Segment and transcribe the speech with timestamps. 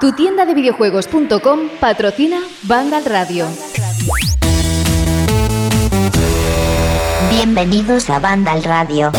[0.00, 3.46] Tu tienda de videojuegos.com patrocina Vandal Radio.
[7.30, 9.12] Bienvenidos a Vandal Radio.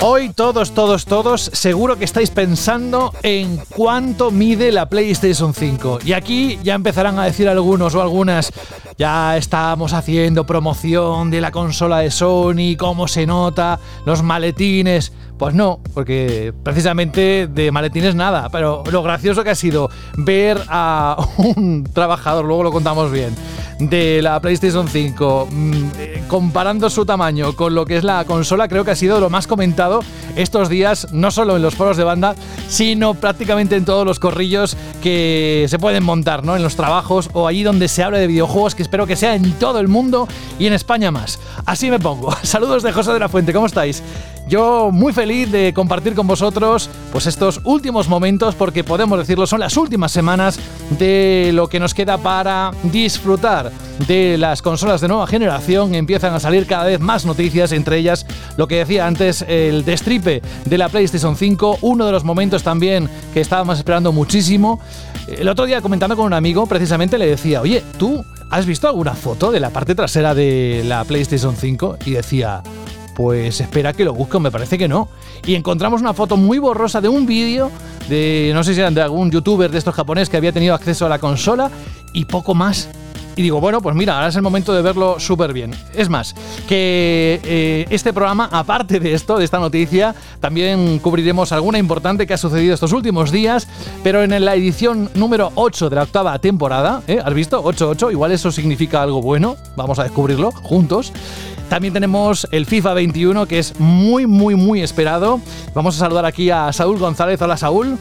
[0.00, 6.00] Hoy todos, todos, todos, seguro que estáis pensando en cuánto mide la PlayStation 5.
[6.04, 8.52] Y aquí ya empezarán a decir algunos o algunas,
[8.98, 15.12] ya estamos haciendo promoción de la consola de Sony, cómo se nota, los maletines.
[15.38, 21.16] Pues no, porque precisamente de maletines nada, pero lo gracioso que ha sido ver a
[21.36, 23.34] un trabajador, luego lo contamos bien,
[23.78, 28.68] de la PlayStation 5, mm, eh, comparando su tamaño con lo que es la consola,
[28.68, 30.00] creo que ha sido lo más comentado
[30.36, 32.34] estos días, no solo en los foros de banda,
[32.68, 36.56] sino prácticamente en todos los corrillos que se pueden montar, ¿no?
[36.56, 39.52] En los trabajos o allí donde se habla de videojuegos, que espero que sea en
[39.54, 40.28] todo el mundo
[40.60, 41.40] y en España más.
[41.64, 42.32] Así me pongo.
[42.42, 44.02] Saludos de José de la Fuente, ¿cómo estáis?
[44.48, 49.58] Yo muy feliz de compartir con vosotros pues estos últimos momentos porque podemos decirlo son
[49.58, 50.60] las últimas semanas
[51.00, 53.72] de lo que nos queda para disfrutar
[54.06, 55.96] de las consolas de nueva generación.
[55.96, 58.24] Empiezan a salir cada vez más noticias, entre ellas
[58.56, 63.10] lo que decía antes el destripe de la PlayStation 5, uno de los momentos también
[63.34, 64.78] que estábamos esperando muchísimo.
[65.28, 69.14] El otro día comentando con un amigo precisamente le decía, "Oye, ¿tú has visto alguna
[69.14, 72.62] foto de la parte trasera de la PlayStation 5?" y decía,
[73.16, 75.08] pues espera que lo busque, me parece que no.
[75.46, 77.70] Y encontramos una foto muy borrosa de un vídeo
[78.08, 81.06] de, no sé si eran de algún youtuber de estos japoneses que había tenido acceso
[81.06, 81.70] a la consola
[82.12, 82.90] y poco más.
[83.36, 85.74] Y digo, bueno, pues mira, ahora es el momento de verlo súper bien.
[85.94, 86.34] Es más,
[86.66, 92.32] que eh, este programa, aparte de esto, de esta noticia, también cubriremos alguna importante que
[92.32, 93.68] ha sucedido estos últimos días,
[94.02, 97.20] pero en la edición número 8 de la octava temporada, ¿eh?
[97.22, 97.62] ¿has visto?
[97.62, 101.12] 8-8, igual eso significa algo bueno, vamos a descubrirlo juntos.
[101.68, 105.40] También tenemos el FIFA 21, que es muy, muy, muy esperado.
[105.74, 107.42] Vamos a saludar aquí a Saúl González.
[107.42, 107.98] Hola, Saúl.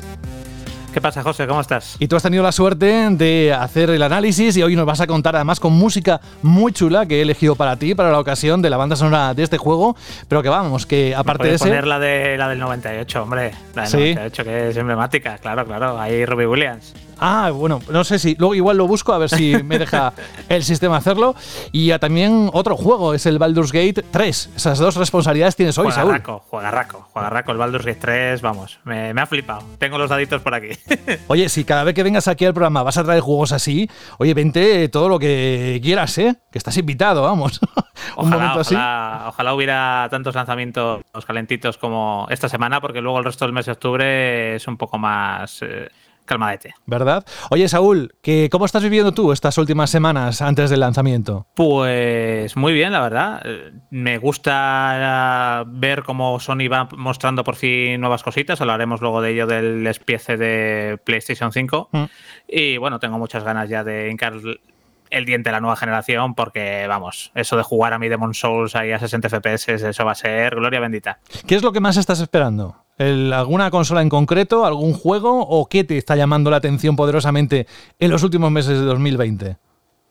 [0.96, 1.46] ¿Qué pasa, José?
[1.46, 1.98] ¿Cómo estás?
[2.00, 5.08] Y tú has tenido la suerte de hacer el análisis y hoy nos vas a
[5.08, 8.69] contar además con música muy chula que he elegido para ti, para la ocasión de
[8.69, 9.97] la banda sonora de este juego.
[10.30, 11.66] Pero que vamos, que aparte de ese.
[11.66, 13.52] poner la, de, la del 98, hombre.
[13.75, 16.00] La del 98, que es emblemática, claro, claro.
[16.00, 16.94] Ahí Robbie Williams.
[17.20, 18.36] Ah, bueno, no sé si.
[18.36, 20.14] Luego igual lo busco a ver si me deja
[20.50, 21.36] el sistema hacerlo.
[21.72, 24.52] Y también otro juego es el Baldur's Gate 3.
[24.56, 26.22] Esas dos responsabilidades tienes hoy, Saúl.
[26.50, 27.52] Juega raco, juega raco.
[27.52, 29.64] El Baldur's Gate 3, vamos, me, me ha flipado.
[29.78, 30.70] Tengo los daditos por aquí.
[31.28, 34.34] oye, si cada vez que vengas aquí al programa vas a traer juegos así, oye,
[34.34, 36.36] vente todo lo que quieras, ¿eh?
[36.52, 37.59] Que estás invitado, vamos.
[38.18, 38.75] Un ojalá, momento así.
[38.75, 43.72] Ojalá, hubiera tantos lanzamientos calentitos como esta semana, porque luego el resto del mes de
[43.72, 45.62] octubre es un poco más.
[45.62, 45.90] Eh,
[46.25, 46.75] calmadete.
[46.86, 47.25] ¿Verdad?
[47.50, 51.47] Oye, Saúl, ¿qué, ¿cómo estás viviendo tú estas últimas semanas antes del lanzamiento?
[51.56, 53.44] Pues muy bien, la verdad.
[53.90, 58.59] Me gusta ver cómo Sony va mostrando por fin nuevas cositas.
[58.62, 61.90] Hablaremos luego de ello del despiece de PlayStation 5.
[61.91, 62.03] Mm.
[62.47, 64.34] Y bueno, tengo muchas ganas ya de hincar
[65.09, 68.75] el diente de la nueva generación porque, vamos, eso de jugar a mi Demon Souls
[68.75, 71.19] ahí a 60 FPS, eso va a ser gloria bendita.
[71.47, 72.84] ¿Qué es lo que más estás esperando?
[72.97, 77.67] ¿Alguna consola en concreto, algún juego o qué te está llamando la atención poderosamente
[78.00, 79.57] en los últimos meses de 2020?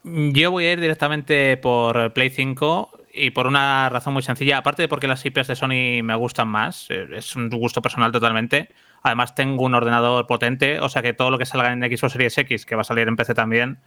[0.04, 4.82] Yo voy a ir directamente por Play 5 y por una razón muy sencilla, aparte
[4.82, 8.68] de porque las IPs de Sony me gustan más, eh, es un gusto personal totalmente.
[9.02, 12.36] Además tengo un ordenador potente, o sea que todo lo que salga en Xbox Series
[12.36, 13.78] X, que va a salir en PC también,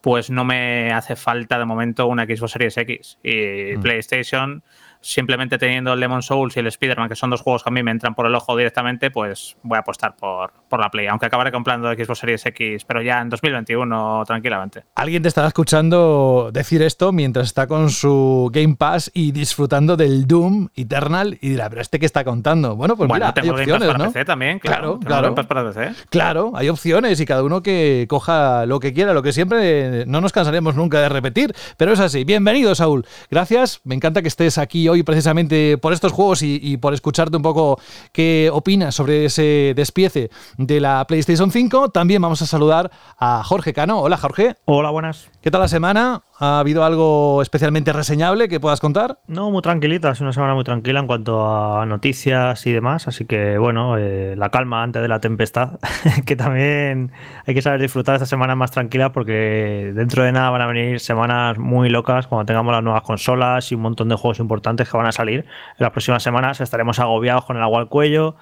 [0.00, 3.18] pues no me hace falta de momento una Xbox Series X.
[3.22, 3.80] Y mm.
[3.82, 4.62] PlayStation
[5.00, 7.82] simplemente teniendo el Lemon Souls y el Spider-Man, que son dos juegos que a mí
[7.82, 11.06] me entran por el ojo directamente, pues voy a apostar por, por la Play.
[11.06, 14.84] Aunque acabaré comprando Xbox Series X, pero ya en 2021 tranquilamente.
[14.94, 20.26] Alguien te estará escuchando decir esto mientras está con su Game Pass y disfrutando del
[20.26, 22.76] Doom Eternal y dirá, pero este que está contando.
[22.76, 24.98] Bueno, pues mira, tengo hay opciones, para PC también, claro.
[25.00, 25.92] Claro, para PC.
[26.10, 30.20] claro, hay opciones y cada uno que coja lo que quiera, lo que siempre no
[30.20, 32.24] nos cansaremos nunca de repetir, pero es así.
[32.24, 33.06] Bienvenido, Saúl.
[33.30, 37.42] Gracias, me encanta que estés aquí hoy precisamente por estos juegos y, por escucharte un
[37.42, 37.80] poco
[38.12, 41.90] qué opinas sobre ese despiece de la PlayStation 5.
[41.90, 44.00] También vamos a saludar a Jorge Cano.
[44.00, 44.56] Hola, Jorge.
[44.64, 45.28] Hola, buenas.
[45.40, 46.22] ¿Qué tal la semana?
[46.40, 49.18] ¿Ha habido algo especialmente reseñable que puedas contar?
[49.26, 53.24] No, muy tranquilita, es una semana muy tranquila en cuanto a noticias y demás, así
[53.24, 55.80] que bueno, eh, la calma antes de la tempestad,
[56.26, 57.10] que también
[57.44, 61.00] hay que saber disfrutar esta semana más tranquila porque dentro de nada van a venir
[61.00, 64.96] semanas muy locas cuando tengamos las nuevas consolas y un montón de juegos importantes que
[64.96, 65.40] van a salir.
[65.40, 68.36] En las próximas semanas estaremos agobiados con el agua al cuello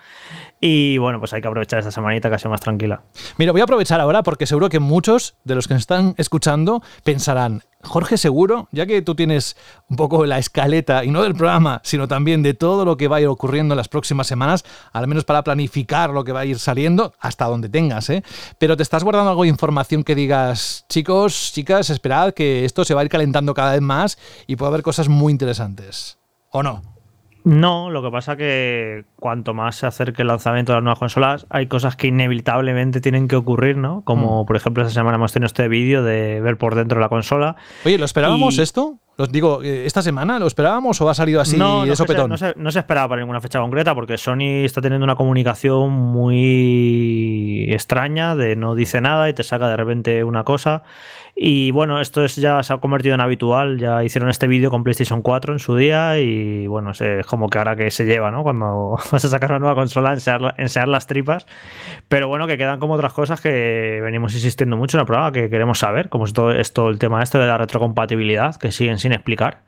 [0.60, 3.02] Y bueno, pues hay que aprovechar esta semanita que ha más tranquila.
[3.36, 7.62] Mira, voy a aprovechar ahora porque seguro que muchos de los que están escuchando pensarán,
[7.82, 9.56] Jorge Seguro, ya que tú tienes
[9.88, 13.16] un poco la escaleta, y no del programa, sino también de todo lo que va
[13.16, 16.46] a ir ocurriendo en las próximas semanas, al menos para planificar lo que va a
[16.46, 18.24] ir saliendo, hasta donde tengas, ¿eh?
[18.58, 22.94] Pero te estás guardando algo de información que digas, chicos, chicas, esperad que esto se
[22.94, 26.18] va a ir calentando cada vez más y puede haber cosas muy interesantes.
[26.50, 26.95] ¿O no?
[27.48, 31.46] No, lo que pasa que cuanto más se acerque el lanzamiento de las nuevas consolas,
[31.48, 34.02] hay cosas que inevitablemente tienen que ocurrir, ¿no?
[34.02, 34.46] Como Mm.
[34.46, 37.54] por ejemplo esta semana hemos tenido este vídeo de ver por dentro la consola.
[37.84, 38.98] Oye, ¿lo esperábamos Y- esto?
[39.18, 41.88] Os digo, eh, ¿esta semana lo esperábamos o ha salido así no, de no, es
[41.90, 42.30] que se, sopetón?
[42.30, 45.90] no, se, no se esperaba para ninguna fecha concreta porque Sony está teniendo una comunicación
[45.90, 50.82] muy extraña de no dice nada y te saca de repente una cosa.
[51.38, 53.78] Y bueno, esto es, ya se ha convertido en habitual.
[53.78, 57.50] Ya hicieron este vídeo con PlayStation 4 en su día y bueno, es es como
[57.50, 58.42] que ahora que se lleva, ¿no?
[58.42, 61.46] Cuando vas a sacar una nueva consola, enseñar, enseñar las tripas.
[62.08, 65.50] Pero bueno, que quedan como otras cosas que venimos insistiendo mucho en el programa, que
[65.50, 69.12] queremos saber, como es todo, es el tema este de la retrocompatibilidad, que siguen sin
[69.12, 69.64] explicar,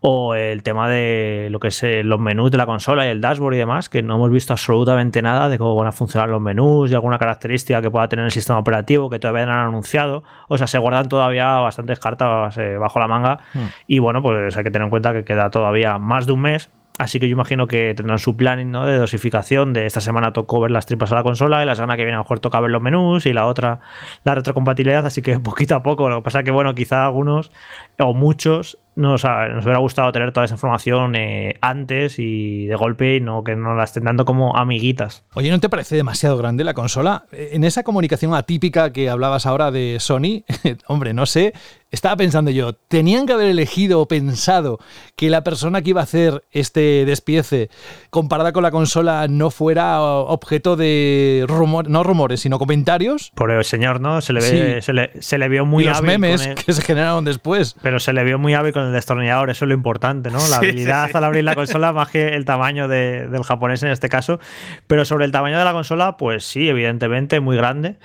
[0.00, 3.20] o el tema de lo que es eh, los menús de la consola y el
[3.20, 6.40] dashboard y demás, que no hemos visto absolutamente nada de cómo van a funcionar los
[6.40, 10.24] menús y alguna característica que pueda tener el sistema operativo que todavía no han anunciado.
[10.48, 13.66] O sea, se todavía bastantes cartas eh, bajo la manga Hmm.
[13.86, 16.70] y bueno, pues hay que tener en cuenta que queda todavía más de un mes.
[16.98, 18.84] Así que yo imagino que tendrán su planning ¿no?
[18.86, 19.72] de dosificación.
[19.72, 22.16] De esta semana tocó ver las tripas a la consola y la semana que viene
[22.16, 23.80] a lo mejor toca ver los menús y la otra
[24.24, 25.04] la retrocompatibilidad.
[25.06, 26.08] Así que poquito a poco.
[26.10, 27.50] Lo que pasa es que, bueno, quizá algunos
[27.98, 32.74] o muchos nos, ha- nos hubiera gustado tener toda esa información eh, antes y de
[32.76, 35.24] golpe y no que no la estén dando como amiguitas.
[35.34, 37.24] Oye, ¿no te parece demasiado grande la consola?
[37.32, 40.44] Eh, En esa comunicación atípica que hablabas ahora de Sony,
[40.86, 41.52] hombre, no sé,
[41.90, 44.78] estaba pensando yo, tenían que haber elegido o pensado
[45.14, 47.68] que la persona que iba a hacer este despiece
[48.10, 53.30] comparada con la consola no fuera objeto de rumores, no rumores, sino comentarios.
[53.34, 54.20] Por el señor, ¿no?
[54.22, 54.86] Se le, ve, Sí.
[54.86, 57.24] se le, se le vio muy y los hábil con memes el- que se generaron
[57.26, 57.76] después.
[57.82, 60.38] Pero se le vio muy hábil con el destornillador, eso es lo importante, ¿no?
[60.38, 61.16] La Sí, habilidad sí, sí.
[61.18, 64.38] al abrir la consola más que el tamaño de- del japonés en este caso.
[64.86, 67.98] Pero sobre el tamaño de la consola, pues sí, evidentemente, muy grande.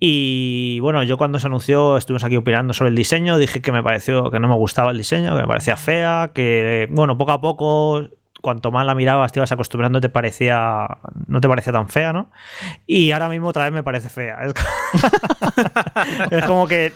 [0.00, 3.82] Y bueno, yo cuando se anunció estuvimos aquí opinando sobre el diseño, dije que me
[3.82, 7.40] pareció que no me gustaba el diseño, que me parecía fea, que bueno, poco a
[7.40, 8.08] poco,
[8.42, 10.86] cuanto más la mirabas, te ibas acostumbrando, te parecía,
[11.26, 12.30] no te parecía tan fea, ¿no?
[12.86, 14.36] Y ahora mismo otra vez me parece fea.
[16.30, 16.92] Es como que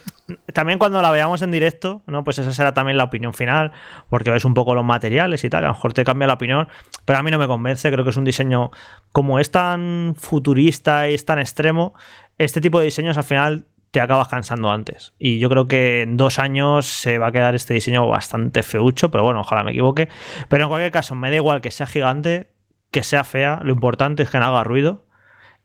[0.53, 2.25] también cuando la veamos en directo, ¿no?
[2.25, 3.73] Pues esa será también la opinión final,
[4.09, 6.69] porque ves un poco los materiales y tal, a lo mejor te cambia la opinión,
[7.05, 8.71] pero a mí no me convence, creo que es un diseño,
[9.13, 11.95] como es tan futurista y es tan extremo,
[12.37, 15.15] este tipo de diseños al final te acabas cansando antes.
[15.19, 19.11] Y yo creo que en dos años se va a quedar este diseño bastante feucho,
[19.11, 20.11] pero bueno, ojalá me equivoque.
[20.49, 22.51] Pero en cualquier caso, me da igual que sea gigante,
[22.91, 25.07] que sea fea, lo importante es que no haga ruido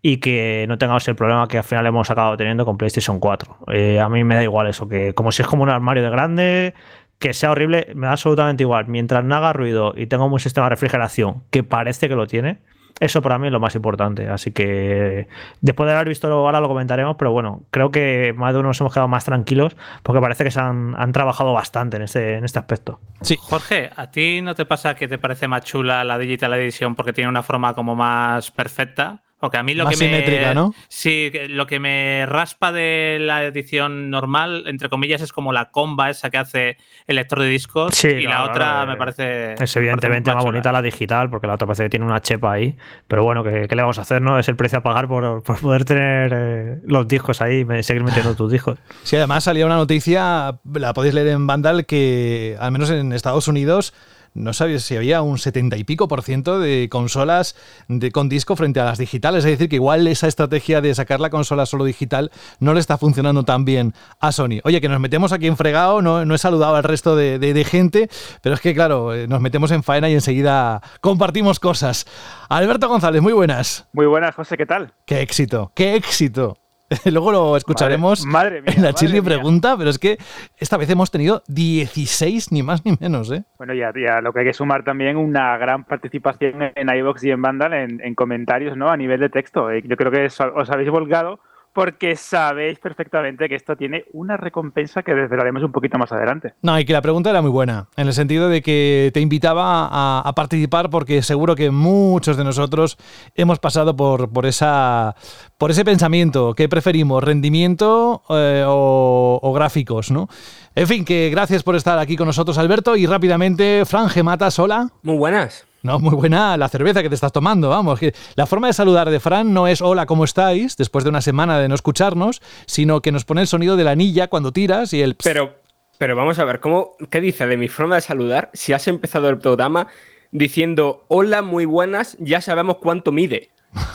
[0.05, 3.57] y que no tengamos el problema que al final hemos acabado teniendo con PlayStation 4.
[3.71, 6.09] Eh, a mí me da igual eso, que como si es como un armario de
[6.09, 6.73] grande,
[7.19, 8.85] que sea horrible, me da absolutamente igual.
[8.89, 12.59] Mientras no haga ruido y tenga un sistema de refrigeración, que parece que lo tiene,
[12.99, 14.27] eso para mí es lo más importante.
[14.27, 15.29] Así que
[15.61, 18.81] después de haber visto ahora lo comentaremos, pero bueno, creo que más de uno nos
[18.81, 22.43] hemos quedado más tranquilos porque parece que se han, han trabajado bastante en este, en
[22.43, 22.99] este aspecto.
[23.21, 23.37] Sí.
[23.39, 27.13] Jorge, ¿a ti no te pasa que te parece más chula la Digital Edition porque
[27.13, 29.23] tiene una forma como más perfecta?
[29.43, 30.09] Porque a mí lo Más que me.
[30.09, 30.73] simétrica, ¿no?
[30.87, 35.69] Sí, que lo que me raspa de la edición normal, entre comillas, es como la
[35.69, 37.93] comba esa que hace el lector de discos.
[37.93, 39.53] Sí, y la otra claro, me eh, parece.
[39.61, 42.21] Es evidentemente me más parece bonita la digital, porque la otra parece que tiene una
[42.21, 42.77] chepa ahí.
[43.09, 44.21] Pero bueno, ¿qué, qué le vamos a hacer?
[44.21, 47.83] no Es el precio a pagar por, por poder tener eh, los discos ahí y
[47.83, 48.79] seguir metiendo tus discos.
[49.03, 53.49] Sí, además salía una noticia, la podéis leer en Vandal, que al menos en Estados
[53.49, 53.93] Unidos
[54.33, 57.55] no sabía si había un 70 y pico por ciento de consolas
[57.87, 59.45] de, con disco frente a las digitales.
[59.45, 62.97] Es decir, que igual esa estrategia de sacar la consola solo digital no le está
[62.97, 64.59] funcionando tan bien a Sony.
[64.63, 67.53] Oye, que nos metemos aquí en fregado, no, no he saludado al resto de, de-
[67.53, 68.09] de gente,
[68.41, 72.05] pero es que claro, eh, nos metemos en faena y enseguida compartimos cosas.
[72.49, 73.87] Alberto González, muy buenas.
[73.93, 74.93] Muy buenas, José, ¿qué tal?
[75.05, 76.57] Qué éxito, qué éxito.
[77.11, 79.23] Luego lo escucharemos Madre- madre mía, en la mía.
[79.23, 80.17] pregunta, pero es que
[80.57, 83.43] esta vez hemos tenido 16, ni más ni menos, ¿eh?
[83.57, 87.31] Bueno, ya, ya lo que hay que sumar también una gran participación en iVoox y
[87.31, 88.89] en Vandal en, en comentarios, ¿no?
[88.89, 89.69] A nivel de texto.
[89.71, 91.39] Eh, Yo creo que os, os habéis volcado
[91.73, 96.53] porque sabéis perfectamente que esto tiene una recompensa que desvelaremos un poquito más adelante.
[96.61, 99.87] No, y que la pregunta era muy buena, en el sentido de que te invitaba
[99.91, 102.97] a, a participar porque seguro que muchos de nosotros
[103.35, 105.15] hemos pasado por, por, esa,
[105.57, 106.53] por ese pensamiento.
[106.53, 110.27] ¿Qué preferimos, rendimiento eh, o, o gráficos, no?
[110.75, 114.89] En fin, que gracias por estar aquí con nosotros, Alberto, y rápidamente, Fran Gematas, hola.
[115.01, 115.67] Muy buenas.
[115.83, 117.99] No, muy buena la cerveza que te estás tomando, vamos.
[118.35, 120.77] La forma de saludar de Fran no es hola, ¿cómo estáis?
[120.77, 123.91] Después de una semana de no escucharnos, sino que nos pone el sonido de la
[123.91, 125.15] anilla cuando tiras y el...
[125.21, 125.55] Pero,
[125.97, 129.27] pero vamos a ver, ¿cómo, ¿qué dice de mi forma de saludar si has empezado
[129.27, 129.87] el programa
[130.31, 133.49] diciendo hola, muy buenas, ya sabemos cuánto mide?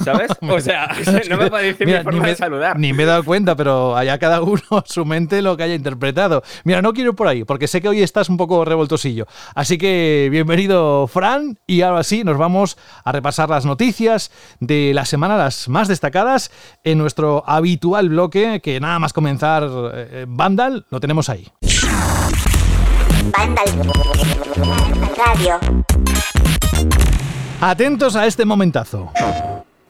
[0.05, 0.31] ¿Sabes?
[0.49, 0.89] O sea,
[1.31, 2.79] no me parece mi forma de saludar.
[2.79, 6.43] Ni me he dado cuenta, pero allá cada uno su mente lo que haya interpretado.
[6.65, 9.27] Mira, no quiero ir por ahí, porque sé que hoy estás un poco revoltosillo.
[9.55, 14.31] Así que bienvenido, Fran, y ahora sí, nos vamos a repasar las noticias
[14.61, 16.51] de la semana, las más destacadas,
[16.85, 21.47] en nuestro habitual bloque, que nada más comenzar eh, Vandal, lo tenemos ahí.
[23.37, 23.93] Vandal
[25.17, 25.59] Radio.
[27.61, 29.11] Atentos a este momentazo.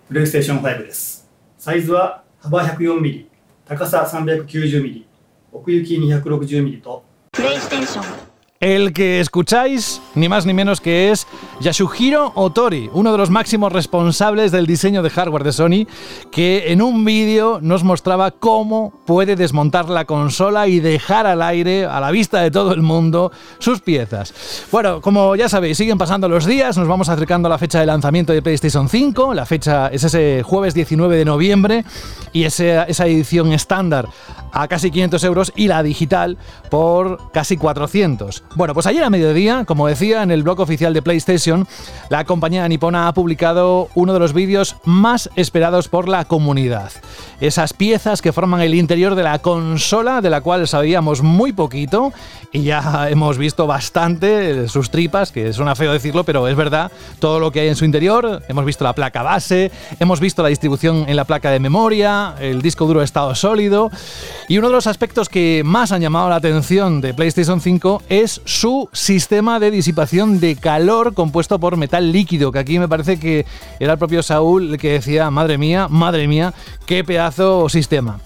[0.08, 1.28] プレイステーション5です。
[1.58, 3.26] サイズは幅 104mm、
[3.66, 5.04] 高さ 390mm、
[5.52, 8.27] 奥行き 260mm と、プレイステーション
[8.60, 11.28] El que escucháis, ni más ni menos que es
[11.60, 15.86] Yasuhiro Otori, uno de los máximos responsables del diseño de hardware de Sony,
[16.32, 21.84] que en un vídeo nos mostraba cómo puede desmontar la consola y dejar al aire,
[21.84, 24.34] a la vista de todo el mundo, sus piezas.
[24.72, 27.86] Bueno, como ya sabéis, siguen pasando los días, nos vamos acercando a la fecha de
[27.86, 31.84] lanzamiento de PlayStation 5, la fecha es ese jueves 19 de noviembre
[32.32, 34.08] y esa, esa edición estándar
[34.52, 36.38] a casi 500 euros y la digital
[36.70, 38.42] por casi 400.
[38.54, 41.68] Bueno, pues ayer a mediodía, como decía en el blog oficial de PlayStation,
[42.08, 46.90] la compañía nipona ha publicado uno de los vídeos más esperados por la comunidad.
[47.40, 52.12] Esas piezas que forman el interior de la consola, de la cual sabíamos muy poquito
[52.50, 56.90] y ya hemos visto bastante sus tripas, que suena feo decirlo, pero es verdad,
[57.20, 58.42] todo lo que hay en su interior.
[58.48, 62.62] Hemos visto la placa base, hemos visto la distribución en la placa de memoria, el
[62.62, 63.90] disco duro estado sólido.
[64.48, 68.37] Y uno de los aspectos que más han llamado la atención de PlayStation 5 es
[68.44, 73.46] su sistema de disipación de calor compuesto por metal líquido, que aquí me parece que
[73.80, 76.54] era el propio Saúl el que decía, madre mía, madre mía,
[76.86, 78.20] qué pedazo sistema.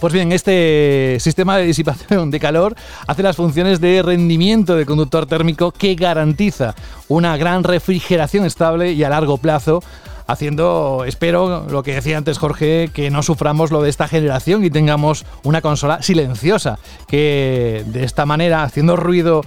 [0.00, 5.26] Pues bien, este sistema de disipación de calor hace las funciones de rendimiento de conductor
[5.26, 6.74] térmico que garantiza
[7.08, 9.82] una gran refrigeración estable y a largo plazo
[10.28, 14.70] haciendo, espero, lo que decía antes Jorge, que no suframos lo de esta generación y
[14.70, 19.40] tengamos una consola silenciosa, que de esta manera, haciendo ruido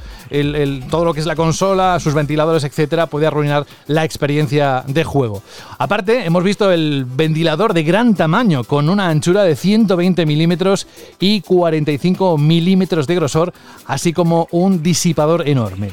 [0.89, 5.43] todo lo que es la consola, sus ventiladores, etcétera, puede arruinar la experiencia de juego.
[5.77, 10.87] Aparte, hemos visto el ventilador de gran tamaño, con una anchura de 120 milímetros
[11.19, 13.53] y 45 milímetros de grosor,
[13.85, 15.91] así como un disipador enorme.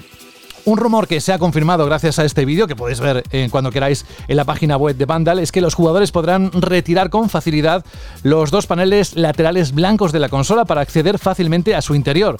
[0.68, 3.70] Un rumor que se ha confirmado gracias a este vídeo, que podéis ver eh, cuando
[3.70, 7.86] queráis en la página web de Vandal, es que los jugadores podrán retirar con facilidad
[8.22, 12.36] los dos paneles laterales blancos de la consola para acceder fácilmente a su interior.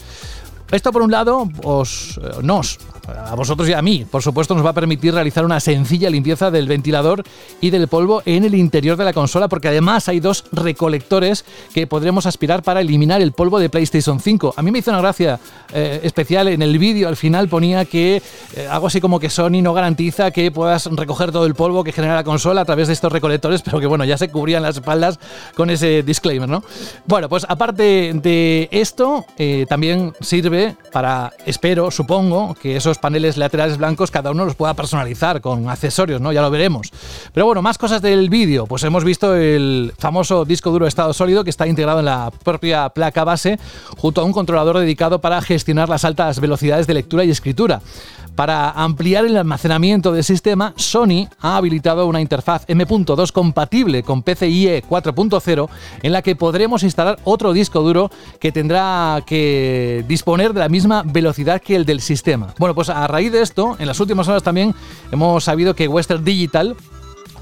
[0.71, 4.65] Esto por un lado os, eh, nos, a vosotros y a mí, por supuesto, nos
[4.65, 7.25] va a permitir realizar una sencilla limpieza del ventilador
[7.63, 11.87] y del polvo en el interior de la consola, porque además hay dos recolectores que
[11.87, 14.55] podremos aspirar para eliminar el polvo de PlayStation 5.
[14.59, 15.41] A mí me hizo una gracia
[15.73, 18.23] eh, especial en el vídeo, al final ponía que
[18.55, 21.93] eh, algo así como que Sony no garantiza que puedas recoger todo el polvo que
[21.93, 24.77] genera la consola a través de estos recolectores, pero que bueno, ya se cubrían las
[24.77, 25.19] espaldas
[25.57, 26.63] con ese disclaimer, ¿no?
[27.07, 29.25] Bueno, pues aparte de esto,
[29.67, 30.58] también sirve
[30.93, 36.21] para, espero, supongo, que esos paneles laterales blancos cada uno los pueda personalizar con accesorios,
[36.21, 36.33] ¿no?
[36.33, 36.91] Ya lo veremos.
[37.33, 38.67] Pero bueno, más cosas del vídeo.
[38.67, 42.89] Pues hemos visto el famoso disco duro estado sólido que está integrado en la propia
[42.91, 43.59] placa base
[43.97, 47.81] junto a un controlador dedicado para gestionar las altas velocidades de lectura y escritura.
[48.39, 54.85] Para ampliar el almacenamiento del sistema, Sony ha habilitado una interfaz M.2 compatible con PCIe
[54.89, 55.69] 4.0
[56.05, 61.03] en la que podremos instalar otro disco duro que tendrá que disponer de la misma
[61.05, 62.55] velocidad que el del sistema.
[62.61, 64.73] Bueno, pues a raíz de esto, en las últimas horas también
[65.11, 66.77] hemos sabido que Western Digital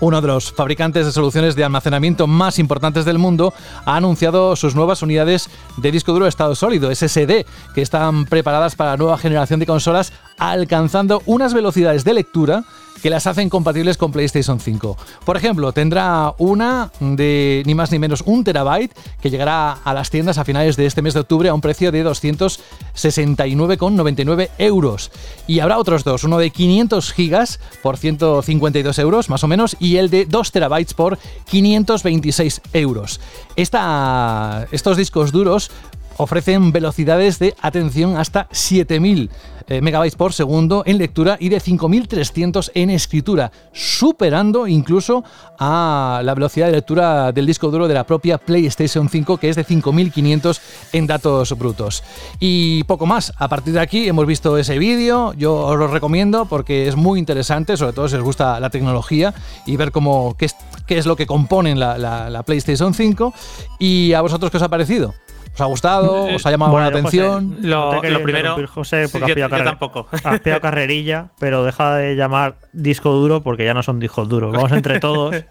[0.00, 3.52] uno de los fabricantes de soluciones de almacenamiento más importantes del mundo,
[3.84, 8.74] ha anunciado sus nuevas unidades de disco duro de estado sólido, SSD, que están preparadas
[8.74, 12.64] para la nueva generación de consolas, alcanzando unas velocidades de lectura
[13.02, 14.96] que las hacen compatibles con PlayStation 5.
[15.24, 20.10] Por ejemplo, tendrá una de ni más ni menos un terabyte que llegará a las
[20.10, 25.10] tiendas a finales de este mes de octubre a un precio de 269,99 euros.
[25.46, 29.96] Y habrá otros dos, uno de 500 gigas por 152 euros más o menos y
[29.96, 33.20] el de 2 terabytes por 526 euros.
[33.56, 35.70] estos discos duros
[36.18, 39.30] ofrecen velocidades de atención hasta 7000
[39.68, 45.24] eh, megabytes por segundo en lectura y de 5300 en escritura, superando incluso
[45.58, 49.56] a la velocidad de lectura del disco duro de la propia PlayStation 5, que es
[49.56, 50.60] de 5500
[50.92, 52.04] en datos brutos.
[52.38, 53.32] Y poco más.
[53.38, 55.32] A partir de aquí hemos visto ese vídeo.
[55.32, 59.34] Yo os lo recomiendo porque es muy interesante, sobre todo si os gusta la tecnología
[59.66, 60.54] y ver cómo qué es,
[60.86, 63.34] qué es lo que componen la, la PlayStation 5.
[63.80, 65.12] ¿Y a vosotros qué os ha parecido?
[65.56, 66.24] ¿Os ha gustado?
[66.34, 67.56] ¿Os ha llamado la atención?
[67.62, 70.06] lo, primero, José, porque has, pillado tampoco.
[70.22, 74.52] has pillado carrerilla, pero deja de llamar disco duro porque ya no son discos duros.
[74.52, 75.34] Vamos entre todos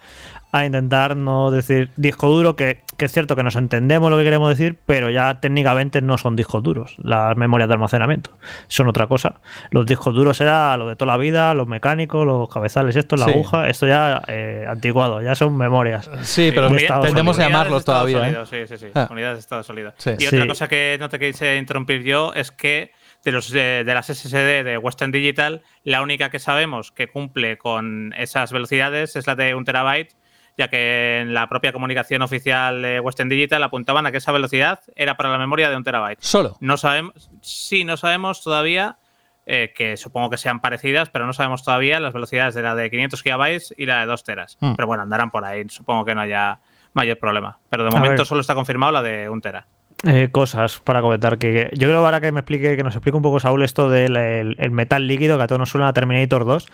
[0.59, 4.49] a intentar no decir disco duro, que, es cierto que nos entendemos lo que queremos
[4.49, 8.31] decir, pero ya técnicamente no son discos duros, las memorias de almacenamiento.
[8.67, 9.41] Son otra cosa.
[9.71, 13.25] Los discos duros era lo de toda la vida, los mecánicos, los cabezales, esto, la
[13.25, 16.09] aguja, esto ya eh, antiguado, ya son memorias.
[16.21, 16.69] Sí, pero
[17.01, 18.29] tendemos a llamarlos todavía.
[18.29, 18.37] ¿eh?
[18.45, 18.87] Sí, sí, sí.
[18.95, 19.07] Ah.
[19.11, 19.93] Unidades de estado sólido.
[20.17, 22.91] Y otra cosa que no te quise interrumpir yo es que
[23.25, 27.57] de, los, de, de, las SSD de Western Digital, la única que sabemos que cumple
[27.57, 30.15] con esas velocidades es la de un terabyte
[30.57, 34.79] ya que en la propia comunicación oficial de Western Digital apuntaban a que esa velocidad
[34.95, 36.21] era para la memoria de un terabyte.
[36.21, 36.57] Solo.
[36.59, 38.97] No sabemos, sí, no sabemos todavía,
[39.45, 42.89] eh, que supongo que sean parecidas, pero no sabemos todavía las velocidades de la de
[42.89, 44.57] 500 gigabytes y la de 2 teras.
[44.59, 44.73] Hmm.
[44.75, 46.59] Pero bueno, andarán por ahí, supongo que no haya
[46.93, 47.59] mayor problema.
[47.69, 49.67] Pero de momento solo está confirmado la de un tera.
[50.03, 51.37] Eh, cosas para comentar.
[51.37, 54.15] Que yo creo ahora que me explique, que nos explique un poco Saúl esto del
[54.15, 56.67] el, metal líquido, que a todos nos suena a Terminator 2,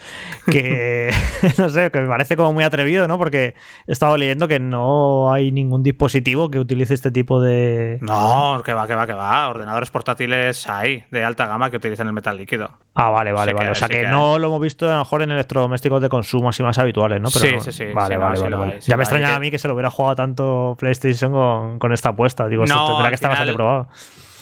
[0.50, 1.14] que
[1.58, 3.18] no sé, que me parece como muy atrevido, ¿no?
[3.18, 3.56] Porque
[3.88, 8.00] he estado leyendo que no hay ningún dispositivo que utilice este tipo de.
[8.02, 9.50] No, que va, que va, que va.
[9.50, 12.72] Ordenadores portátiles hay de alta gama que utilizan el metal líquido.
[12.96, 13.70] Ah, vale, vale, vale.
[13.70, 16.62] o sea que, no lo hemos visto a lo mejor en electrodomésticos de consumo así
[16.62, 17.30] más habituales, ¿no?
[17.32, 17.94] Pero, sí, sí, sí.
[17.94, 18.80] Vale, vale, vale.
[18.82, 22.10] ya me extrañaba a mí que se lo hubiera jugado tanto PlayStation con, con esta
[22.10, 22.48] apuesta.
[22.48, 23.90] Digo, no, que está bastante probado.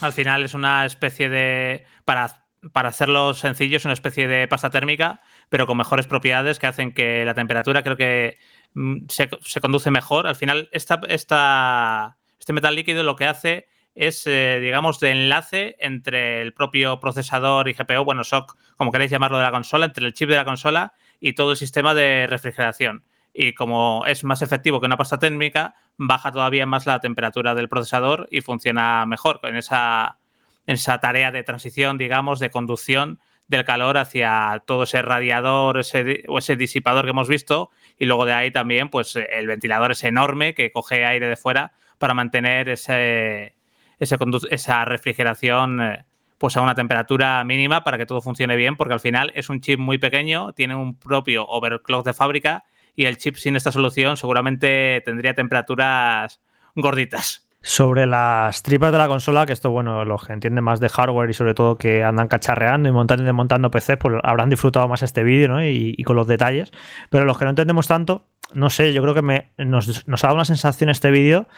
[0.00, 1.84] Al final es una especie de.
[2.04, 6.66] Para, para hacerlo sencillo, es una especie de pasta térmica, pero con mejores propiedades que
[6.66, 8.38] hacen que la temperatura creo que
[8.74, 10.26] mm, se, se conduce mejor.
[10.26, 15.76] Al final, esta, esta, este metal líquido lo que hace es, eh, digamos, de enlace
[15.80, 20.06] entre el propio procesador y GPU, bueno, SOC, como queréis llamarlo, de la consola, entre
[20.06, 23.04] el chip de la consola y todo el sistema de refrigeración.
[23.32, 27.68] Y como es más efectivo que una pasta térmica, baja todavía más la temperatura del
[27.68, 30.18] procesador y funciona mejor en esa,
[30.66, 36.22] en esa tarea de transición, digamos, de conducción del calor hacia todo ese radiador ese,
[36.28, 40.04] o ese disipador que hemos visto y luego de ahí también pues el ventilador es
[40.04, 43.56] enorme que coge aire de fuera para mantener ese,
[43.98, 46.04] esa refrigeración eh,
[46.38, 49.60] pues a una temperatura mínima para que todo funcione bien, porque al final es un
[49.60, 52.64] chip muy pequeño, tiene un propio overclock de fábrica
[52.94, 56.40] y el chip sin esta solución seguramente tendría temperaturas
[56.74, 57.46] gorditas.
[57.62, 61.28] Sobre las tripas de la consola, que esto, bueno, los que entienden más de hardware
[61.28, 65.02] y sobre todo que andan cacharreando y montando y desmontando PCs, pues habrán disfrutado más
[65.02, 65.62] este vídeo ¿no?
[65.62, 66.72] y, con los detalles.
[67.10, 70.36] Pero los que no entendemos tanto, no sé, yo creo que nos, nos ha dado
[70.36, 71.48] una sensación este vídeo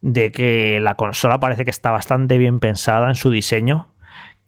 [0.00, 3.88] de que la consola parece que está bastante bien pensada en su diseño,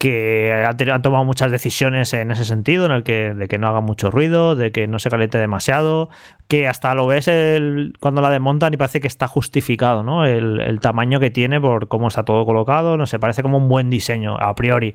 [0.00, 3.82] que han, tomado muchas decisiones en ese sentido, en el que de que no haga
[3.82, 6.08] mucho ruido, de que no se caliente demasiado,
[6.48, 10.24] que hasta lo ves el, cuando la desmontan y parece que está justificado, ¿no?
[10.24, 13.68] El, el, tamaño que tiene por cómo está todo colocado, no sé, parece como un
[13.68, 14.94] buen diseño a priori.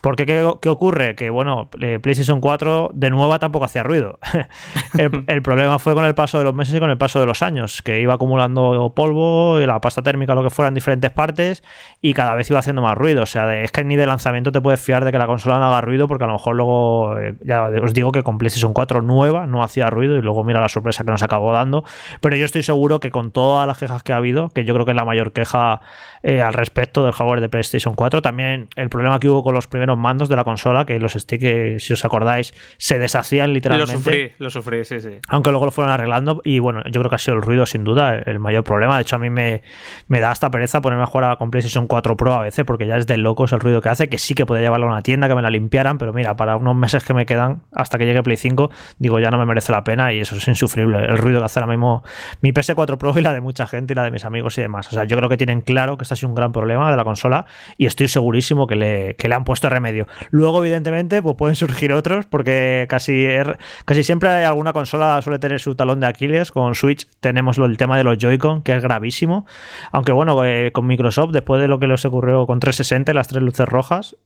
[0.00, 1.14] Porque ¿qué, ocurre?
[1.14, 4.18] Que bueno, eh, PlayStation 4 de nuevo tampoco hacía ruido.
[5.26, 7.42] el, problema fue con el paso de los meses y con el paso de los
[7.42, 11.62] años, que iba acumulando polvo, y la pasta térmica, lo que fuera, en diferentes partes,
[12.00, 13.22] y cada vez iba haciendo más ruido.
[13.22, 15.66] O sea, es que ni de lanzamiento te puedes fiar de que la consola no
[15.66, 19.02] haga ruido, porque a lo mejor luego, eh, ya os digo que con PlayStation 4
[19.02, 21.84] nueva no hacía ruido, y luego mira la sorpresa que nos acabó dando.
[22.20, 24.84] Pero yo estoy seguro que con todas las quejas que ha habido, que yo creo
[24.84, 25.80] que es la mayor queja
[26.22, 29.66] eh, al respecto del hardware de PlayStation 4, también el problema que hubo con los
[29.66, 33.92] primeros mandos de la consola, que los sticks, si os acordáis, se deshacían literalmente.
[33.92, 35.18] Lo sufrí, lo sufrí, sí, sí.
[35.28, 36.40] Aunque luego lo fueron arreglando.
[36.44, 38.96] Y bueno, yo creo que ha sido el ruido, sin duda, el mayor problema.
[38.96, 39.62] De hecho, a mí me,
[40.08, 42.96] me da hasta pereza ponerme a jugar con PlayStation 4 Pro a veces, porque ya
[42.96, 45.28] es de locos el ruido que hace, que sí que podría llevarlo a una tienda,
[45.28, 48.22] que me la limpiaran, pero mira, para unos meses que me quedan hasta que llegue
[48.22, 50.98] Play 5, digo, ya no me merece la pena y eso es insufrible.
[51.04, 52.02] El ruido que hace ahora mismo
[52.40, 54.88] mi PS4 Pro y la de mucha gente y la de mis amigos y demás.
[54.88, 56.96] O sea, yo creo que tienen claro que este ha sido un gran problema de
[56.96, 57.44] la consola
[57.76, 60.06] y estoy segurísimo que le, que le han puesto remedio.
[60.30, 65.38] Luego, evidentemente, pues pueden surgir otros, porque casi, er, casi siempre hay alguna consola suele
[65.38, 66.50] tener su talón de Aquiles.
[66.50, 69.46] Con Switch tenemos el tema de los Joy-Con, que es gravísimo.
[69.92, 73.42] Aunque bueno, eh, con Microsoft, después de lo que les ocurrió con 360, las tres
[73.42, 74.16] luces rojas,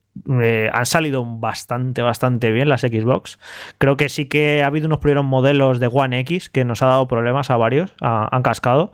[0.41, 3.39] eh, han salido bastante, bastante bien las Xbox.
[3.77, 6.87] Creo que sí que ha habido unos primeros modelos de One X que nos ha
[6.87, 8.91] dado problemas a varios, han cascado,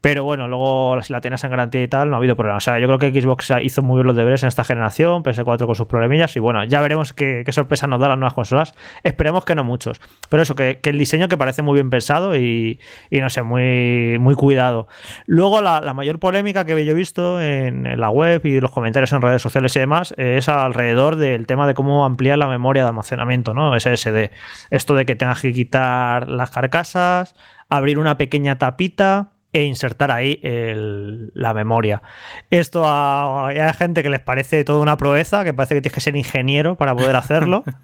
[0.00, 2.64] pero bueno, luego si la tienes en garantía y tal, no ha habido problemas.
[2.64, 5.66] O sea, yo creo que Xbox hizo muy bien los deberes en esta generación, PS4
[5.66, 8.74] con sus problemillas, y bueno, ya veremos qué, sorpresa nos da las nuevas consolas.
[9.02, 10.00] Esperemos que no muchos.
[10.28, 12.78] Pero eso, que, el diseño que parece muy bien pensado y,
[13.10, 14.88] no sé, muy, muy cuidado.
[15.26, 19.20] Luego, la, mayor polémica que yo he visto en, la web y los comentarios en
[19.20, 23.54] redes sociales y demás es alrededor del tema de cómo ampliar la memoria de almacenamiento,
[23.54, 23.78] ¿no?
[23.78, 24.30] SSD.
[24.70, 27.34] Esto de que tengas que quitar las carcasas,
[27.68, 32.02] abrir una pequeña tapita e insertar ahí la memoria.
[32.50, 36.00] Esto a, hay gente que les parece toda una proeza, que parece que tienes que
[36.00, 37.64] ser ingeniero para poder hacerlo.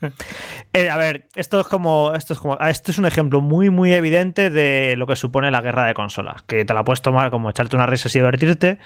[0.73, 3.95] Eh, a ver, esto es como esto es como esto es un ejemplo muy muy
[3.95, 7.49] evidente de lo que supone la guerra de consolas, que te la puedes tomar como
[7.49, 8.79] echarte una risa y divertirte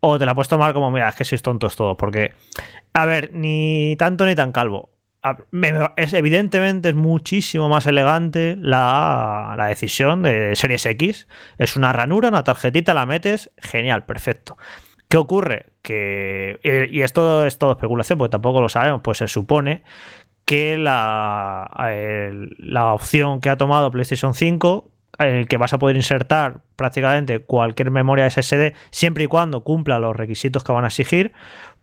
[0.00, 2.34] o te la puedes tomar como mira, es que sois tontos todos, porque
[2.92, 4.90] a ver, ni tanto ni tan calvo
[5.96, 11.28] es, evidentemente es muchísimo más elegante la, decisión de Series X.
[11.58, 14.56] Es una ranura, una tarjetita, la metes, genial, perfecto.
[15.08, 15.66] ¿Qué ocurre?
[15.82, 19.82] Que, y esto es todo especulación, porque tampoco lo sabemos, pues se supone
[20.44, 21.68] que la,
[22.58, 27.90] la opción que ha tomado PlayStation 5, el que vas a poder insertar prácticamente cualquier
[27.90, 31.32] memoria SSD, siempre y cuando cumpla los requisitos que van a exigir,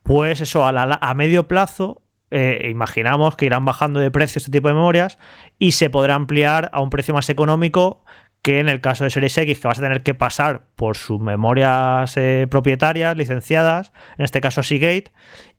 [0.04, 4.74] pues eso a medio plazo eh, imaginamos que irán bajando de precio este tipo de
[4.74, 5.18] memorias
[5.60, 8.04] y se podrá ampliar a un precio más económico
[8.42, 11.20] que en el caso de Series X, que vas a tener que pasar por sus
[11.20, 15.12] memorias eh, propietarias, licenciadas, en este caso Seagate,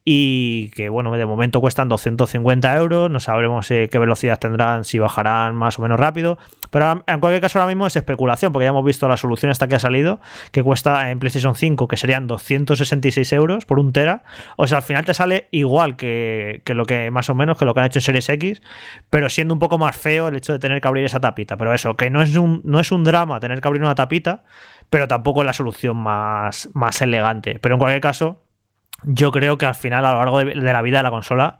[0.09, 5.01] y que bueno, de momento cuestan 250 euros, no sabremos eh, qué velocidad tendrán, si
[5.01, 6.39] bajarán más o menos rápido,
[6.71, 9.67] pero en cualquier caso ahora mismo es especulación, porque ya hemos visto la solución esta
[9.67, 10.21] que ha salido,
[10.53, 14.23] que cuesta en PlayStation 5, que serían 266 euros por un tera,
[14.57, 17.65] o sea, al final te sale igual que, que lo que más o menos que
[17.65, 18.63] lo que han hecho en Series X,
[19.11, 21.75] pero siendo un poco más feo el hecho de tener que abrir esa tapita, pero
[21.75, 24.45] eso, que no es un, no es un drama tener que abrir una tapita,
[24.89, 28.46] pero tampoco es la solución más, más elegante, pero en cualquier caso
[29.05, 31.59] yo creo que al final, a lo largo de, la vida de la consola,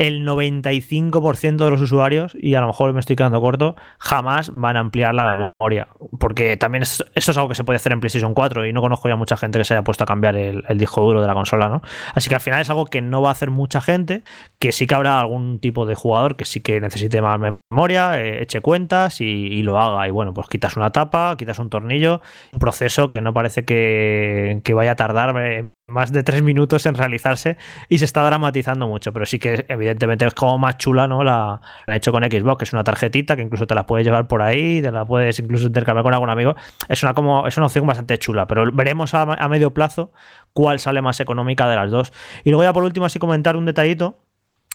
[0.00, 4.78] el 95% de los usuarios, y a lo mejor me estoy quedando corto, jamás van
[4.78, 5.88] a ampliar la memoria.
[6.18, 9.10] Porque también eso es algo que se puede hacer en PlayStation 4 y no conozco
[9.10, 11.68] ya mucha gente que se haya puesto a cambiar el, disco duro de la consola,
[11.68, 11.82] ¿no?
[12.14, 14.22] Así que al final es algo que no va a hacer mucha gente,
[14.58, 18.42] que sí que habrá algún tipo de jugador que sí que necesite más memoria, eh,
[18.42, 20.08] eche cuentas y, lo haga.
[20.08, 22.22] Y bueno, pues quitas una tapa, quitas un tornillo,
[22.54, 26.86] un proceso que no parece que, que vaya a tardar eh, más de tres minutos
[26.86, 27.56] en realizarse
[27.88, 31.22] y se está dramatizando mucho, pero sí que evidentemente es como más chula, ¿no?
[31.24, 34.26] La, la hecho con Xbox, que es una tarjetita que incluso te la puedes llevar
[34.26, 36.56] por ahí, te la puedes incluso intercambiar con algún amigo.
[36.88, 40.12] Es una, como, es una opción bastante chula, pero veremos a, a medio plazo
[40.52, 42.12] cuál sale más económica de las dos.
[42.44, 44.18] Y luego ya por último así comentar un detallito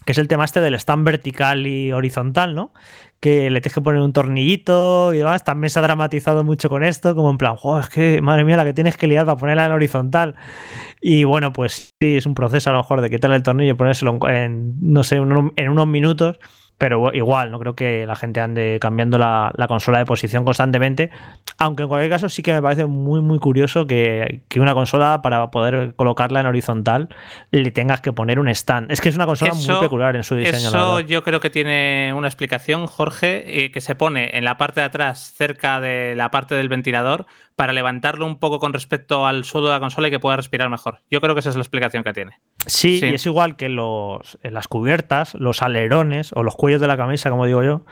[0.05, 2.73] que es el tema este del stand vertical y horizontal, ¿no?
[3.19, 5.43] Que le tienes que poner un tornillito y demás.
[5.43, 8.65] También se ha dramatizado mucho con esto, como en plan, es que madre mía, la
[8.65, 10.35] que tienes que liar para ponerla en horizontal.
[11.01, 13.75] Y bueno, pues sí, es un proceso a lo mejor de quitarle el tornillo y
[13.75, 16.39] ponérselo en, no sé, en unos minutos
[16.77, 21.09] pero igual, no creo que la gente ande cambiando la, consola de posición constantemente,
[21.57, 25.51] aunque en cualquier caso sí que me parece muy muy curioso que, una consola para
[25.51, 27.09] poder colocarla en horizontal
[27.51, 28.91] le tengas que poner un stand.
[28.91, 30.69] Es que es una consola muy peculiar en su diseño.
[30.69, 34.81] Eso yo creo que tiene una explicación, Jorge, eh, que se pone en la parte
[34.81, 39.45] de atrás cerca de la parte del ventilador para levantarlo un poco con respecto al
[39.45, 40.99] suelo de la consola y que pueda respirar mejor.
[41.09, 42.39] Yo creo que esa es la explicación que tiene.
[42.65, 46.87] Sí, y es igual que los, en las cubiertas, los alerones o los cuellos de
[46.87, 47.85] la camisa, como digo yo,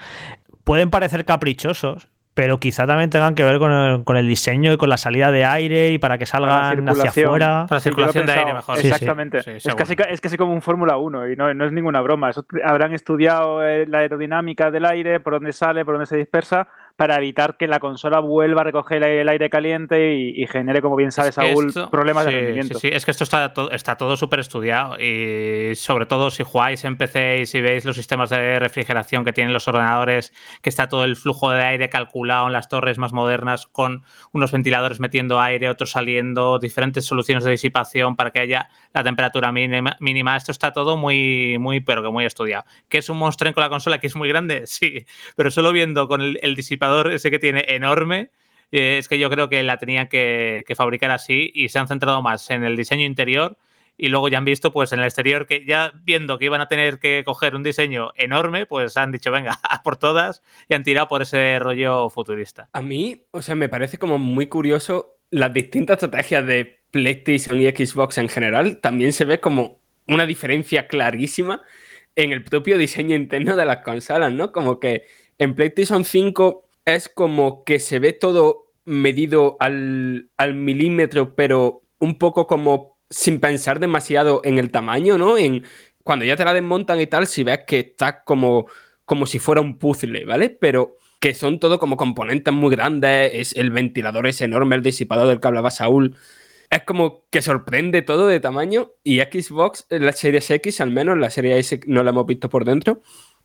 [0.63, 4.97] pueden parecer caprichosos, pero quizá también tengan que ver con el, diseño y con la
[4.97, 7.65] salida de aire y para que salgan hacia afuera.
[7.69, 8.79] Para la circulación de aire mejor.
[8.79, 9.37] Exactamente.
[9.37, 12.31] es, casi, es casi como un Fórmula 1 y no, no, es ninguna broma.
[12.65, 17.17] habrán estudiado eh, la aerodinámica del aire, por dónde sale, por dónde se dispersa para
[17.17, 21.35] evitar que la consola vuelva a recoger el aire caliente y, genere, como bien sabes,
[21.35, 22.79] Saúl, problemas de rendimiento.
[22.79, 26.83] Sí, sí, es que esto está, está todo súper estudiado y sobre todo si jugáis
[26.85, 30.87] en PC y si veis los sistemas de refrigeración que tienen los ordenadores, que está
[30.87, 35.41] todo el flujo de aire calculado en las torres más modernas con unos ventiladores metiendo
[35.41, 39.97] aire, otros saliendo, diferentes soluciones de disipación para que haya la temperatura mínima.
[39.99, 40.37] mínima.
[40.37, 42.65] Esto está todo muy, muy, pero que muy estudiado.
[42.87, 44.65] ¿Que es un monstruo con la consola que es muy grande?
[44.73, 48.31] Sí, pero solo viendo con el, el disipador ese que tiene enorme,
[48.71, 52.21] eh, es que yo creo que la tenían que, fabricar así y se han centrado
[52.21, 53.57] más en el diseño interior
[53.95, 56.67] y luego ya han visto pues en el exterior que ya viendo que iban a
[56.67, 61.07] tener que coger un diseño enorme, pues han dicho venga, por todas y han tirado
[61.07, 62.69] por ese rollo futurista.
[62.73, 67.69] A mí, o sea, me parece como muy curioso las distintas estrategias de PlayStation y
[67.69, 71.61] Xbox en general, también se ve como una diferencia clarísima
[72.15, 74.51] en el propio diseño interno de las consolas, ¿no?
[74.51, 75.05] Como que
[75.37, 82.17] en PlayStation 5 es como que se ve todo medido al, al milímetro, pero un
[82.17, 85.37] poco como sin pensar demasiado en el tamaño, ¿no?
[85.37, 85.63] En,
[86.03, 88.67] cuando ya te la desmontan y tal, si ves que está como,
[89.05, 90.49] como si fuera un puzzle, ¿vale?
[90.49, 95.27] Pero que son todo como componentes muy grandes, es, el ventilador es enorme, el disipador
[95.27, 96.17] del que hablaba Saúl,
[96.69, 101.29] es como que sorprende todo de tamaño y Xbox, la Series X al menos, la
[101.29, 103.01] serie S no la hemos visto por dentro,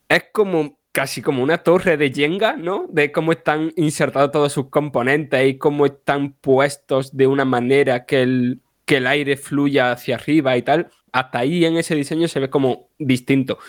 [0.08, 2.88] es como casi como una torre de Jenga, ¿no?
[2.90, 8.20] De cómo están insertados todos sus componentes y cómo están puestos de una manera que
[8.22, 10.90] el, que el aire fluya hacia arriba y tal.
[11.12, 13.60] Hasta ahí en ese diseño se ve como distinto.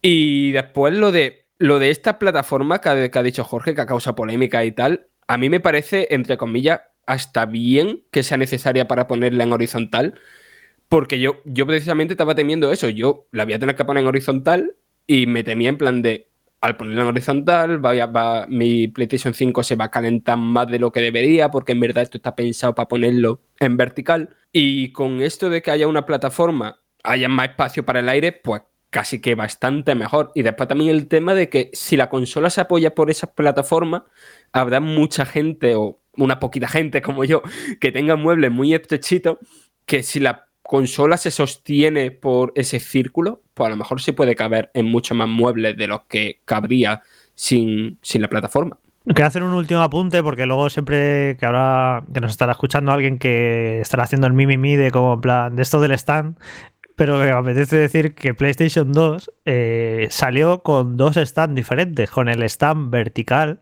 [0.00, 4.64] Y después lo de, lo de esta plataforma que ha, dicho Jorge, que causa polémica
[4.64, 9.42] y tal, a mí me parece, entre comillas, hasta bien que sea necesaria para ponerla
[9.42, 10.14] en horizontal,
[10.88, 14.08] porque yo, yo precisamente estaba temiendo eso, yo la voy a tener que poner en
[14.08, 14.76] horizontal
[15.08, 16.28] y me temía en plan de,
[16.60, 20.90] al ponerla en horizontal, va, mi PlayStation 5 se va a calentar más de lo
[20.90, 24.36] que debería, porque en verdad esto está pensado para ponerlo en vertical.
[24.52, 28.62] Y con esto de que haya una plataforma, haya más espacio para el aire, pues
[28.90, 30.32] casi que bastante mejor.
[30.34, 34.02] Y después también el tema de que si la consola se apoya por esas plataformas,
[34.52, 37.42] habrá mucha gente o una poquita gente como yo
[37.80, 39.38] que tenga muebles muy estrechitos,
[39.84, 44.34] que si la consola se sostiene por ese círculo, pues a lo mejor se puede
[44.34, 47.02] caber en muchos más muebles de los que cabría
[47.34, 48.78] sin, sin la plataforma.
[49.04, 53.18] Quiero hacer un último apunte porque luego siempre que ahora que nos estará escuchando alguien
[53.18, 56.36] que estará haciendo el mimimi de como plan de esto del stand,
[56.96, 62.42] pero me apetece decir que PlayStation 2 eh, salió con dos stands diferentes, con el
[62.44, 63.60] stand vertical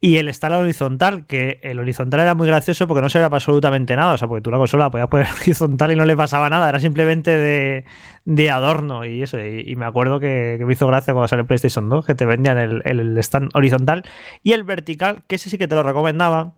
[0.00, 3.94] y el stand horizontal, que el horizontal era muy gracioso porque no servía para absolutamente
[3.96, 6.70] nada, o sea, porque tú la consola podías poner horizontal y no le pasaba nada,
[6.70, 7.84] era simplemente
[8.24, 12.06] de, adorno y eso, y, me acuerdo que, me hizo gracia cuando salió PlayStation 2,
[12.06, 14.04] que te vendían el, el stand horizontal
[14.42, 16.54] y el vertical, que ese sí que te lo recomendaba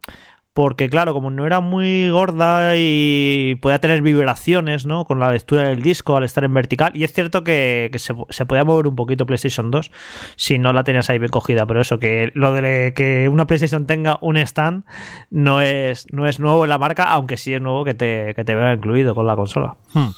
[0.57, 5.05] porque claro, como no era muy gorda y podía tener vibraciones, ¿no?
[5.05, 6.93] Con la lectura del disco al estar en vertical.
[6.97, 9.91] Y es cierto que, se, podía mover un poquito PlayStation 2
[10.37, 11.67] si no la tenías ahí bien cogida.
[11.67, 14.85] Pero eso, que lo de que una PlayStation tenga un stand
[15.29, 18.43] no es, no es nuevo en la marca, aunque sí es nuevo que te, que
[18.43, 19.77] te vea incluido con la consola.
[19.93, 20.09] Hmm.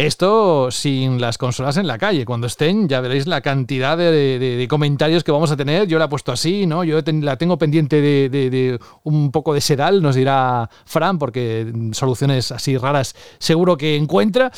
[0.00, 2.24] Esto sin las consolas en la calle.
[2.24, 5.86] Cuando estén, ya veréis la cantidad de, comentarios que vamos a tener.
[5.88, 6.84] Yo la he puesto así, ¿no?
[6.84, 12.78] Yo la tengo pendiente de, un poco de sedal, nos dirá Fran, porque soluciones así
[12.78, 14.50] raras seguro que encuentra.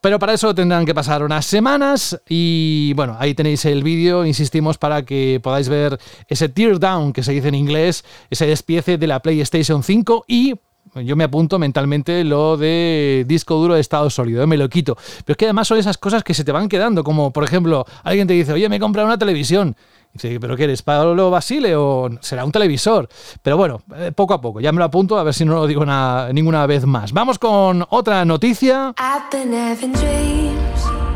[0.00, 2.18] Pero para eso tendrán que pasar unas semanas.
[2.26, 7.32] Y bueno, ahí tenéis el vídeo, insistimos, para que podáis ver ese teardown que se
[7.32, 10.54] dice en inglés, ese despiece de la PlayStation 5 y
[10.94, 14.46] yo me apunto mentalmente lo de disco duro de estado sólido, ¿eh?
[14.46, 14.96] me lo quito.
[15.24, 17.84] Pero es que además son esas cosas que se te van quedando, como por ejemplo,
[18.02, 19.76] alguien te dice, oye, me he comprado una televisión.
[20.10, 23.08] Y dice, ¿pero qué eres, Pablo Basile o será un televisor?
[23.42, 25.66] Pero bueno, eh, poco a poco, ya me lo apunto a ver si no lo
[25.66, 25.84] digo
[26.32, 27.12] ninguna vez más.
[27.12, 28.94] Vamos con otra noticia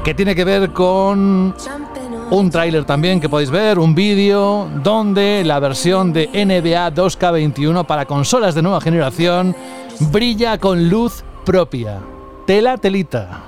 [0.04, 1.54] que tiene que ver con
[2.30, 8.06] un tráiler también que podéis ver, un vídeo donde la versión de NBA 2K21 para
[8.06, 9.54] consolas de nueva generación
[10.12, 11.98] brilla con luz propia.
[12.46, 13.42] Tela telita.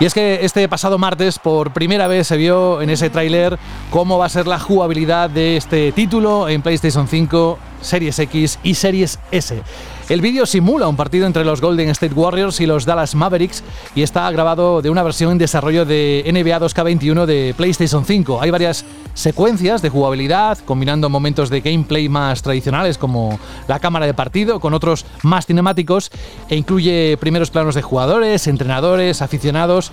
[0.00, 3.58] Y es que este pasado martes por primera vez se vio en ese tráiler
[3.90, 8.74] cómo va a ser la jugabilidad de este título en PlayStation 5, Series X y
[8.74, 9.62] Series S.
[10.08, 13.62] El vídeo simula un partido entre los Golden State Warriors y los Dallas Mavericks
[13.94, 18.42] y está grabado de una versión en desarrollo de NBA 2K21 de PlayStation 5.
[18.42, 23.38] Hay varias secuencias de jugabilidad, combinando momentos de gameplay más tradicionales como
[23.68, 26.10] la cámara de partido con otros más cinemáticos
[26.48, 29.92] e incluye primeros planos de jugadores, entrenadores, aficionados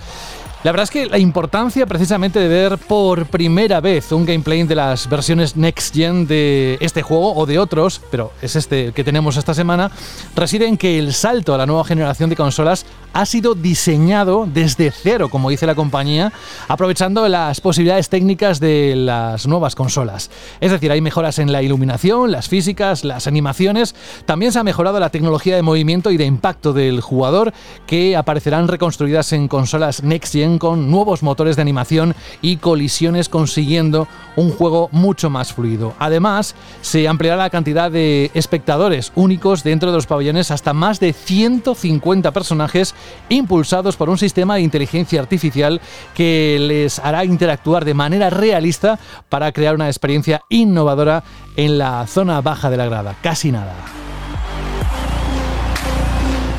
[0.64, 4.74] la verdad es que la importancia precisamente de ver por primera vez un gameplay de
[4.74, 9.36] las versiones Next Gen de este juego o de otros, pero es este que tenemos
[9.36, 9.90] esta semana,
[10.34, 14.90] reside en que el salto a la nueva generación de consolas ha sido diseñado desde
[14.90, 16.32] cero, como dice la compañía,
[16.68, 20.30] aprovechando las posibilidades técnicas de las nuevas consolas.
[20.60, 23.94] Es decir, hay mejoras en la iluminación, las físicas, las animaciones,
[24.24, 27.52] también se ha mejorado la tecnología de movimiento y de impacto del jugador,
[27.86, 34.08] que aparecerán reconstruidas en consolas Next Gen con nuevos motores de animación y colisiones consiguiendo
[34.36, 35.94] un juego mucho más fluido.
[35.98, 41.12] Además, se ampliará la cantidad de espectadores únicos dentro de los pabellones hasta más de
[41.12, 42.94] 150 personajes
[43.28, 45.80] impulsados por un sistema de inteligencia artificial
[46.14, 51.22] que les hará interactuar de manera realista para crear una experiencia innovadora
[51.56, 53.16] en la zona baja de la grada.
[53.22, 53.74] Casi nada.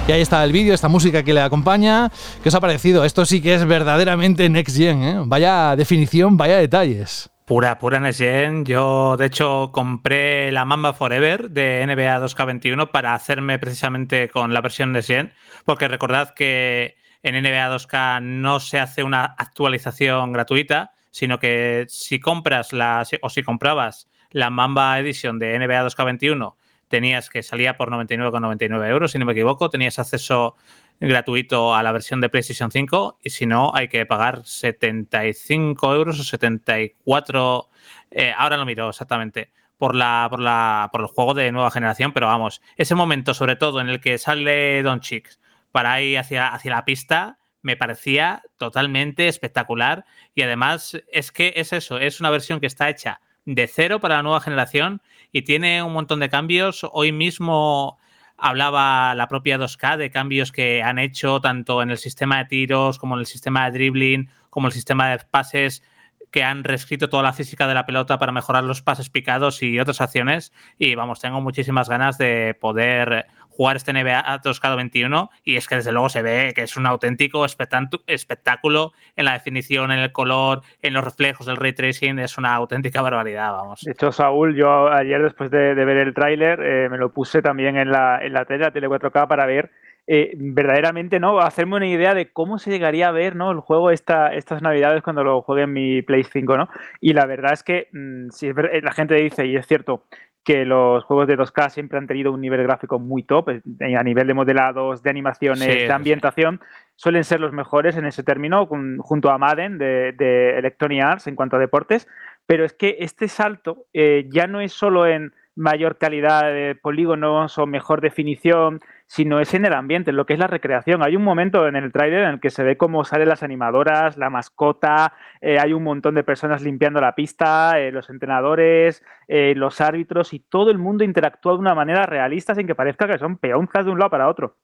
[0.08, 2.12] Y ahí está el vídeo, esta música que le acompaña.
[2.42, 3.06] ¿Qué os ha parecido?
[3.06, 5.22] Esto sí que es verdaderamente Next Gen, ¿eh?
[5.24, 7.30] Vaya definición, vaya detalles.
[7.50, 8.64] Pura, pura Next Gen.
[8.64, 14.62] Yo, de hecho, compré la Mamba Forever de NBA 2K21 para hacerme precisamente con la
[14.62, 15.34] versión Next Gen,
[15.66, 22.20] porque recordad que en NBA 2K no se hace una actualización gratuita, sino que si
[22.20, 26.54] compras la, o si comprabas la Mamba Edition de NBA 2K21,
[26.88, 30.56] tenías que salía por 99,99 euros, si no me equivoco, tenías acceso
[31.00, 36.20] gratuito a la versión de PlayStation 5 y si no hay que pagar 75 euros
[36.20, 37.70] o 74,
[38.12, 42.12] eh, ahora lo miro exactamente, por, la, por, la, por el juego de nueva generación,
[42.12, 45.40] pero vamos, ese momento sobre todo en el que sale Don Chicks
[45.72, 51.74] para ir hacia, hacia la pista me parecía totalmente espectacular y además es que es
[51.74, 55.84] eso, es una versión que está hecha de cero para la nueva generación y tiene
[55.84, 56.86] un montón de cambios.
[56.92, 57.99] Hoy mismo
[58.42, 63.00] hablaba la propia 2K de cambios que han hecho tanto en el sistema de tiros
[63.00, 65.84] como en el sistema de dribbling, como el sistema de pases
[66.32, 69.80] que han reescrito toda la física de la pelota para mejorar los pases picados y
[69.80, 70.54] otras acciones.
[70.78, 73.26] Y vamos, tengo muchísimas ganas de poder
[73.60, 77.44] jugar este NBA 2K21 y es que desde luego se ve que es un auténtico
[77.44, 82.56] espectáculo en la definición, en el color, en los reflejos del ray tracing, es una
[82.56, 83.82] auténtica barbaridad, vamos.
[83.82, 87.76] De hecho, Saúl, yo ayer después de, ver el tráiler eh, me lo puse también
[87.76, 89.70] en la, en la tele, la tele 4K para ver
[90.12, 93.52] eh, verdaderamente no hacerme una idea de cómo se llegaría a ver ¿no?
[93.52, 96.68] el juego esta, estas navidades cuando lo juegue en mi Play 5, ¿no?
[97.00, 100.06] Y la verdad es que mm, si la gente dice, y es cierto,
[100.44, 103.62] que los juegos de 2K siempre han tenido un nivel gráfico muy top, eh,
[103.96, 106.60] a nivel de modelados, de animaciones, de ambientación,
[106.96, 111.36] suelen ser los mejores en ese término, junto a Madden de, de, Electronic Arts en
[111.36, 112.08] cuanto a deportes,
[112.48, 117.58] pero es que este salto eh, ya no es solo en mayor calidad de polígonos
[117.58, 121.04] o mejor definición, sino es en el ambiente, en lo que es la recreación.
[121.04, 124.18] Hay un momento en el trailer en el que se ve cómo salen las animadoras,
[124.18, 129.54] la mascota, eh, hay un montón de personas limpiando la pista, eh, los entrenadores, eh,
[129.56, 133.20] los árbitros y todo el mundo interactúa de una manera realista sin que parezca que
[133.20, 134.56] son peonzas de un lado para otro.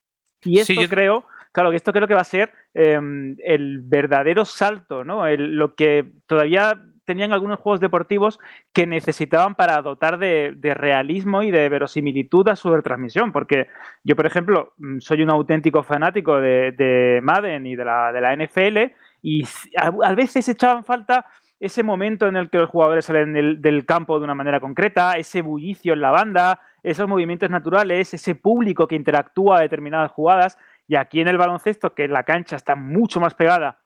[0.43, 5.03] Y esto creo, claro, que esto creo que va a ser em, el verdadero salto,
[5.03, 5.27] ¿no?
[5.35, 8.39] lo que todavía tenían algunos juegos deportivos
[8.73, 13.31] que necesitaban para dotar de, realismo y de verosimilitud a su retransmisión.
[13.31, 13.67] Porque
[14.03, 18.33] yo, por ejemplo, mm, soy un auténtico fanático de, Madden y de la, de la
[18.33, 19.45] NFL y
[19.77, 21.25] a, veces echaban falta
[21.59, 25.13] ese momento en el que los jugadores salen del, del, campo de una manera concreta,
[25.13, 30.57] ese bullicio en la banda, esos movimientos naturales, ese público que interactúa a determinadas jugadas.
[30.87, 33.79] Y aquí en el baloncesto, que la cancha está mucho más pegada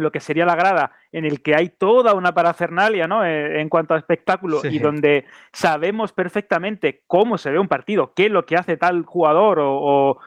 [0.00, 3.24] lo que sería la grada, en el que hay toda una parafernalia ¿no?
[3.24, 8.26] Eh, en cuanto a espectáculo y donde sabemos perfectamente cómo se ve un partido, qué
[8.26, 10.18] es lo que hace tal jugador o,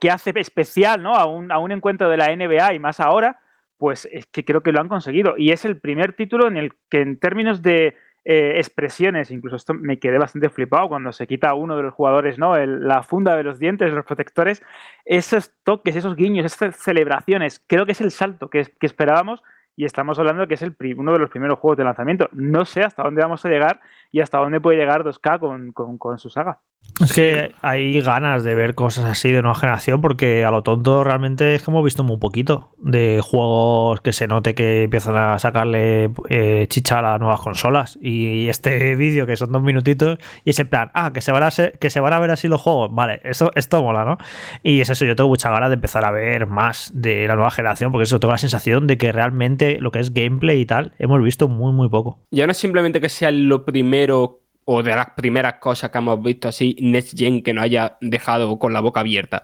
[0.00, 1.14] qué hace especial ¿no?
[1.14, 3.40] a, un, a un encuentro de la NBA y más ahora,
[3.78, 5.34] pues es que creo que lo han conseguido.
[5.36, 7.96] Y es el primer título en el que en términos de
[8.28, 12.38] eh, expresiones, incluso esto me quedé bastante flipado cuando se quita uno de los jugadores,
[12.38, 12.56] ¿no?
[12.56, 14.64] la funda de los dientes, los protectores,
[15.04, 19.44] esos toques, esos guiños, esas celebraciones, creo que es el salto que, esperábamos
[19.76, 22.28] y estamos hablando que es el, uno de los primeros juegos de lanzamiento.
[22.32, 25.38] No sé hasta dónde vamos a llegar y hasta dónde puede llegar 2K
[25.72, 26.58] con, con su saga.
[27.00, 31.04] Es que hay ganas de ver cosas así de nueva generación porque a lo tonto
[31.04, 35.38] realmente es que hemos visto muy poquito de juegos que se note que empiezan a
[35.38, 37.98] sacarle eh, chicha a las nuevas consolas.
[38.00, 41.50] Y este vídeo que son dos minutitos y es plan, ah, que se van a,
[41.50, 42.88] que se van a ver así los juegos.
[42.92, 44.16] Vale, esto, esto mola, ¿no?
[44.62, 47.50] Y es eso, yo tengo mucha ganas de empezar a ver más de la nueva
[47.50, 50.94] generación porque eso tengo la sensación de que realmente lo que es gameplay y tal
[50.98, 52.20] hemos visto muy, muy poco.
[52.30, 56.20] Ya no es simplemente que sea lo primero o de las primeras cosas que hemos
[56.22, 59.42] visto así, Next Gen que nos haya dejado con la boca abierta.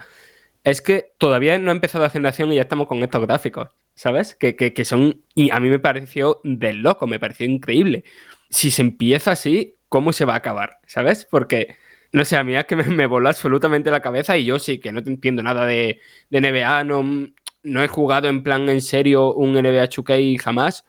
[0.65, 4.35] Es que todavía no ha empezado la generación y ya estamos con estos gráficos, ¿sabes?
[4.35, 8.05] Que, que, son, y a mí me pareció del loco, me pareció increíble.
[8.51, 10.79] Si se empieza así, ¿cómo se va a acabar?
[10.89, 11.27] ¿Sabes?
[11.31, 11.77] Porque,
[12.13, 14.81] no sé, a mí es que me, me voló absolutamente la cabeza y yo sí
[14.81, 17.29] que no entiendo nada de, de NBA, no,
[17.63, 20.85] no he jugado en plan en serio un NBA 2K jamás,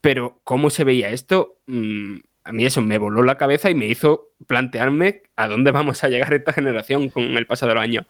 [0.00, 1.58] pero ¿cómo se veía esto?
[1.66, 6.02] Mm, a mí eso me voló la cabeza y me hizo plantearme a dónde vamos
[6.04, 8.06] a llegar esta generación con el paso del año.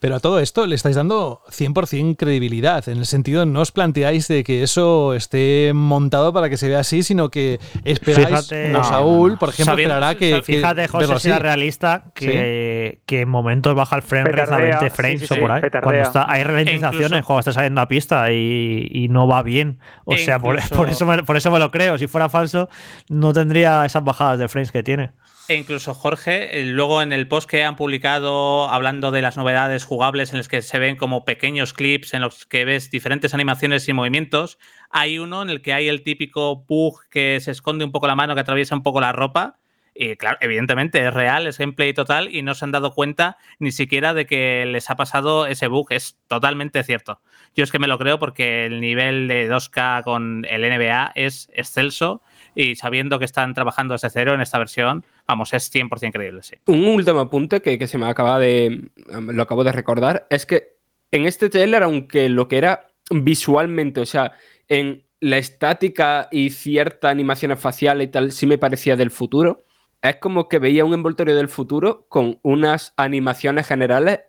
[0.00, 4.28] Pero a todo esto le estáis dando 100% credibilidad, en el sentido no os planteáis
[4.28, 9.38] de que eso esté montado para que se vea así, sino que esperáis, fíjate, Saúl,
[9.38, 10.40] por ejemplo, esperará que...
[10.42, 15.50] Fíjate, José, sea realista, que, que, en momentos baja el frame reza frames o por
[15.50, 15.62] ahí.
[15.82, 19.80] Cuando está, hay ralentizaciones, cuando está saliendo a pista y, y, no va bien.
[20.04, 21.98] O sea, por, por, eso me, por eso me lo creo.
[21.98, 22.68] Si fuera falso,
[23.08, 25.10] no tendría esas bajadas de frames que tiene.
[25.50, 29.86] E incluso Jorge, eh, luego en el post que han publicado hablando de las novedades
[29.86, 33.88] jugables en los que se ven como pequeños clips en los que ves diferentes animaciones
[33.88, 34.58] y movimientos.
[34.90, 38.14] Hay uno en el que hay el típico bug que se esconde un poco la
[38.14, 39.58] mano, que atraviesa un poco la ropa.
[39.94, 43.72] Y claro, evidentemente es real, es gameplay total y no se han dado cuenta ni
[43.72, 45.86] siquiera de que les ha pasado ese bug.
[45.92, 47.22] Es totalmente cierto.
[47.54, 51.48] Yo es que me lo creo porque el nivel de 2K con el NBA es
[51.54, 52.20] excelso
[52.58, 56.56] y sabiendo que están trabajando desde cero en esta versión, vamos, es 100% creíble, sí.
[56.66, 60.76] Un último apunte que, se me acaba de, lo acabo de recordar, es que
[61.12, 64.32] en este trailer, aunque lo que era visualmente, o sea,
[64.66, 69.64] en la estática y cierta animación facial y tal, sí me parecía del futuro,
[70.02, 74.22] es como que veía un envoltorio del futuro con unas animaciones generales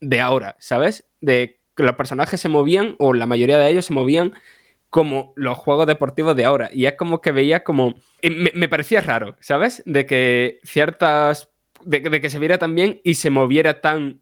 [0.00, 1.06] de ahora, ¿sabes?
[1.22, 4.34] De que los personajes se movían, o la mayoría de ellos se movían
[4.90, 6.68] como los juegos deportivos de ahora.
[6.72, 7.94] Y es como que veía como.
[8.22, 9.82] Me, parecía raro, ¿sabes?
[9.86, 11.48] De que ciertas.
[11.82, 14.20] De, que se viera tan bien y se moviera tan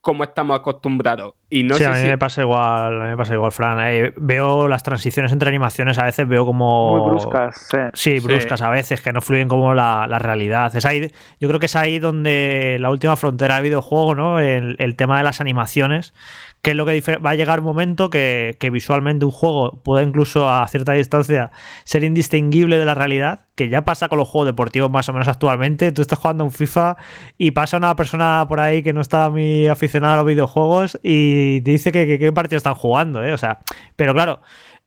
[0.00, 1.34] como estamos acostumbrados.
[1.50, 3.78] Y no sí, a mí me pasa igual, a mí me pasa igual, Fran.
[3.80, 6.96] Eh, veo las transiciones entre animaciones, a veces veo como.
[6.96, 7.78] Muy bruscas, sí.
[7.94, 10.74] Sí, bruscas a veces, que no fluyen como la, realidad.
[10.76, 11.10] Es ahí,
[11.40, 14.38] yo creo que es ahí donde la última frontera de videojuego, ¿no?
[14.38, 16.14] El, el tema de las animaciones
[16.62, 20.48] que es lo que va a llegar un momento que, visualmente un juego pueda incluso
[20.48, 21.50] a cierta distancia
[21.84, 25.28] ser indistinguible de la realidad, que ya pasa con los juegos deportivos más o menos
[25.28, 25.92] actualmente.
[25.92, 26.96] Tú estás jugando un FIFA
[27.38, 31.60] y pasa una persona por ahí que no está muy aficionada a los videojuegos y
[31.62, 33.32] te dice que qué partido están jugando, ¿eh?
[33.32, 33.60] O sea,
[33.96, 34.40] pero claro,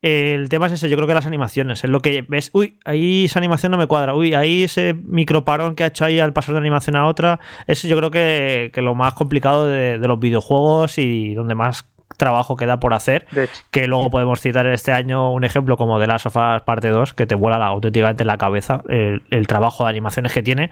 [0.04, 3.26] el tema es ese, yo creo que las animaciones, es lo que ves, uy, ahí
[3.26, 6.54] esa animación no me cuadra, uy, ahí ese microparón que ha hecho ahí al pasar
[6.54, 10.98] de animación a otra, eso yo creo que, que lo más complicado de los videojuegos
[10.98, 11.86] y donde más
[12.18, 13.26] trabajo que da por hacer,
[13.72, 17.26] que luego podemos citar este año un ejemplo como de las sofás parte 2, que
[17.26, 20.70] te vuela la, auténticamente la cabeza el, trabajo de animaciones que tiene,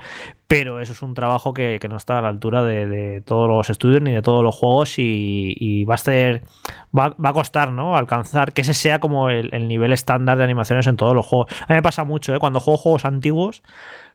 [0.48, 4.02] pero eso es un trabajo que, no está a la altura de, todos los estudios
[4.02, 6.44] ni de todos los juegos y, va a ser
[6.98, 7.98] va, a costar ¿no?
[7.98, 11.52] alcanzar que ese sea como el, el, nivel estándar de animaciones en todos los juegos.
[11.62, 12.40] A mí me pasa mucho, ¿eh?
[12.40, 13.64] cuando juego juegos antiguos,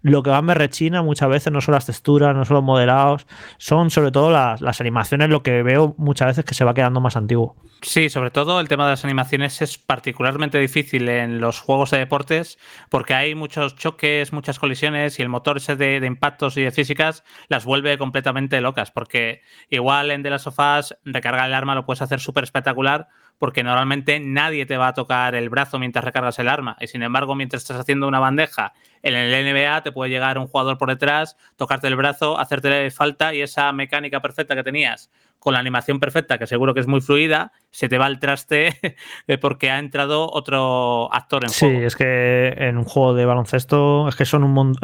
[0.02, 3.26] lo que más me rechina muchas veces no son las texturas, no son los modelados,
[3.58, 7.16] son sobre todo las, animaciones lo que veo muchas veces que se va quedando más
[7.16, 7.56] antiguo.
[7.82, 11.98] Sí, sobre todo el tema de las animaciones es particularmente difícil en los juegos de
[11.98, 12.58] deportes
[12.90, 17.24] porque hay muchos choques, muchas colisiones y el motor ese de, impactos y de físicas
[17.48, 22.02] las vuelve completamente locas porque igual en de las sofás recargar el arma lo puedes
[22.02, 26.48] hacer súper espectacular porque normalmente nadie te va a tocar el brazo mientras recargas el
[26.48, 28.72] arma y sin embargo mientras estás haciendo una bandeja
[29.06, 33.34] en el NBA te puede llegar un jugador por detrás, tocarte el brazo, hacerte falta
[33.34, 37.00] y esa mecánica perfecta que tenías con la animación perfecta, que seguro que es muy
[37.00, 38.74] fluida, se te va al traste
[39.40, 41.78] porque ha entrado otro actor en juego.
[41.78, 44.76] Sí, es que en un juego de baloncesto es que son un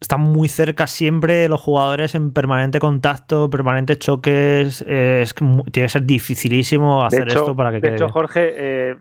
[0.00, 4.82] están muy cerca siempre los jugadores en permanente contacto, permanentes choques.
[4.82, 8.96] es que tiene que ser dificilísimo hacer esto para que de hecho, Jorge, eh,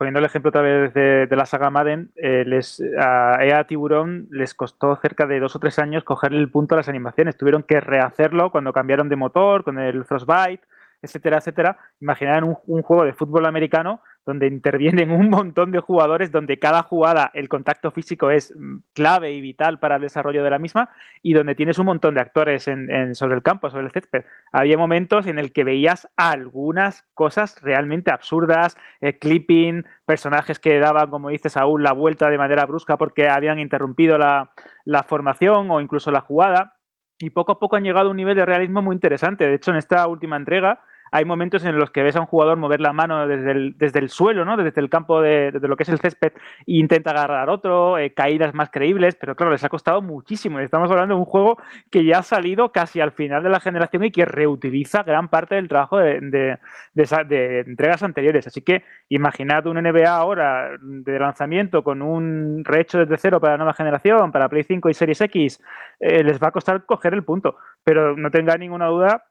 [0.00, 4.54] poniendo el ejemplo otra vez de, la saga Madden, eh, les, a EA Tiburón les
[4.54, 7.36] costó cerca de dos o tres años cogerle el punto a las animaciones.
[7.36, 10.62] Tuvieron que rehacerlo cuando cambiaron de motor, con el Frostbite,
[11.02, 11.76] etcétera, etcétera.
[12.00, 16.82] Imaginar un, un juego de fútbol americano donde intervienen un montón de jugadores, donde cada
[16.82, 20.90] jugada el contacto físico es mm, clave y vital para el desarrollo de la misma
[21.22, 24.24] y donde tienes un montón de actores sobre el campo, sobre el césped.
[24.52, 31.10] Había momentos en el que veías algunas cosas realmente absurdas, eh, clipping, personajes que daban,
[31.10, 34.52] como dices aún, la vuelta de manera brusca porque habían interrumpido la,
[34.84, 36.76] la formación o incluso la jugada.
[37.18, 39.46] Y poco a poco han llegado a un nivel de realismo muy interesante.
[39.46, 42.56] De hecho, en esta última entrega hay momentos en los que ves a un jugador
[42.56, 44.56] mover la mano desde el, desde el suelo, ¿no?
[44.56, 48.54] desde el campo de, lo que es el césped, e intenta agarrar otro, eh, caídas
[48.54, 50.60] más creíbles, pero claro, les ha costado muchísimo.
[50.60, 51.58] Estamos hablando de un juego
[51.90, 55.56] que ya ha salido casi al final de la generación y que reutiliza gran parte
[55.56, 58.46] del trabajo de, de, entregas anteriores.
[58.46, 63.58] Así que imaginad un NBA ahora de lanzamiento con un rehecho desde cero para la
[63.58, 65.60] nueva generación, para Play 5 y Series X,
[65.98, 67.56] eh, les va a costar coger el punto.
[67.82, 69.24] Pero no tenga ninguna duda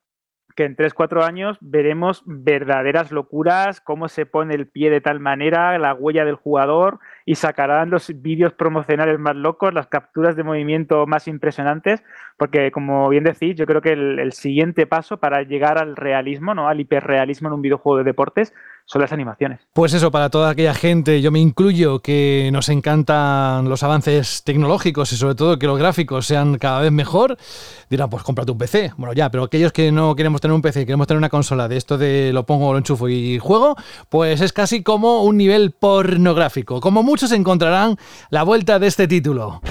[0.56, 5.78] que en 3-4 años veremos verdaderas locuras, cómo se pone el pie de tal manera,
[5.78, 11.06] la huella del jugador y sacarán los vídeos promocionales más locos, las capturas de movimiento
[11.08, 12.04] más impresionantes,
[12.38, 16.54] porque como bien decís, yo creo que el, el siguiente paso para llegar al realismo,
[16.54, 16.68] ¿no?
[16.68, 18.54] al hiperrealismo en un videojuego de deportes,
[18.92, 19.60] son las animaciones.
[19.72, 25.14] Pues eso, para toda aquella gente, yo me incluyo, que nos encantan los avances tecnológicos
[25.14, 27.38] y sobre todo que los gráficos sean cada vez mejor,
[27.92, 28.94] dirán, pues cómprate un PC.
[28.98, 31.78] Bueno, ya, pero aquellos que no queremos tener un PC, queremos tener una consola de
[31.78, 33.76] esto de lo pongo, lo enchufo y juego,
[34.10, 36.82] pues es casi como un nivel pornográfico.
[36.82, 37.96] Como muchos encontrarán
[38.32, 39.62] la vuelta de este título.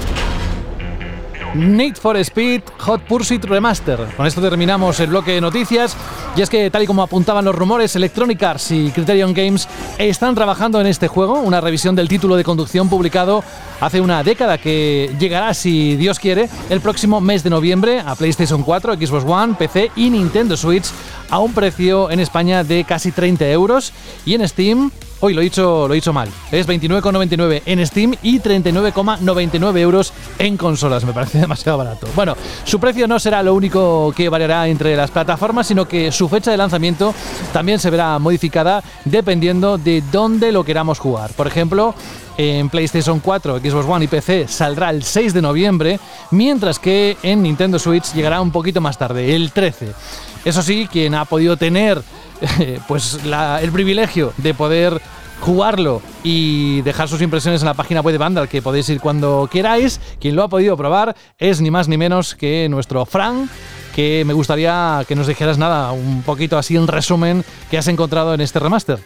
[1.59, 3.99] Need for Speed Hot Pursuit Remaster.
[4.17, 5.97] Con esto terminamos el bloque de noticias.
[6.37, 10.37] Y es que, tal y como apuntaban los rumores, Electronic Arts y Criterion Games están
[10.37, 13.43] trabajando en este juego, una revisión del título de conducción publicado
[13.81, 18.63] hace una década que llegará, si Dios quiere, el próximo mes de noviembre a PlayStation
[18.63, 20.87] 4, Xbox One, PC y Nintendo Switch
[21.29, 23.93] a un precio en España de casi 30 euros
[24.25, 26.29] y en Steam Hoy lo he dicho, lo he dicho mal.
[26.53, 31.05] Es 29,99 en Steam y 39,99 euros en consolas.
[31.05, 32.07] Me parece demasiado barato.
[32.15, 36.29] Bueno, su precio no será lo único que variará entre las plataformas, sino que su
[36.29, 37.13] fecha de lanzamiento
[37.53, 41.33] también se verá modificada dependiendo de dónde lo queramos jugar.
[41.33, 41.95] Por ejemplo,
[42.37, 45.99] en PlayStation 4, Xbox One y PC saldrá el 6 de noviembre,
[46.31, 49.93] mientras que en Nintendo Switch llegará un poquito más tarde, el 13.
[50.45, 52.01] Eso sí, quien ha podido tener
[52.89, 55.01] pues el privilegio de poder
[55.41, 59.49] jugarlo y dejar sus impresiones en la página web de Vandal, que podéis ir cuando
[59.51, 60.01] queráis.
[60.21, 63.49] Quien lo ha podido probar es ni más ni menos que nuestro Frank,
[63.95, 68.35] que me gustaría que nos dijeras nada, un poquito así en resumen, que has encontrado
[68.35, 68.99] en este remaster.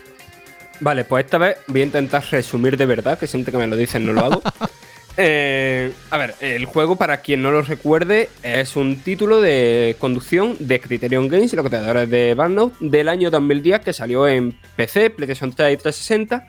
[0.80, 3.76] Vale, pues esta vez voy a intentar resumir de verdad, que siempre que me lo
[3.76, 4.42] dicen no lo hago.
[5.16, 10.56] Eh, a ver, el juego, para quien no lo recuerde, es un título de conducción
[10.58, 15.52] de Criterion Games, los creadores de Burnout, del año 2010 que salió en PC, PlayStation
[15.52, 16.48] 3 y 360,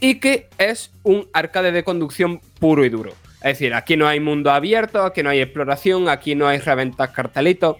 [0.00, 3.12] y que es un arcade de conducción puro y duro.
[3.42, 7.10] Es decir, aquí no hay mundo abierto, aquí no hay exploración, aquí no hay reventas
[7.10, 7.76] cartelitos.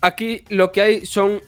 [0.00, 1.40] Aquí lo que hay son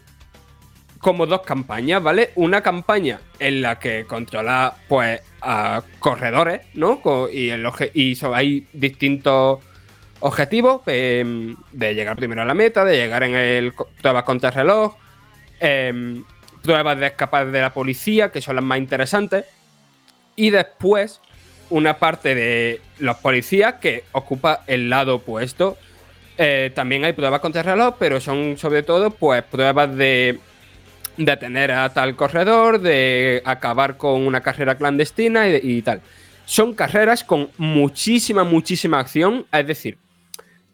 [1.04, 2.30] como dos campañas, ¿vale?
[2.34, 6.98] Una campaña en la que controla, pues, a corredores, ¿no?
[7.30, 7.50] Y,
[8.32, 9.58] hay distintos
[10.20, 14.54] objetivos em, de llegar primero a la meta, de llegar en el pruebas contra el
[14.54, 14.96] reloj,
[15.60, 16.24] em,
[16.62, 19.44] pruebas de escapar de la policía, que son las más interesantes,
[20.36, 21.20] y después
[21.68, 25.76] una parte de los policías que ocupa el lado opuesto.
[26.38, 30.40] Eh, también hay pruebas contra el reloj, pero son sobre todo pues pruebas de
[31.16, 36.00] detener a tal corredor, de acabar con una carrera clandestina y, tal.
[36.44, 39.46] Son carreras con muchísima, muchísima acción.
[39.52, 39.98] Es decir,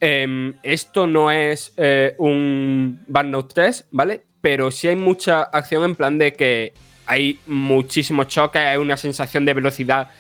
[0.01, 4.23] em, esto no es eh, un Burnout 3, ¿vale?
[4.41, 6.73] Pero sí hay mucha acción en plan de que
[7.07, 10.11] hay muchísimos choques, hay una sensación de velocidad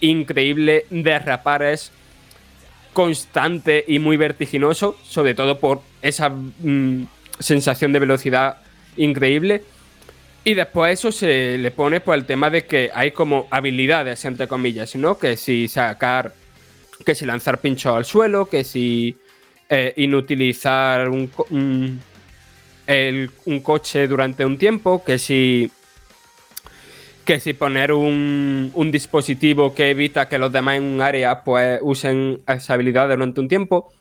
[0.00, 1.92] increíble, derrapar es
[2.92, 7.06] constante y muy vertiginoso, sobre todo por esa mm,
[7.38, 8.58] sensación de velocidad
[8.96, 9.64] increíble.
[10.44, 14.46] Y después eso se le pone por el tema de que hay como habilidades, entre
[14.46, 15.18] comillas, ¿no?
[15.18, 16.32] Que si sacar,
[17.04, 19.16] que si lanzar pincho al suelo, que si
[19.68, 22.00] eh, inutilizar un, un,
[23.60, 25.68] coche durante un tiempo, que si
[27.24, 31.80] que si poner un, un, dispositivo que evita que los demás en un área pues
[31.82, 33.92] usen esa habilidad durante un tiempo.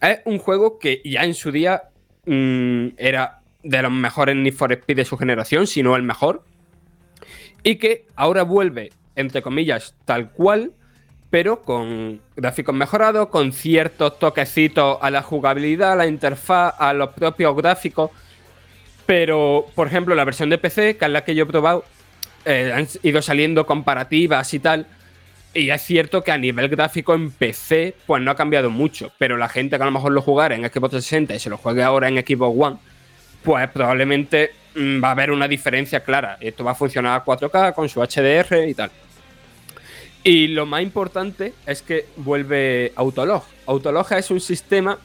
[0.00, 1.82] Es un juego que ya en su día
[2.24, 6.42] mm, era de los mejores Need for Speed de su generación, si no el mejor.
[7.62, 10.72] Y que ahora vuelve, entre comillas, tal cual,
[11.30, 17.10] pero con gráficos mejorados, con ciertos toquecitos a la jugabilidad, a la interfaz, a los
[17.10, 18.10] propios gráficos.
[19.06, 21.84] Pero, por ejemplo, la versión de PC, que es la que yo he probado,
[22.44, 24.86] eh, han ido saliendo comparativas y tal.
[25.54, 29.12] Y es cierto que a nivel gráfico en PC, pues no ha cambiado mucho.
[29.18, 31.58] Pero la gente que a lo mejor lo jugara en Xbox 360 y se lo
[31.58, 32.76] juegue ahora en Xbox One,
[33.42, 36.38] pues probablemente mm, va a haber una diferencia clara.
[36.40, 38.90] Esto va a funcionar a 4K con su HDR y tal.
[40.24, 43.42] Y lo más importante es que vuelve Autolog.
[43.66, 44.98] Autolog es un sistema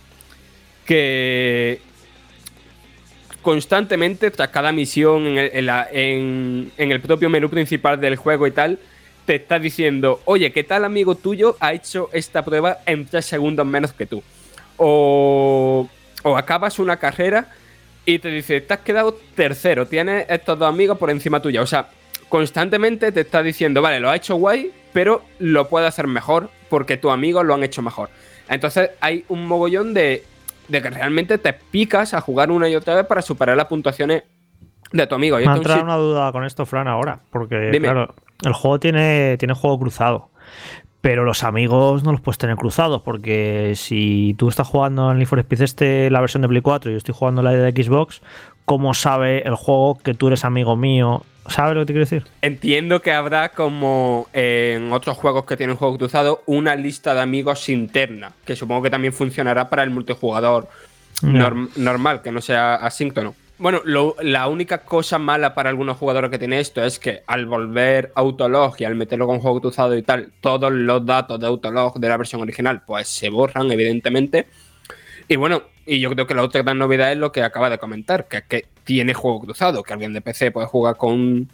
[0.86, 1.82] que
[3.42, 8.80] constantemente, tras cada misión, en el, propio menú principal del juego y tal,
[9.26, 13.66] te está diciendo, oye, ¿qué tal amigo tuyo ha hecho esta prueba en 3 segundos
[13.66, 14.22] menos que tú?
[14.78, 15.90] O,
[16.24, 17.50] o acabas una carrera
[18.08, 21.62] y te dice, te has quedado tercero, tienes estos dos amigos por encima tuya.
[21.62, 21.90] O sea,
[22.30, 26.96] constantemente te está diciendo, vale, lo ha hecho guay, pero lo puede hacer mejor porque
[26.96, 28.10] tus amigos lo han hecho mejor.
[28.48, 30.24] Entonces hay un mogollón de,
[30.70, 34.24] de que realmente te picas a jugar una y otra vez para superar las puntuaciones
[34.94, 35.38] de tu amigo.
[35.38, 39.54] Me ha entrado una duda con esto, Fran, ahora, porque claro, el juego tiene, tiene
[39.54, 40.30] juego cruzado.
[41.08, 45.28] Pero los amigos no los puedes tener cruzados, porque si tú estás jugando en Need
[45.28, 48.22] for Speed este, la versión de Play 4, y yo estoy jugando la de Xbox,
[48.66, 51.24] ¿cómo sabe el juego que tú eres amigo mío?
[51.48, 52.26] ¿Sabes lo que te quiero decir?
[52.42, 57.70] Entiendo que habrá, como en otros juegos que tienen juego cruzado, una lista de amigos
[57.70, 60.68] interna, que supongo que también funcionará para el multijugador
[61.22, 63.34] normal, que no sea asíncrono.
[63.60, 68.12] Bueno, la única cosa mala para algunos jugadores que tiene esto es que al volver
[68.14, 72.08] Autolog y al meterlo con juego cruzado y tal, todos los datos de Autolog de
[72.08, 74.48] la versión original pues se borran, evidentemente.
[75.28, 77.80] Y bueno, y yo creo que la otra gran novedad es lo que acaba de
[77.80, 81.50] comentar, que que tiene juego cruzado, que alguien de PC puede jugar con,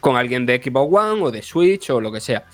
[0.00, 2.46] con alguien de Xbox One o de Switch o lo que sea.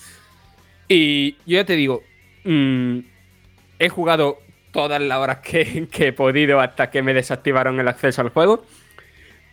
[0.89, 2.03] Y yo ya te digo,
[2.45, 2.99] mm,
[3.79, 4.39] he jugado
[4.75, 8.67] todas las horas que, he podido hasta que me desactivaron el acceso al juego.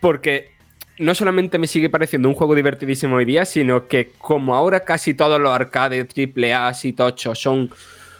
[0.00, 0.50] Porque
[0.98, 5.14] no solamente me sigue pareciendo un juego divertidísimo hoy día, sino que como ahora casi
[5.14, 7.70] todos los arcades AAA y tochos son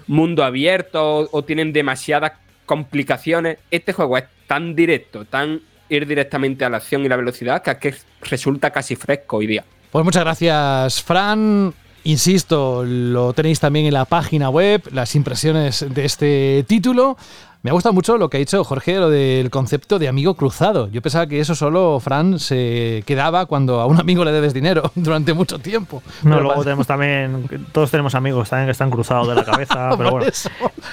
[0.06, 2.32] mundo abierto o tienen demasiadas
[2.64, 7.62] complicaciones, este juego es tan directo, tan ir directamente a la acción y la velocidad
[7.62, 9.64] que resulta casi fresco hoy día.
[9.90, 11.74] Pues muchas gracias, Fran.
[12.04, 17.16] Insisto, lo tenéis también en la página web, las impresiones de este título.
[17.62, 20.88] Me ha gustado mucho lo que ha dicho Jorge, lo del concepto de amigo cruzado.
[20.90, 24.90] Yo pensaba que eso solo, Fran, se quedaba cuando a un amigo le debes dinero
[24.96, 26.02] durante mucho tiempo.
[26.24, 30.10] No, luego tenemos también, todos tenemos amigos también que están cruzados de la cabeza, pero
[30.10, 30.26] bueno.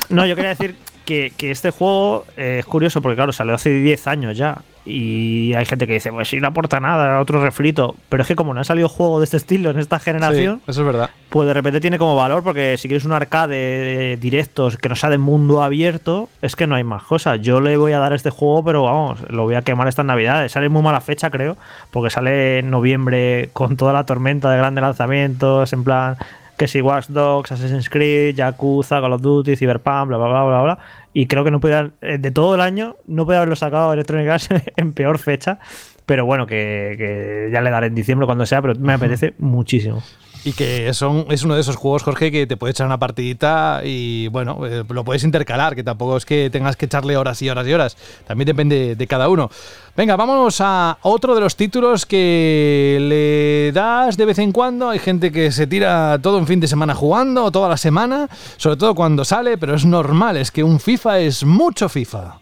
[0.09, 0.75] No, yo quería decir
[1.09, 4.59] que, este juego es curioso porque, claro, salió hace 10 años ya.
[4.85, 7.95] Y hay gente que dice, pues si no aporta nada, otro refrito.
[8.07, 10.81] Pero es que como no ha salido juego de este estilo en esta generación, eso
[10.81, 11.09] es verdad.
[11.29, 15.09] Pues de repente tiene como valor, porque si quieres un arcade directos que no sea
[15.09, 17.41] de mundo abierto, es que no hay más cosas.
[17.41, 20.53] Yo le voy a dar este juego, pero vamos, lo voy a quemar estas navidades.
[20.53, 21.57] Sale muy mala fecha, creo,
[21.91, 26.17] porque sale en noviembre con toda la tormenta de grandes lanzamientos, en plan
[26.59, 30.61] que si Watch Dogs, Assassin's Creed, Yakuza, Call of Duty, Cyberpunk, bla, bla, bla, bla,
[30.61, 30.79] bla.
[31.13, 34.29] Y creo que no puede eh, de todo el año, no puede haberlo sacado Electronic
[34.29, 35.59] Arts en peor fecha.
[36.05, 40.01] Pero bueno, que ya le daré en diciembre cuando sea, pero me apetece muchísimo.
[40.43, 43.81] Y que son, es uno de esos juegos, Jorge, que te puede echar una partidita
[43.83, 47.49] y bueno, eh, lo puedes intercalar, que tampoco es que tengas que echarle horas y
[47.49, 47.97] horas y horas.
[48.25, 49.49] También depende de cada uno.
[49.97, 54.89] Venga, vámonos a otro de los títulos que le das de vez en cuando.
[54.89, 58.77] Hay gente que se tira todo un fin de semana jugando, toda la semana, sobre
[58.77, 62.39] todo cuando sale, pero es normal, es que un FIFA es mucho FIFA.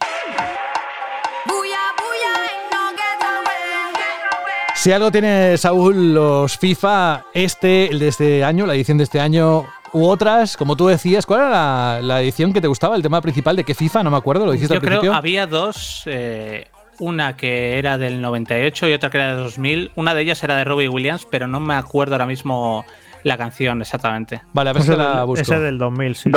[4.78, 9.20] Si algo tiene Saúl los FIFA, este, el de este año, la edición de este
[9.20, 12.96] año, u otras, como tú decías, ¿cuál era la, edición que te gustaba?
[12.96, 15.10] El tema principal de qué FIFA, no me acuerdo, lo dijiste Yo al principio.
[15.10, 16.68] creo había dos, eh,
[17.00, 19.92] una que era del 98 y otra que era de 2000.
[19.96, 22.86] Una de ellas era de Robbie Williams, pero no me acuerdo ahora mismo
[23.24, 24.42] la canción exactamente.
[24.54, 25.42] Vale, a ver si la busco.
[25.42, 26.30] Ese del 2000, sí.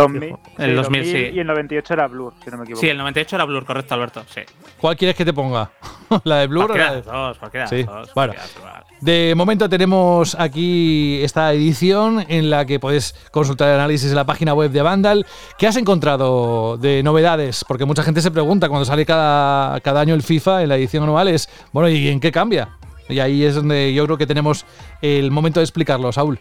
[0.59, 1.31] el 2000, sí.
[1.35, 2.81] Y el 98 era Blur, si no me equivoco.
[2.81, 4.23] Sí, el 98 era Blur, correcto, Alberto.
[4.29, 4.41] Sí.
[4.81, 5.71] ¿Cuál quieres que te ponga?
[6.25, 7.39] ¿La de Blur o la de dos?
[7.39, 7.83] Cualquiera sí.
[7.83, 8.13] dos.
[8.15, 8.35] Bueno,
[9.01, 14.27] de momento tenemos aquí esta edición en la que puedes consultar el análisis en la
[14.27, 15.27] página web de Vandal.
[15.59, 17.65] ¿Qué has encontrado de novedades?
[17.67, 21.05] Porque mucha gente se pregunta cuando sale cada, cada año el FIFA en la edición
[21.05, 22.77] anual es, bueno, ¿y en qué cambia?
[23.09, 24.65] Y ahí es donde yo creo que tenemos
[25.03, 26.39] el momento de explicarlo, Saúl.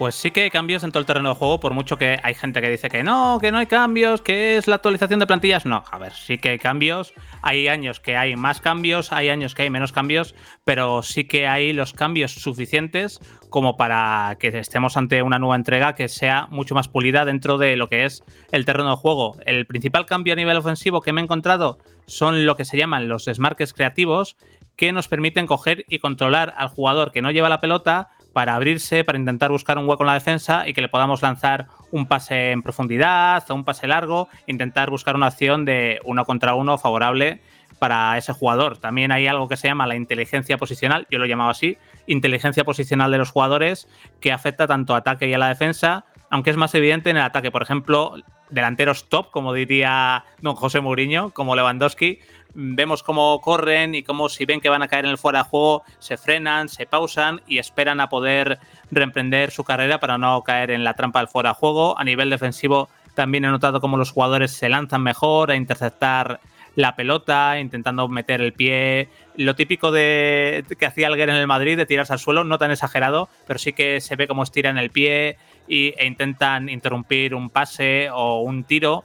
[0.00, 2.32] Pues sí que hay cambios en todo el terreno de juego, por mucho que hay
[2.32, 5.66] gente que dice que no, que no hay cambios, que es la actualización de plantillas.
[5.66, 7.12] No, a ver, sí que hay cambios.
[7.42, 10.34] Hay años que hay más cambios, hay años que hay menos cambios,
[10.64, 13.20] pero sí que hay los cambios suficientes
[13.50, 17.76] como para que estemos ante una nueva entrega que sea mucho más pulida dentro de
[17.76, 19.36] lo que es el terreno de juego.
[19.44, 21.76] El principal cambio a nivel ofensivo que me he encontrado
[22.06, 24.38] son lo que se llaman los smarks creativos,
[24.76, 29.04] que nos permiten coger y controlar al jugador que no lleva la pelota para abrirse,
[29.04, 32.52] para intentar buscar un hueco en la defensa y que le podamos lanzar un pase
[32.52, 37.40] en profundidad o un pase largo, intentar buscar una acción de uno contra uno favorable
[37.78, 38.78] para ese jugador.
[38.78, 42.64] También hay algo que se llama la inteligencia posicional, yo lo he llamado así, inteligencia
[42.64, 43.88] posicional de los jugadores,
[44.20, 47.22] que afecta tanto a ataque y a la defensa, aunque es más evidente en el
[47.22, 47.50] ataque.
[47.50, 48.14] Por ejemplo,
[48.50, 52.20] delanteros top, como diría don José Mourinho, como Lewandowski,
[52.54, 55.48] vemos cómo corren y cómo si ven que van a caer en el fuera de
[55.48, 58.58] juego, se frenan, se pausan y esperan a poder
[58.90, 61.98] reemprender su carrera para no caer en la trampa del fuera de juego.
[61.98, 66.40] A nivel defensivo también he notado cómo los jugadores se lanzan mejor a interceptar
[66.76, 69.08] la pelota, intentando meter el pie.
[69.36, 72.70] Lo típico de que hacía Alguer en el Madrid, de tirarse al suelo, no tan
[72.70, 75.36] exagerado, pero sí que se ve cómo estiran el pie
[75.68, 79.04] e intentan interrumpir un pase o un tiro.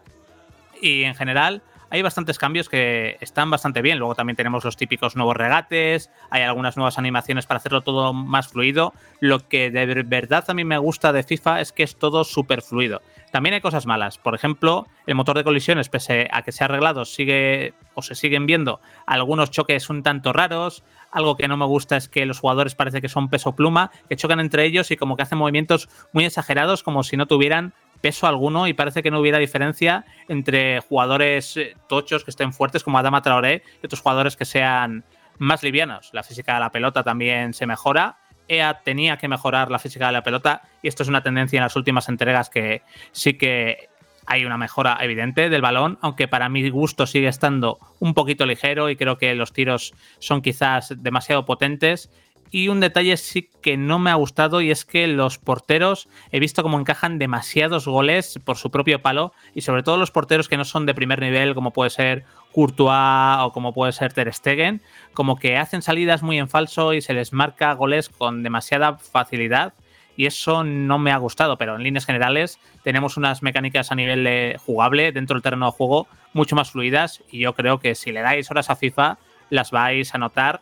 [0.82, 4.00] Y en general, hay bastantes cambios que están bastante bien.
[4.00, 8.48] Luego también tenemos los típicos nuevos regates, hay algunas nuevas animaciones para hacerlo todo más
[8.48, 8.94] fluido.
[9.20, 12.62] Lo que de verdad a mí me gusta de FIFA es que es todo súper
[12.62, 13.02] fluido.
[13.32, 14.18] También hay cosas malas.
[14.18, 18.16] Por ejemplo, el motor de colisiones, pese a que se ha arreglado, sigue o se
[18.16, 20.84] siguen viendo algunos choques un tanto raros.
[21.12, 24.16] Algo que no me gusta es que los jugadores parece que son peso pluma, que
[24.16, 28.28] chocan entre ellos y como que hacen movimientos muy exagerados, como si no tuvieran peso
[28.28, 32.98] alguno y parece que no hubiera diferencia entre jugadores eh, tochos que estén fuertes como
[32.98, 35.04] Adama Traoré y otros jugadores que sean
[35.38, 36.10] más livianos.
[36.14, 38.18] La física de la pelota también se mejora.
[38.48, 41.64] EA tenía que mejorar la física de la pelota y esto es una tendencia en
[41.64, 43.90] las últimas entregas que sí que
[44.28, 48.90] hay una mejora evidente del balón, aunque para mi gusto sigue estando un poquito ligero
[48.90, 52.12] y creo que los tiros son quizás demasiado potentes.
[52.52, 56.40] Y un detalle sí que no me ha gustado y es que los porteros he
[56.40, 60.58] visto como encajan demasiados goles por su propio palo y sobre todo los porteros que
[60.58, 62.24] no son de primer nivel como puede ser
[62.54, 64.82] Courtois o como puede ser Ter Stegen,
[65.14, 69.74] como que hacen salidas muy en falso y se les marca goles con demasiada facilidad
[70.18, 74.24] y eso no me ha gustado, pero en líneas generales tenemos unas mecánicas a nivel
[74.24, 78.12] de jugable dentro del terreno de juego mucho más fluidas y yo creo que si
[78.12, 79.18] le dais horas a FIFA
[79.50, 80.62] las vais a notar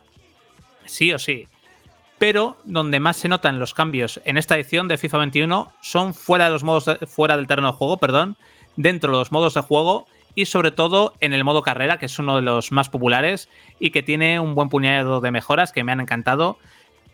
[0.84, 1.46] sí o sí.
[2.24, 6.46] Pero donde más se notan los cambios en esta edición de FIFA 21 son fuera
[6.46, 8.38] de los modos fuera del terreno de juego, perdón,
[8.76, 12.18] dentro de los modos de juego y sobre todo en el modo carrera, que es
[12.18, 15.92] uno de los más populares y que tiene un buen puñado de mejoras que me
[15.92, 16.56] han encantado.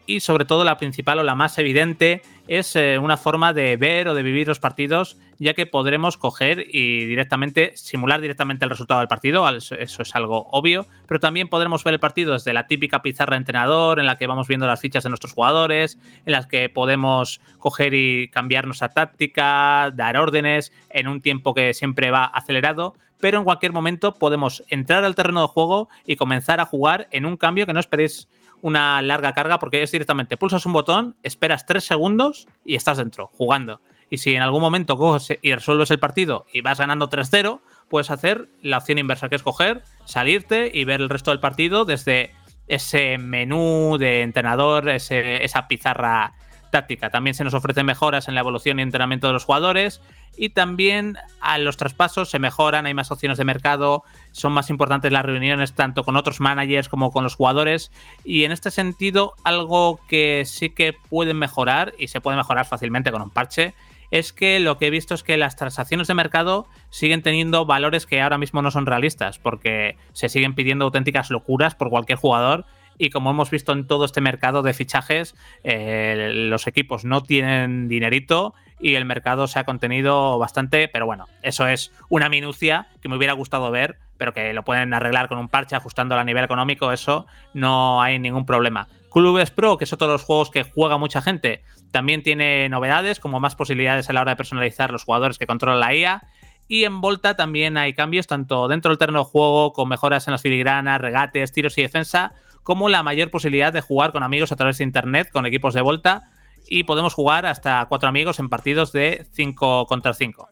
[0.06, 4.08] Y sobre todo la principal o la más evidente es eh, una forma de ver
[4.08, 8.98] o de vivir los partidos, ya que podremos coger y directamente simular directamente el resultado
[8.98, 13.02] del partido, eso es algo obvio, pero también podremos ver el partido desde la típica
[13.02, 15.96] pizarra de entrenador en la que vamos viendo las fichas de nuestros jugadores,
[16.26, 21.72] en las que podemos coger y cambiar nuestra táctica, dar órdenes en un tiempo que
[21.72, 26.58] siempre va acelerado, pero en cualquier momento podemos entrar al terreno de juego y comenzar
[26.58, 28.28] a jugar en un cambio que no esperéis
[28.62, 33.28] una larga carga porque es directamente pulsas un botón, esperas tres segundos y estás dentro,
[33.28, 33.80] jugando.
[34.10, 38.10] Y si en algún momento coges y resuelves el partido y vas ganando 3-0, puedes
[38.10, 42.32] hacer la opción inversa, que es coger, salirte y ver el resto del partido desde
[42.66, 46.34] ese menú de entrenador, esa pizarra
[46.70, 47.10] táctica.
[47.10, 50.00] También se nos ofrecen mejoras en la evolución y entrenamiento de los jugadores
[50.36, 55.12] y también a los traspasos se mejoran, hay más opciones de mercado, son más importantes
[55.12, 57.90] las reuniones tanto con otros managers como con los jugadores
[58.24, 63.12] y en este sentido algo que sí que pueden mejorar y se puede mejorar fácilmente
[63.12, 63.74] con un parche
[64.10, 68.06] es que lo que he visto es que las transacciones de mercado siguen teniendo valores
[68.06, 72.66] que ahora mismo no son realistas porque se siguen pidiendo auténticas locuras por cualquier jugador
[73.00, 75.34] y como hemos visto en todo este mercado de fichajes,
[75.64, 81.26] eh, los equipos no tienen dinerito y el mercado se ha contenido bastante, pero bueno,
[81.42, 85.38] eso es una minucia que me hubiera gustado ver, pero que lo pueden arreglar con
[85.38, 88.86] un parche ajustando a nivel económico, eso no hay ningún problema.
[89.10, 93.18] Clubes Pro, que es otro de los juegos que juega mucha gente, también tiene novedades,
[93.18, 96.22] como más posibilidades a la hora de personalizar los jugadores que controla la IA.
[96.68, 100.32] Y en Volta también hay cambios, tanto dentro del terreno de juego, con mejoras en
[100.32, 102.32] las filigranas, regates, tiros y defensa,
[102.70, 105.80] como la mayor posibilidad de jugar con amigos a través de internet, con equipos de
[105.80, 106.30] Volta,
[106.68, 110.48] y podemos jugar hasta cuatro amigos en partidos de 5 contra 5.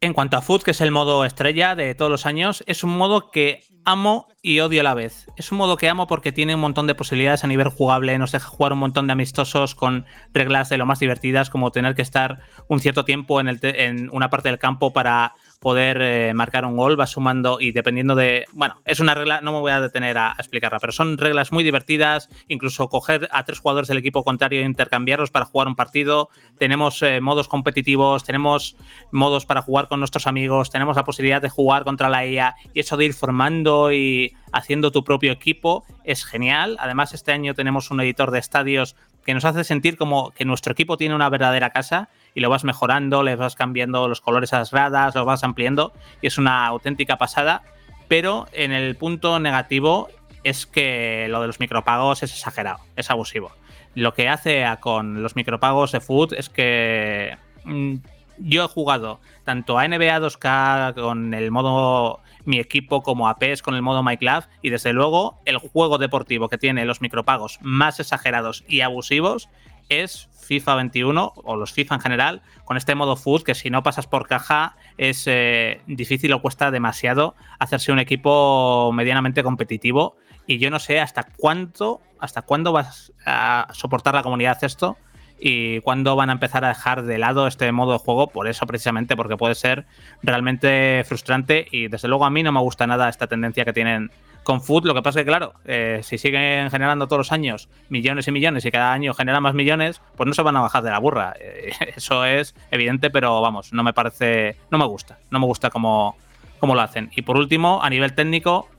[0.00, 2.96] En cuanto a Foot, que es el modo estrella de todos los años, es un
[2.96, 5.26] modo que amo y odio a la vez.
[5.36, 8.32] Es un modo que amo porque tiene un montón de posibilidades a nivel jugable, nos
[8.32, 12.00] deja jugar un montón de amistosos con reglas de lo más divertidas, como tener que
[12.00, 12.38] estar
[12.68, 16.98] un cierto tiempo en, en una parte del campo para poder eh, marcar un gol,
[16.98, 18.46] va sumando y dependiendo de.
[18.52, 21.64] Bueno, es una regla, no me voy a detener a, explicarla, pero son reglas muy
[21.64, 22.28] divertidas.
[22.48, 26.28] Incluso coger a tres jugadores del equipo contrario e intercambiarlos para jugar un partido.
[26.58, 28.76] Tenemos eh, modos competitivos, tenemos
[29.10, 32.80] modos para jugar con nuestros amigos, tenemos la posibilidad de jugar contra la IA y
[32.80, 36.76] eso de ir formando y haciendo tu propio equipo es genial.
[36.80, 40.72] Además, este año tenemos un editor de estadios que nos hace sentir como que nuestro
[40.72, 44.58] equipo tiene una verdadera casa y lo vas mejorando, le vas cambiando los colores a
[44.58, 47.62] las gradas, lo vas ampliando y es una auténtica pasada.
[48.08, 50.08] Pero en el punto negativo
[50.44, 53.52] es que lo de los micropagos es exagerado, es abusivo.
[53.94, 57.96] Lo que hace con los micropagos de Food es que mm,
[58.38, 63.62] yo he jugado tanto a NBA 2K con el modo mi equipo como a PES
[63.62, 67.58] con el modo My Club y desde luego el juego deportivo que tiene los micropagos
[67.60, 69.48] más exagerados y abusivos
[69.88, 73.82] es FIFA 21 o los FIFA en general con este modo food que si no
[73.82, 80.16] pasas por caja es eh, difícil o cuesta demasiado hacerse un equipo medianamente competitivo.
[80.46, 84.96] Y yo no sé hasta cuánto hasta cuándo vas a soportar la comunidad esto
[85.40, 88.66] y cuándo van a empezar a dejar de lado este modo de juego, por eso
[88.66, 89.86] precisamente, porque puede ser
[90.22, 94.10] realmente frustrante y desde luego a mí no me gusta nada esta tendencia que tienen
[94.48, 94.86] con Food.
[94.86, 98.32] Lo que pasa es que, claro, eh, si siguen generando todos los años millones y
[98.32, 100.98] millones y cada año generan más millones, pues no se van a bajar de la
[100.98, 101.34] burra.
[101.38, 105.68] Eh, eso es evidente, pero vamos, no me parece, no me gusta, no me gusta
[105.68, 106.16] cómo,
[106.60, 107.10] cómo lo hacen.
[107.14, 108.70] Y por último, a nivel técnico,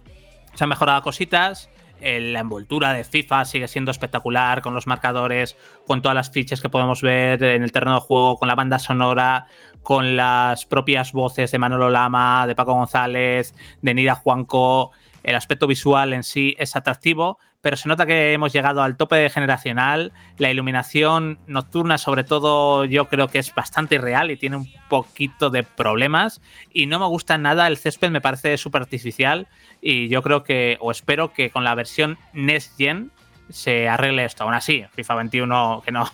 [0.55, 1.69] se han mejorado cositas
[2.01, 6.69] la envoltura de FIFA sigue siendo espectacular con los marcadores, con todas las fichas que
[6.69, 9.47] podemos ver en el terreno de juego, con la banda sonora,
[9.83, 14.91] con las propias voces de Manolo Lama, de Paco González, de Nida Juanco.
[15.23, 19.29] El aspecto visual en sí es atractivo, pero se nota que hemos llegado al tope
[19.29, 20.13] generacional.
[20.37, 25.49] La iluminación nocturna, sobre todo, yo creo que es bastante irreal y tiene un poquito
[25.49, 26.41] de problemas.
[26.73, 29.47] Y no me gusta nada, el césped me parece súper artificial.
[29.81, 33.11] Y yo creo que, o espero que con la versión Next Gen
[33.49, 34.43] se arregle esto.
[34.43, 36.05] Aún así, FIFA 21, que no,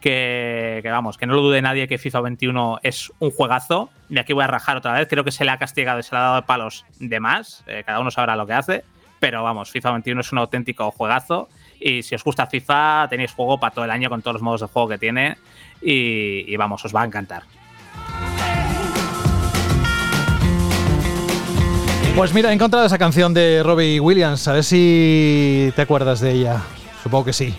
[0.00, 3.90] que, vamos, que no lo dude nadie que FIFA 21 es un juegazo.
[4.08, 5.08] Y aquí voy a rajar otra vez.
[5.08, 7.64] Creo que se le ha castigado y se le ha dado de palos de más.
[7.66, 8.84] Eh, cada uno sabrá lo que hace.
[9.18, 11.48] Pero vamos, FIFA 21 es un auténtico juegazo.
[11.80, 14.60] Y si os gusta FIFA, tenéis juego para todo el año con todos los modos
[14.60, 15.38] de juego que tiene.
[15.80, 17.44] Y, vamos, os va a encantar.
[22.16, 24.46] Pues mira, he encontrado esa canción de Robbie Williams.
[24.46, 26.62] A ver si te acuerdas de ella.
[27.02, 27.54] Supongo que sí.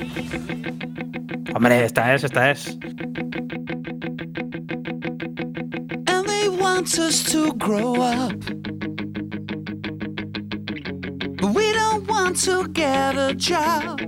[1.53, 2.77] Hombre, esta es, esta es.
[6.07, 8.33] And they want us to grow up.
[11.53, 13.99] we don't want to get a job.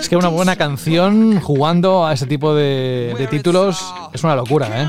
[0.00, 4.68] Es que una buena canción jugando a ese tipo de, de títulos es una locura,
[4.82, 4.88] ¿eh?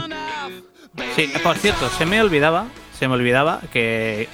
[1.16, 4.28] Sí, por cierto, se me olvidaba, se me olvidaba que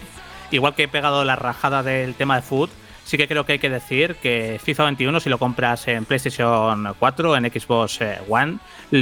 [0.51, 2.69] igual que he pegado la rajada del tema de food,
[3.03, 6.95] sí que creo que hay que decir que FIFA 21, si lo compras en PlayStation
[6.97, 8.57] 4, en Xbox eh, One,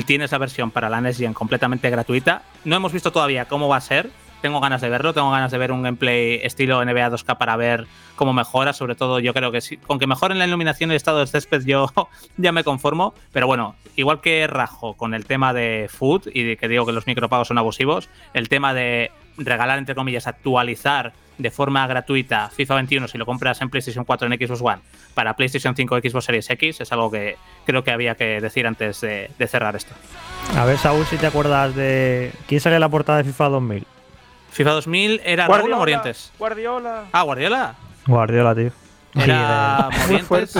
[0.06, 2.44] tienes la versión para la NES Gen completamente gratuita.
[2.66, 4.10] No hemos visto todavía cómo va a ser,
[4.44, 7.88] tengo ganas de verlo, tengo ganas de ver un gameplay estilo NBA 2K para ver
[8.18, 10.98] cómo mejora, sobre todo yo creo que sí, con que mejoren la iluminación y el
[10.98, 11.90] estado del césped yo
[12.38, 16.58] ya me conformo, pero bueno, igual que rajo con el tema de food y de
[16.58, 21.50] que digo que los micropagos son abusivos, el tema de regalar entre comillas, actualizar de
[21.50, 24.82] forma gratuita FIFA 21 si lo compras en PlayStation 4 en Xbox One
[25.14, 29.00] para PlayStation 5 Xbox Series X es algo que creo que había que decir antes
[29.02, 29.94] de, cerrar esto.
[30.56, 32.32] A ver, Saúl, si te acuerdas de.
[32.48, 33.93] ¿Quién sale en la portada de FIFA 2000?
[34.54, 36.32] FIFA 2000 era Guardiola, Raúl Morientes.
[36.38, 37.04] Guardiola.
[37.12, 37.76] Ah, Guardiola.
[38.06, 38.72] Guardiola, tío.
[39.16, 40.56] Era Morientes.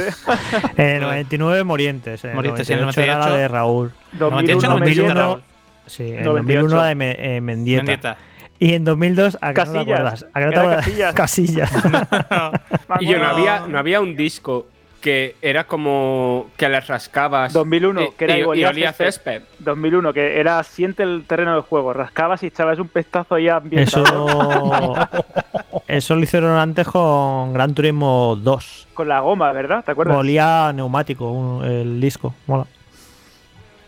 [0.78, 2.26] en el 99 Morientes.
[2.26, 3.92] En Morientes, en el 98 era la de Raúl.
[4.14, 5.42] 2001, 2001, 2001
[5.86, 7.84] sí, en 2001 la de eh, Mendieta.
[7.84, 8.18] Mendieta.
[8.60, 9.74] Y en 2002, ¿a qué Casillas.
[9.74, 10.26] no te acuerdas?
[10.34, 10.86] ¿A qué no te acuerdas?
[11.14, 11.72] Casillas.
[11.72, 11.72] Casillas.
[13.00, 14.68] y yo no había, no había un disco
[15.04, 19.42] que era como que le rascabas 2001 y, que era y, y olía césped.
[19.60, 23.58] 2001 que era siente el terreno del juego rascabas y echabas un pestazo ahí Eso
[23.58, 24.96] ambientado
[25.88, 29.84] eso lo hicieron antes con Gran Turismo 2 con la goma ¿verdad?
[29.84, 30.16] ¿te acuerdas?
[30.16, 32.66] olía neumático un- el disco mola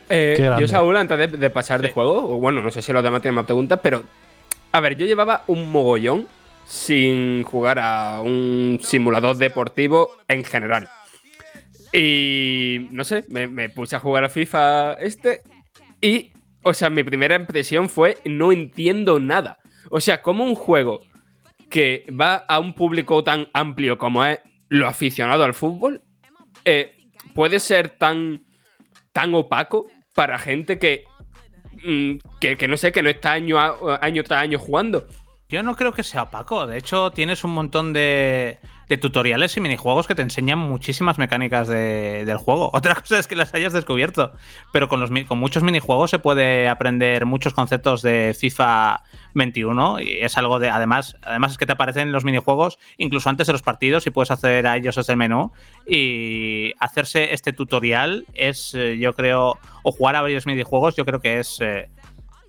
[0.09, 3.01] Eh, yo, Saúl, antes de, de pasar de juego, o bueno, no sé si los
[3.01, 4.03] demás tienen más preguntas, pero
[4.72, 6.28] a ver, yo llevaba un mogollón
[6.68, 10.89] sin jugar a un simulador deportivo en general.
[11.96, 15.41] Y no sé, me, puse a jugar a FIFA este
[16.02, 19.60] y, o sea, mi primera impresión fue no entiendo nada.
[19.89, 21.00] O sea, como un juego
[21.70, 26.02] que va a un público tan amplio como es lo aficionado al fútbol,
[26.66, 26.98] eh,
[27.34, 28.43] puede ser tan,
[29.14, 31.06] tan opaco para gente que,
[31.82, 33.58] mm, que, que no sé, que no está año,
[34.02, 35.08] año tras año jugando.
[35.48, 36.68] Yo no creo que sea opaco.
[36.68, 38.60] De hecho, tienes un montón de,
[38.90, 42.70] de tutoriales y minijuegos que te enseñan muchísimas mecánicas de- del juego.
[42.74, 44.32] Otra cosa es que las hayas descubierto.
[44.72, 49.02] Pero con, los, con muchos minijuegos se puede aprender muchos conceptos de FIFA
[49.34, 50.00] 21.
[50.02, 50.70] Y es algo de.
[50.70, 54.32] Además, además es que te aparecen los minijuegos incluso antes de los partidos y puedes
[54.32, 55.52] acceder a ellos desde el menú.
[55.88, 59.58] Y hacerse este tutorial es, eh, yo creo.
[59.84, 61.58] O jugar a varios minijuegos, yo creo que es.
[61.62, 61.90] eh,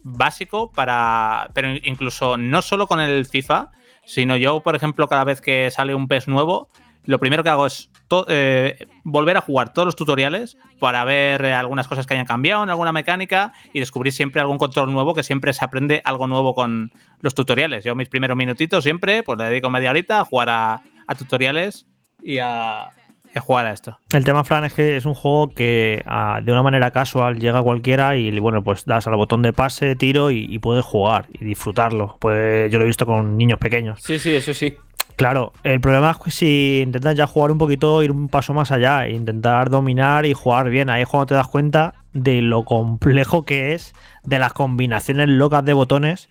[0.03, 1.51] básico para.
[1.55, 3.70] Pero incluso no solo con el FIFA,
[4.07, 6.70] sino yo, por ejemplo, cada vez que sale un PES nuevo,
[7.04, 7.90] lo primero que hago es
[8.28, 12.62] eh, volver a jugar todos los tutoriales para ver eh, algunas cosas que hayan cambiado
[12.64, 16.54] en alguna mecánica y descubrir siempre algún control nuevo, que siempre se aprende algo nuevo
[16.54, 17.84] con los tutoriales.
[17.84, 21.86] Yo mis primeros minutitos siempre, pues dedico media horita a jugar a tutoriales
[22.22, 22.90] y a,
[23.39, 23.99] a jugar a esto.
[24.12, 27.62] El tema, Fran, es que es un juego que ah, de una manera casual llega
[27.62, 31.45] cualquiera y bueno, pues das al botón de pase, tiro y, y puedes jugar y
[31.45, 32.16] disfrutarlo.
[32.20, 34.01] Pues yo lo he visto con niños pequeños.
[34.03, 34.76] Sí, sí, eso sí.
[35.16, 38.70] Claro, el problema es que si intentas ya jugar un poquito, ir un paso más
[38.70, 42.64] allá, e intentar dominar y jugar bien, ahí es cuando te das cuenta de lo
[42.64, 46.28] complejo que es, de las combinaciones locas de botones.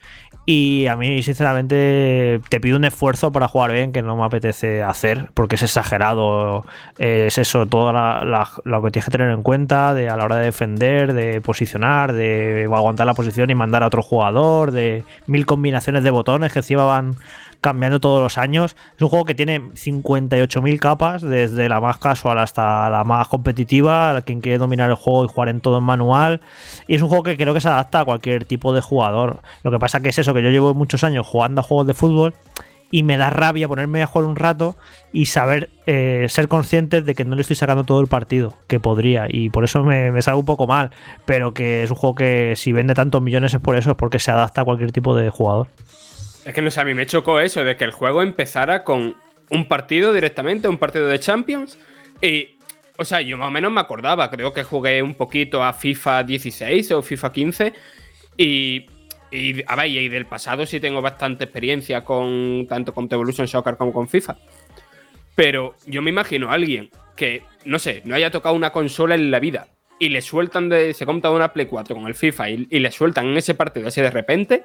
[0.48, 4.84] Y a mí, sinceramente, te pido un esfuerzo para jugar bien que no me apetece
[4.84, 6.66] hacer, porque es exagerado.
[7.00, 10.46] Es eso, todo lo que tienes que tener en cuenta de a la hora de
[10.46, 16.04] defender, de posicionar, de aguantar la posición y mandar a otro jugador, de mil combinaciones
[16.04, 17.16] de botones que encima van
[17.66, 18.76] cambiando todos los años.
[18.95, 24.22] Es un juego que tiene 58.000 capas, desde la más casual hasta la más competitiva,
[24.22, 26.41] quien quiere dominar el juego y jugar en todo en manual.
[26.88, 29.41] Y es un juego que creo que se adapta a cualquier tipo de jugador.
[29.63, 31.95] Lo que pasa que es eso, que yo llevo muchos años jugando a juegos de
[31.95, 32.36] fútbol
[32.91, 34.76] y me da rabia ponerme a jugar un rato
[35.11, 38.80] y saber eh, ser consciente de que no le estoy sacando todo el partido que
[38.80, 40.91] podría y por eso me, me sale un poco mal
[41.26, 44.20] pero que es un juego que si vende tantos millones es por eso es porque
[44.20, 45.68] se adapta a cualquier tipo de jugador
[46.46, 49.16] es que no sé, a mí me chocó eso de que el juego empezara con
[49.50, 51.80] un partido directamente, un partido de Champions.
[52.22, 52.60] Y,
[52.98, 56.24] o sea, yo más o menos me acordaba, creo que jugué un poquito a FIFA
[56.24, 57.74] 16 o FIFA 15.
[58.38, 58.86] Y,
[59.32, 63.76] y a ver, y del pasado sí tengo bastante experiencia con tanto con Evolution Soccer
[63.76, 64.38] como con FIFA.
[65.34, 69.32] Pero yo me imagino a alguien que, no sé, no haya tocado una consola en
[69.32, 69.68] la vida
[70.00, 70.93] y le sueltan de.
[70.93, 73.88] Se compra una Play 4 con el FIFA y, y le sueltan en ese partido
[73.88, 74.64] así de repente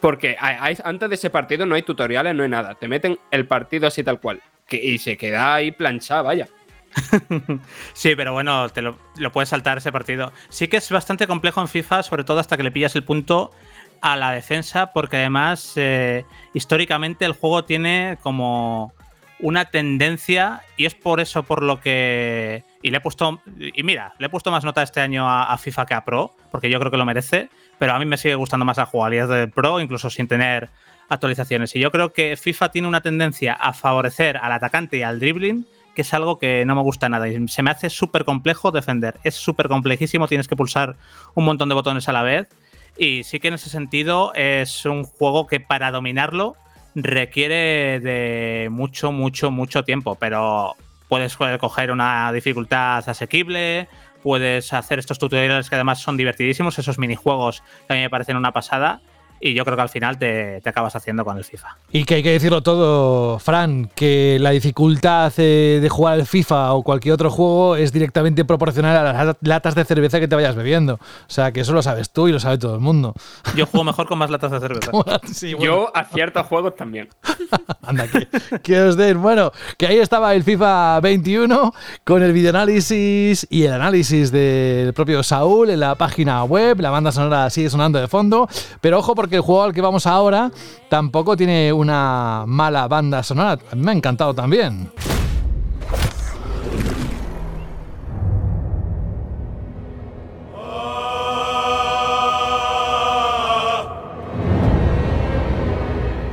[0.00, 2.74] porque antes de ese partido no hay tutoriales, no hay nada.
[2.74, 4.40] Te meten el partido así tal cual.
[4.70, 6.48] y se queda ahí planchado, vaya.
[7.92, 8.96] sí, pero bueno, te lo,
[9.32, 10.32] puedes saltar ese partido.
[10.48, 13.52] Sí que es bastante complejo en FIFA, sobre todo hasta que le pillas el punto
[14.00, 16.24] a la defensa, porque además eh,
[16.54, 18.94] históricamente el juego tiene como
[19.40, 24.12] una tendencia y es por eso por lo que y le he puesto y mira
[24.18, 26.90] le he puesto más nota este año a, FIFA que a Pro porque yo creo
[26.90, 27.48] que lo merece
[27.80, 30.68] pero a mí me sigue gustando más la jugabilidad de Pro, incluso sin tener
[31.08, 31.74] actualizaciones.
[31.74, 35.66] Y yo creo que FIFA tiene una tendencia a favorecer al atacante y al dribbling,
[35.94, 37.26] que es algo que no me gusta nada.
[37.26, 39.18] Y se me hace súper complejo defender.
[39.24, 40.96] Es súper complejísimo, tienes que pulsar
[41.34, 42.48] un montón de botones a la vez.
[42.98, 46.56] Y sí que en ese sentido es un juego que para dominarlo
[46.94, 50.16] requiere de mucho, mucho, mucho tiempo.
[50.16, 50.76] Pero
[51.08, 53.88] puedes coger una dificultad asequible,
[54.22, 58.36] puedes hacer estos tutoriales que además son divertidísimos, esos minijuegos que a mí me parecen
[58.36, 59.00] una pasada
[59.40, 61.76] y yo creo que al final te, acabas haciendo con el FIFA.
[61.90, 66.74] Y que hay que decirlo todo, Fran, que la dificultad eh, de jugar al FIFA
[66.74, 70.54] o cualquier otro juego es directamente proporcional a las latas de cerveza que te vayas
[70.54, 70.94] bebiendo.
[70.94, 73.14] O sea, que eso lo sabes tú y lo sabe todo el mundo.
[73.56, 74.92] Yo juego mejor con más latas de cerveza.
[75.58, 77.08] Yo acierto juegos también.
[77.82, 78.28] Anda, que,
[78.62, 79.22] que, os den.
[79.22, 81.72] Bueno, que ahí estaba el FIFA 21
[82.04, 86.78] con el videoanálisis y el análisis del propio Saúl en la página web.
[86.80, 88.48] La banda sonora sigue sonando de fondo.
[88.80, 90.50] Pero ojo, porque que el juego al que vamos ahora
[90.88, 93.58] tampoco tiene una mala banda sonora.
[93.70, 94.90] A mí me ha encantado también.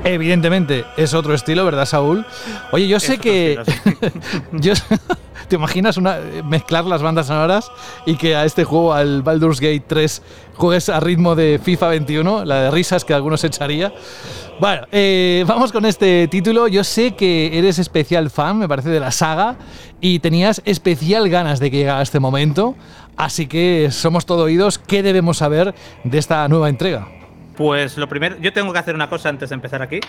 [0.04, 2.26] Evidentemente es otro estilo, ¿verdad, Saúl?
[2.72, 3.60] Oye, yo sé que.
[4.54, 4.74] yo,
[5.48, 7.72] ¿Te imaginas una, mezclar las bandas sonoras
[8.06, 10.22] y que a este juego, al Baldur's Gate 3,
[10.56, 12.44] juegues a ritmo de FIFA 21?
[12.44, 13.94] La de risas que algunos echaría.
[14.60, 16.68] Bueno, eh, vamos con este título.
[16.68, 19.56] Yo sé que eres especial fan, me parece, de la saga
[20.02, 22.76] y tenías especial ganas de que llegara este momento.
[23.16, 24.78] Así que somos todo oídos.
[24.80, 25.74] ¿Qué debemos saber
[26.04, 27.08] de esta nueva entrega?
[27.56, 30.00] Pues lo primero, yo tengo que hacer una cosa antes de empezar aquí,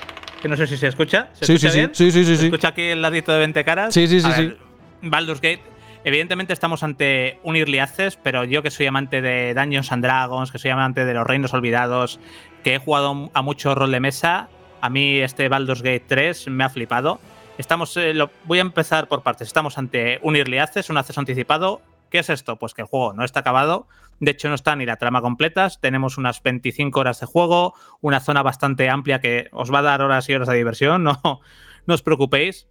[0.43, 1.29] que no sé si se escucha.
[1.33, 1.91] ¿Se sí, escucha sí, bien?
[1.95, 3.95] sí, sí, sí, ¿Se escucha aquí el ladito de 20 caras?
[3.95, 4.55] Sí, sí, sí, sí.
[5.03, 5.63] Baldur's Gate.
[6.05, 7.81] Evidentemente estamos ante un Early
[8.23, 11.53] pero yo que soy amante de Dungeons and Dragons, que soy amante de los Reinos
[11.53, 12.21] Olvidados,
[12.63, 14.49] que he jugado a mucho rol de mesa,
[14.81, 17.21] a mí este Baldur's Gate 3 me ha flipado.
[17.59, 19.49] Estamos, eh, voy a empezar por partes.
[19.49, 21.83] Estamos ante un Early un acceso anticipado.
[22.11, 22.57] ¿Qué es esto?
[22.57, 23.89] Pues que el juego no está acabado.
[24.21, 25.69] De hecho, no está ni la trama completa.
[25.81, 30.03] Tenemos unas 25 horas de juego, una zona bastante amplia que os va a dar
[30.03, 31.05] horas y horas de diversión.
[31.25, 31.41] No,
[31.87, 32.69] no os preocupéis.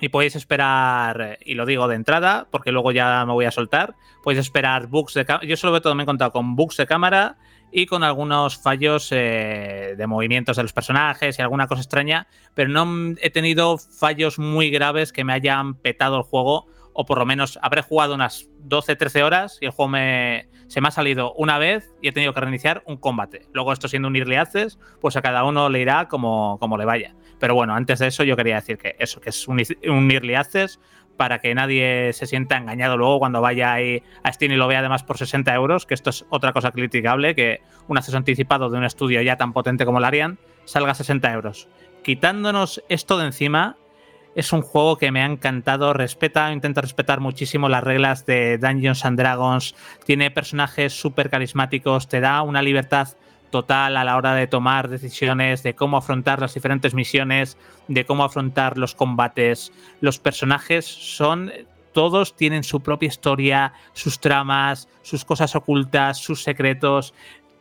[0.00, 3.94] Y podéis esperar, y lo digo de entrada, porque luego ya me voy a soltar,
[4.22, 5.46] podéis esperar bugs de cámara.
[5.46, 7.36] Yo solo todo me he contado con bugs de cámara
[7.76, 12.68] y con algunos fallos eh, de movimientos de los personajes y alguna cosa extraña, pero
[12.68, 17.26] no he tenido fallos muy graves que me hayan petado el juego, o por lo
[17.26, 21.34] menos habré jugado unas 12, 13 horas y el juego me, se me ha salido
[21.34, 23.42] una vez y he tenido que reiniciar un combate.
[23.52, 24.36] Luego esto siendo un early
[25.00, 27.14] pues a cada uno le irá como, como le vaya.
[27.38, 30.08] Pero bueno, antes de eso yo quería decir que eso, que es un, un
[31.16, 34.80] para que nadie se sienta engañado luego cuando vaya ahí a Steam y lo vea
[34.80, 38.78] además por 60 euros, que esto es otra cosa criticable, que un acceso anticipado de
[38.78, 41.68] un estudio ya tan potente como el Arian salga a 60 euros.
[42.02, 43.76] Quitándonos esto de encima,
[44.34, 49.04] es un juego que me ha encantado, respeta, intenta respetar muchísimo las reglas de Dungeons
[49.04, 49.74] and Dragons,
[50.04, 53.08] tiene personajes súper carismáticos, te da una libertad
[53.50, 57.56] total a la hora de tomar decisiones, de cómo afrontar las diferentes misiones,
[57.86, 59.72] de cómo afrontar los combates.
[60.00, 61.52] Los personajes son
[61.92, 67.14] todos tienen su propia historia, sus tramas, sus cosas ocultas, sus secretos.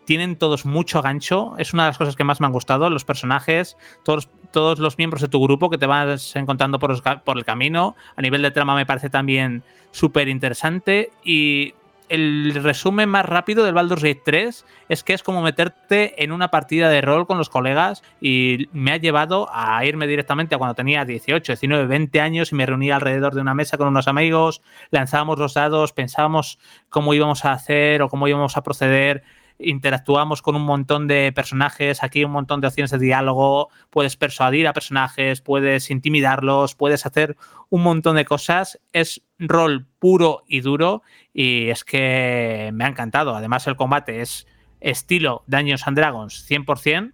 [0.05, 1.55] Tienen todos mucho gancho.
[1.57, 2.89] Es una de las cosas que más me han gustado.
[2.89, 7.37] Los personajes, todos, todos los miembros de tu grupo que te vas encontrando por, por
[7.37, 7.95] el camino.
[8.15, 11.11] A nivel de trama me parece también súper interesante.
[11.23, 11.73] Y
[12.09, 16.49] el resumen más rápido del Baldur's Gate 3 es que es como meterte en una
[16.49, 20.75] partida de rol con los colegas y me ha llevado a irme directamente a cuando
[20.75, 24.61] tenía 18, 19, 20 años y me reunía alrededor de una mesa con unos amigos,
[24.91, 29.23] lanzábamos los dados, pensábamos cómo íbamos a hacer o cómo íbamos a proceder
[29.63, 34.67] interactuamos con un montón de personajes, aquí un montón de opciones de diálogo, puedes persuadir
[34.67, 37.37] a personajes, puedes intimidarlos, puedes hacer
[37.69, 38.79] un montón de cosas.
[38.91, 41.03] Es rol puro y duro
[41.33, 43.35] y es que me ha encantado.
[43.35, 44.47] Además el combate es
[44.79, 47.13] estilo Dungeons and Dragons 100%.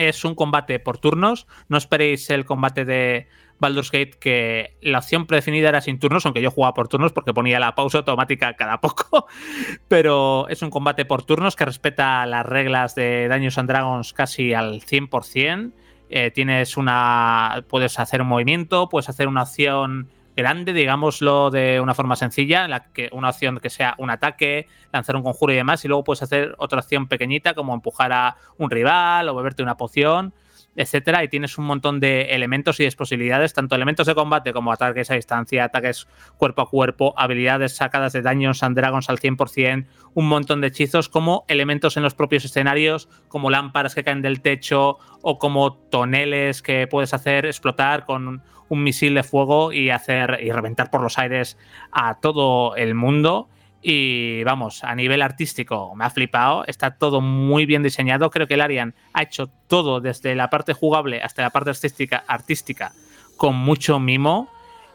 [0.00, 1.46] Es un combate por turnos.
[1.68, 3.28] No esperéis el combate de
[3.58, 7.34] Baldur's Gate que la opción predefinida era sin turnos, aunque yo jugaba por turnos porque
[7.34, 9.26] ponía la pausa automática cada poco.
[9.88, 14.54] Pero es un combate por turnos que respeta las reglas de Dungeons and Dragons casi
[14.54, 15.72] al 100%.
[16.08, 17.62] Eh, tienes una.
[17.68, 22.84] Puedes hacer un movimiento, puedes hacer una acción grande, digámoslo de una forma sencilla, la
[22.92, 26.22] que una acción que sea un ataque, lanzar un conjuro y demás, y luego puedes
[26.22, 30.32] hacer otra acción pequeñita como empujar a un rival o beberte una poción
[30.76, 34.72] etcétera, y tienes un montón de elementos y de posibilidades, tanto elementos de combate como
[34.72, 36.06] ataques a distancia, ataques
[36.36, 41.08] cuerpo a cuerpo, habilidades sacadas de Dungeons and Dragons al 100%, un montón de hechizos,
[41.08, 46.62] como elementos en los propios escenarios, como lámparas que caen del techo o como toneles
[46.62, 51.18] que puedes hacer explotar con un misil de fuego y hacer y reventar por los
[51.18, 51.58] aires
[51.90, 53.48] a todo el mundo.
[53.82, 58.30] Y vamos, a nivel artístico me ha flipado, está todo muy bien diseñado.
[58.30, 62.22] Creo que el Arian ha hecho todo desde la parte jugable hasta la parte artística,
[62.26, 62.92] artística
[63.36, 64.48] con mucho mimo.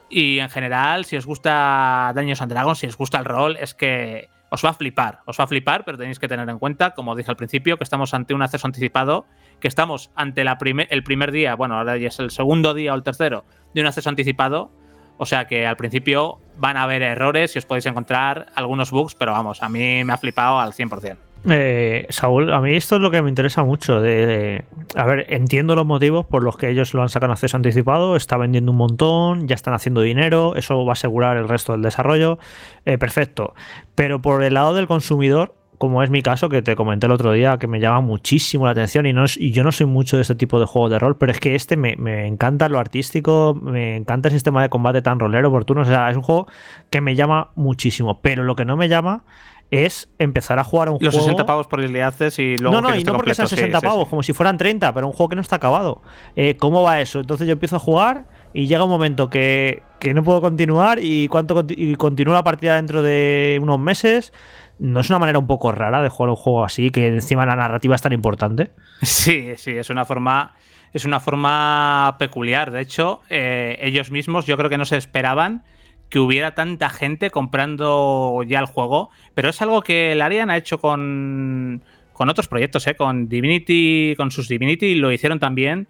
[0.07, 3.73] Y en general, si os gusta Daños and Dragons, si os gusta el rol, es
[3.73, 5.21] que os va a flipar.
[5.25, 7.83] Os va a flipar, pero tenéis que tener en cuenta, como dije al principio, que
[7.83, 9.25] estamos ante un acceso anticipado,
[9.59, 10.59] que estamos ante la
[10.89, 13.87] el primer día, bueno, ahora ya es el segundo día o el tercero de un
[13.87, 14.71] acceso anticipado
[15.17, 19.15] o sea que al principio van a haber errores y os podéis encontrar algunos bugs,
[19.15, 21.17] pero vamos, a mí me ha flipado al 100%.
[21.47, 24.01] Eh, Saúl, a mí esto es lo que me interesa mucho.
[24.01, 27.55] De, a ver, entiendo los motivos por los que ellos lo han sacado en acceso
[27.57, 28.15] anticipado.
[28.15, 31.81] Está vendiendo un montón, ya están haciendo dinero, eso va a asegurar el resto del
[31.83, 32.39] desarrollo.
[32.85, 33.53] Eh, perfecto.
[33.93, 37.31] Pero por el lado del consumidor, como es mi caso, que te comenté el otro
[37.31, 40.21] día, que me llama muchísimo la atención y, no y yo no soy mucho de
[40.21, 41.93] este tipo de juegos de rol, pero es que este me,
[42.27, 46.09] encanta lo artístico, me encanta el sistema de combate tan rolero por turnos, o sea,
[46.09, 46.47] es un juego
[46.89, 49.23] que me llama muchísimo, pero lo que no me llama
[49.71, 51.17] es empezar a jugar un Los juego...
[51.17, 52.81] Los 60 pavos por el haces y luego...
[52.81, 55.29] No, no, y no porque sean 60 pavos, como si fueran 30, pero un juego
[55.29, 56.01] que no está acabado.
[56.35, 57.19] Eh, ¿Cómo va eso?
[57.19, 61.27] Entonces yo empiezo a jugar y llega un momento que, que no puedo continuar y,
[61.27, 64.31] cuánto, y continúo la partida dentro de unos meses
[64.79, 67.55] ¿No es una manera un poco rara de jugar un juego así, que encima la
[67.55, 68.71] narrativa es tan importante?
[69.01, 70.55] Sí, sí, es una forma,
[70.93, 72.71] es una forma peculiar.
[72.71, 75.63] De hecho, eh, ellos mismos yo creo que no se esperaban
[76.09, 80.57] que hubiera tanta gente comprando ya el juego, pero es algo que el Arian ha
[80.57, 82.95] hecho con, con otros proyectos, ¿eh?
[82.95, 85.87] con Divinity, con sus Divinity lo hicieron también,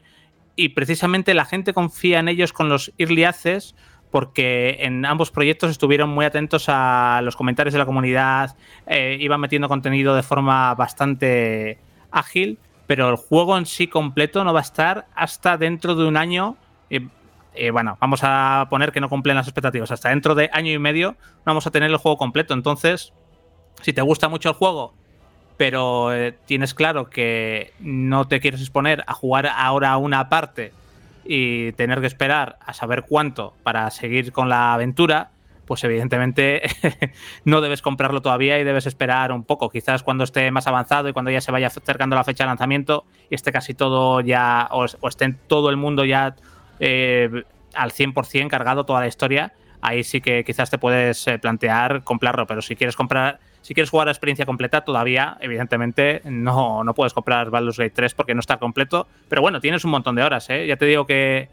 [0.56, 3.26] y precisamente la gente confía en ellos con los Early
[4.16, 8.56] porque en ambos proyectos estuvieron muy atentos a los comentarios de la comunidad,
[8.88, 11.80] eh, iban metiendo contenido de forma bastante
[12.12, 12.58] ágil,
[12.88, 16.56] pero el juego en sí completo no va a estar hasta dentro de un año.
[16.90, 17.02] Y,
[17.72, 19.92] bueno, vamos a poner que no cumplen las expectativas.
[19.92, 22.54] Hasta dentro de año y medio vamos a tener el juego completo.
[22.54, 23.12] Entonces,
[23.82, 24.94] si te gusta mucho el juego,
[25.58, 30.72] pero eh, tienes claro que no te quieres exponer a jugar ahora una parte
[31.26, 35.32] y tener que esperar a saber cuánto para seguir con la aventura,
[35.66, 36.62] pues evidentemente
[37.46, 39.70] no debes comprarlo todavía y debes esperar un poco.
[39.70, 43.06] Quizás cuando esté más avanzado y cuando ya se vaya acercando la fecha de lanzamiento
[43.30, 46.36] y esté casi todo ya, o, esté en todo el mundo ya
[46.80, 49.54] eh, al 100% cargado toda la historia,
[49.86, 52.48] ahí sí que quizás te puedes eh, plantear comprarlo.
[52.48, 57.14] Pero si quieres comprar si quieres jugar la experiencia completa, todavía, evidentemente, no, no puedes
[57.14, 59.08] comprar Baldur's Gate 3 porque no está completo.
[59.28, 60.68] Pero bueno, tienes un montón de horas, ¿eh?
[60.68, 61.50] Ya te digo que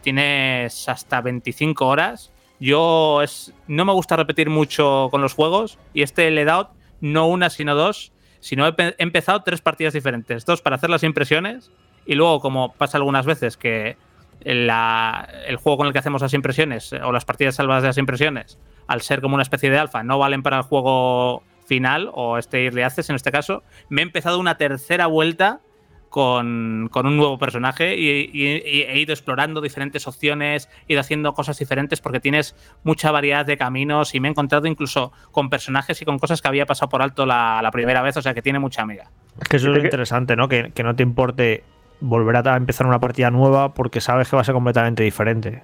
[0.00, 2.32] tienes hasta 25 horas.
[2.60, 3.22] Yo
[3.66, 6.46] no me gusta repetir mucho con los juegos y este le
[7.02, 8.12] no una, sino dos.
[8.40, 10.46] Sino he, he empezado tres partidas diferentes.
[10.46, 11.70] Dos para hacer las impresiones
[12.06, 13.98] y luego, como pasa algunas veces, que
[14.44, 18.58] el juego con el que hacemos las impresiones o las partidas salvadas de las impresiones,
[18.86, 22.64] al ser como una especie de alfa, no valen para el juego final o este
[22.64, 25.60] Early Access en este caso, me he empezado una tercera vuelta
[26.10, 32.00] con, un nuevo personaje y, he ido explorando diferentes opciones, he ido haciendo cosas diferentes
[32.00, 36.18] porque tienes mucha variedad de caminos y me he encontrado incluso con personajes y con
[36.18, 39.10] cosas que había pasado por alto la, primera vez, o sea que tiene mucha amiga.
[39.40, 40.48] Es que eso es lo interesante, ¿no?
[40.48, 41.62] Que, que no te importe
[42.00, 45.62] volver a empezar una partida nueva porque sabes que va a ser completamente diferente.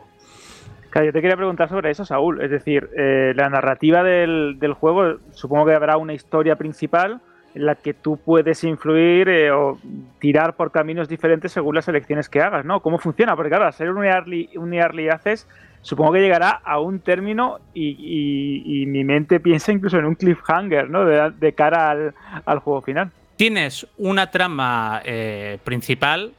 [0.90, 2.40] Claro, yo te quería preguntar sobre eso, Saúl.
[2.40, 7.20] Es decir, eh, la narrativa del, juego, supongo que habrá una historia principal
[7.54, 9.78] en la que tú puedes influir eh, o
[10.20, 12.80] tirar por caminos diferentes según las elecciones que hagas, ¿no?
[12.80, 13.36] ¿Cómo funciona?
[13.36, 15.46] Porque claro, al ser un early, un early access,
[15.82, 21.04] supongo que llegará a un término y, mi mente piensa incluso en un cliffhanger, ¿no?
[21.04, 22.12] De, cara
[22.44, 23.10] al juego final.
[23.36, 26.32] Tienes una trama eh, principal,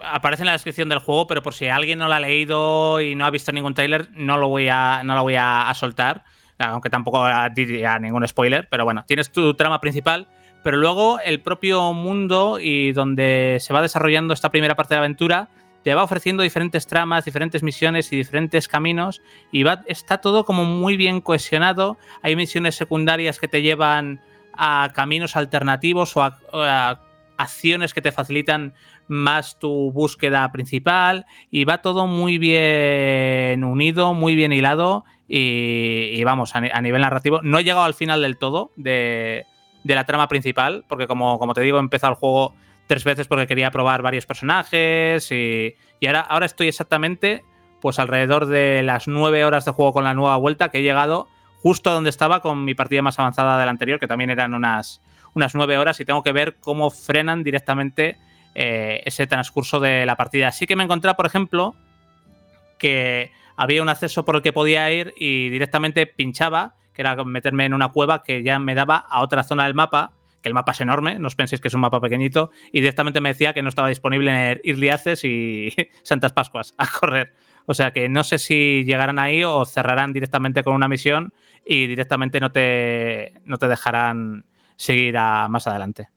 [0.00, 3.16] aparece en la descripción del juego, pero por si alguien no la ha leído y
[3.16, 6.24] no ha visto ningún trailer, no lo voy a, no lo voy a, soltar,
[6.58, 10.28] aunque tampoco diría ningún spoiler, pero bueno, tienes tu trama principal,
[10.62, 15.06] pero luego el propio mundo y donde se va desarrollando esta primera parte de la
[15.06, 15.48] aventura
[15.82, 20.64] te va ofreciendo diferentes tramas, diferentes misiones y diferentes caminos y va, está todo como
[20.64, 21.96] muy bien cohesionado.
[22.22, 24.20] Hay misiones secundarias que te llevan
[24.56, 27.00] a caminos alternativos o a,
[27.36, 28.74] acciones que te facilitan
[29.08, 31.26] más tu búsqueda principal.
[31.50, 35.04] Y va todo muy bien unido, muy bien hilado.
[35.26, 39.46] Y, vamos, a, nivel narrativo, no he llegado al final del todo de,
[39.84, 42.54] la trama principal, porque como, como te digo, he empezado el juego
[42.88, 47.44] tres veces porque quería probar varios personajes y, y ahora, ahora estoy exactamente
[47.80, 51.28] pues alrededor de las nueve horas de juego con la nueva vuelta que he llegado
[51.62, 55.02] justo donde estaba con mi partida más avanzada de la anterior, que también eran unas,
[55.34, 58.18] unas nueve horas, y tengo que ver cómo frenan directamente
[58.54, 60.48] eh, ese transcurso de la partida.
[60.48, 61.74] Así que me encontré, por ejemplo,
[62.78, 67.66] que había un acceso por el que podía ir y directamente pinchaba, que era meterme
[67.66, 70.12] en una cueva que ya me daba a otra zona del mapa,
[70.42, 73.20] que el mapa es enorme, no os penséis que es un mapa pequeñito, y directamente
[73.20, 77.34] me decía que no estaba disponible en Early Access y Santas Pascuas a correr.
[77.66, 81.32] O sea que no sé si llegarán ahí o cerrarán directamente con una misión
[81.64, 84.44] y directamente no te, no te dejarán
[84.76, 86.08] seguir a más adelante.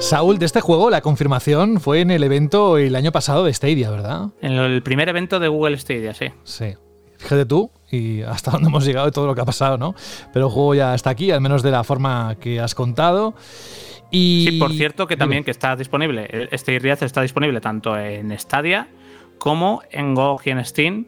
[0.00, 3.90] Saúl, de este juego la confirmación fue en el evento el año pasado de Stadia,
[3.90, 4.28] ¿verdad?
[4.40, 6.26] En el primer evento de Google Stadia, sí.
[6.44, 6.74] Sí.
[7.18, 9.94] Fíjate tú y hasta dónde hemos llegado y todo lo que ha pasado, ¿no?
[10.32, 13.34] Pero el juego ya está aquí, al menos de la forma que has contado.
[14.10, 14.46] Y...
[14.48, 18.88] Sí, por cierto, que también que está disponible, este Riaz está disponible tanto en Stadia
[19.38, 21.06] como en GOG y en Steam.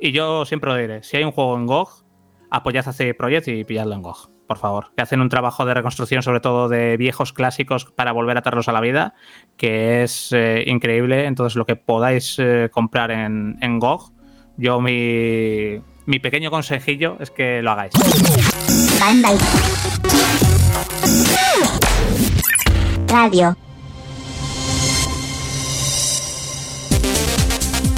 [0.00, 2.04] Y yo siempre lo diré, si hay un juego en GOG,
[2.50, 4.92] apoyad a CD Projekt y pilladlo en GOG, por favor.
[4.96, 8.68] Que hacen un trabajo de reconstrucción, sobre todo de viejos clásicos, para volver a traerlos
[8.68, 9.14] a la vida,
[9.56, 11.26] que es eh, increíble.
[11.26, 14.12] Entonces, lo que podáis eh, comprar en, en GOG,
[14.56, 17.92] yo mi, mi pequeño consejillo es que lo hagáis.
[23.12, 23.54] Radio.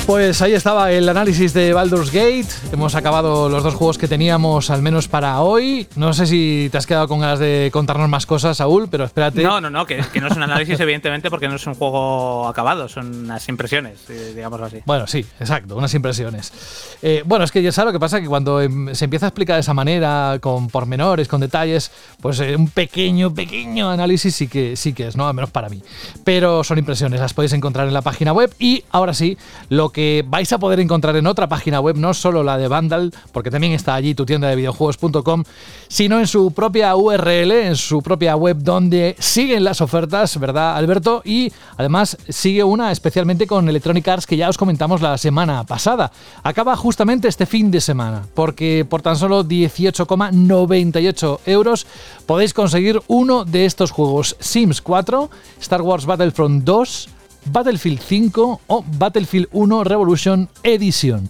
[0.06, 2.48] Pues ahí estaba el análisis de Baldur's Gate.
[2.70, 5.88] Hemos acabado los dos juegos que teníamos, al menos para hoy.
[5.96, 9.42] No sé si te has quedado con ganas de contarnos más cosas, Saúl, pero espérate.
[9.42, 12.86] No, no, no, que, no es un análisis, evidentemente, porque no es un juego acabado,
[12.86, 14.82] son unas impresiones, eh, digámoslo así.
[14.84, 16.52] Bueno, sí, exacto, unas impresiones.
[17.00, 19.28] Eh, bueno, es que ya sabes lo que pasa, que cuando em, se empieza a
[19.30, 21.90] explicar de esa manera, con pormenores, con detalles,
[22.20, 25.26] pues eh, un pequeño, pequeño análisis sí que, sí que es, ¿no?
[25.26, 25.82] Al menos para mí.
[26.24, 29.38] Pero son impresiones, las podéis encontrar en la página web y ahora sí,
[29.70, 33.14] lo que vais a poder encontrar en otra página web, no solo la de Vandal,
[33.32, 35.44] porque también está allí tu tienda de videojuegos.com,
[35.88, 41.22] sino en su propia URL, en su propia web donde siguen las ofertas, ¿verdad, Alberto?
[41.24, 46.10] Y además sigue una especialmente con Electronic Arts que ya os comentamos la semana pasada.
[46.42, 51.86] Acaba justamente este fin de semana, porque por tan solo 18,98 euros
[52.26, 55.30] podéis conseguir uno de estos juegos Sims 4,
[55.60, 57.08] Star Wars Battlefront 2,
[57.46, 61.28] Battlefield 5 o Battlefield 1 Revolution Edition.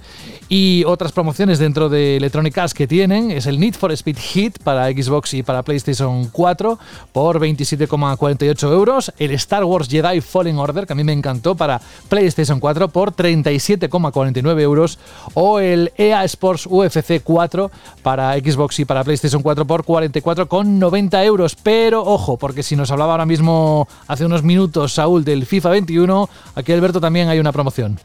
[0.49, 4.87] Y otras promociones dentro de Electronic que tienen es el Need for Speed Hit para
[4.89, 6.79] Xbox y para PlayStation 4
[7.13, 9.13] por 27,48 euros.
[9.19, 13.13] El Star Wars Jedi Fallen Order, que a mí me encantó, para PlayStation 4 por
[13.13, 14.99] 37,49 euros.
[15.35, 17.71] O el EA Sports UFC 4
[18.03, 21.57] para Xbox y para PlayStation 4 por 44,90 euros.
[21.57, 26.29] Pero ojo, porque si nos hablaba ahora mismo hace unos minutos Saúl del FIFA 21,
[26.55, 27.99] aquí Alberto también hay una promoción.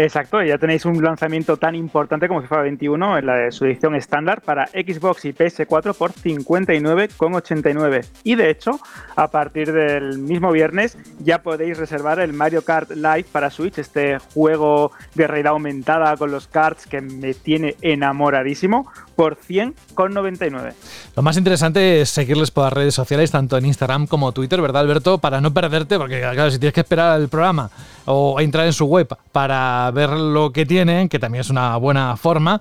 [0.00, 4.42] Exacto, ya tenéis un lanzamiento tan importante como FIFA 21 en la, su edición estándar
[4.42, 8.06] para Xbox y PS4 por 59,89.
[8.22, 8.78] Y de hecho,
[9.16, 14.18] a partir del mismo viernes ya podéis reservar el Mario Kart Live para Switch, este
[14.20, 18.88] juego de realidad aumentada con los karts que me tiene enamoradísimo
[19.18, 20.74] por 100,99.
[21.16, 24.82] Lo más interesante es seguirles por las redes sociales, tanto en Instagram como Twitter, ¿verdad,
[24.82, 25.18] Alberto?
[25.18, 27.68] Para no perderte, porque claro, si tienes que esperar el programa
[28.04, 32.16] o entrar en su web para ver lo que tienen, que también es una buena
[32.16, 32.60] forma,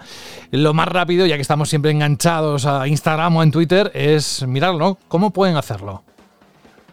[0.49, 4.97] lo más rápido, ya que estamos siempre enganchados a Instagram o en Twitter, es mirarlo.
[5.09, 6.01] ¿Cómo pueden hacerlo?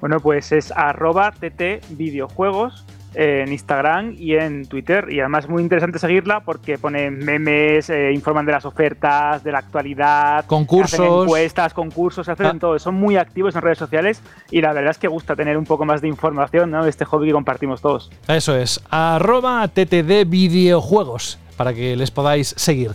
[0.03, 2.85] Bueno, pues es arroba tt videojuegos
[3.15, 5.09] en Instagram y en Twitter.
[5.11, 9.53] Y además es muy interesante seguirla porque pone memes, eh, informan de las ofertas, de
[9.53, 12.57] la actualidad, concursos, hacen encuestas, concursos, hacen ah.
[12.61, 12.79] todo.
[12.79, 15.85] Son muy activos en redes sociales y la verdad es que gusta tener un poco
[15.85, 18.11] más de información de este hobby que compartimos todos.
[18.29, 22.93] Eso es, arroba ttd videojuegos para que les podáis seguir.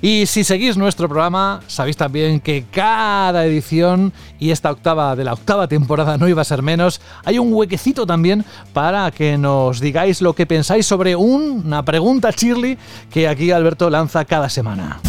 [0.00, 5.32] Y si seguís nuestro programa, sabéis también que cada edición y esta octava de la
[5.32, 10.20] octava temporada no iba a ser menos, hay un huequecito también para que nos digáis
[10.20, 12.78] lo que pensáis sobre una pregunta Shirley
[13.10, 15.00] que aquí Alberto lanza cada semana.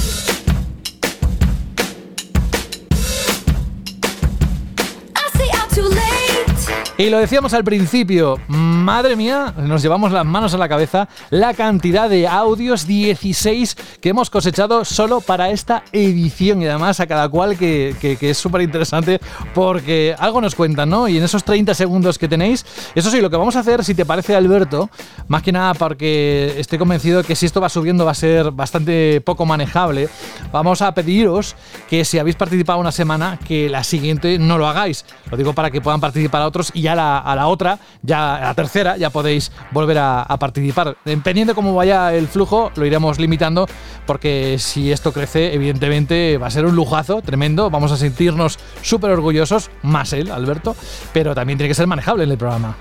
[6.95, 11.55] Y lo decíamos al principio, madre mía, nos llevamos las manos a la cabeza la
[11.55, 17.27] cantidad de audios 16 que hemos cosechado solo para esta edición y además a cada
[17.29, 19.19] cual que, es súper interesante
[19.55, 21.07] porque algo nos cuentan, ¿no?
[21.07, 22.63] Y en esos 30 segundos que tenéis,
[22.93, 24.91] eso sí, lo que vamos a hacer, si te parece Alberto,
[25.27, 29.19] más que nada porque estoy convencido que si esto va subiendo va a ser bastante
[29.21, 30.09] poco manejable,
[30.51, 31.55] vamos a pediros
[31.89, 35.05] que si habéis participado una semana, que la siguiente no lo hagáis.
[35.31, 38.53] Lo digo para que puedan participar otros y ya a la otra, ya a la
[38.53, 40.95] tercera, ya podéis volver a, participar.
[41.05, 43.67] Dependiendo de cómo vaya el flujo, lo iremos limitando,
[44.05, 47.69] porque si esto crece, evidentemente va a ser un lujazo tremendo.
[47.69, 50.75] Vamos a sentirnos súper orgullosos, más él, Alberto,
[51.13, 52.75] pero también tiene que ser manejable en el programa.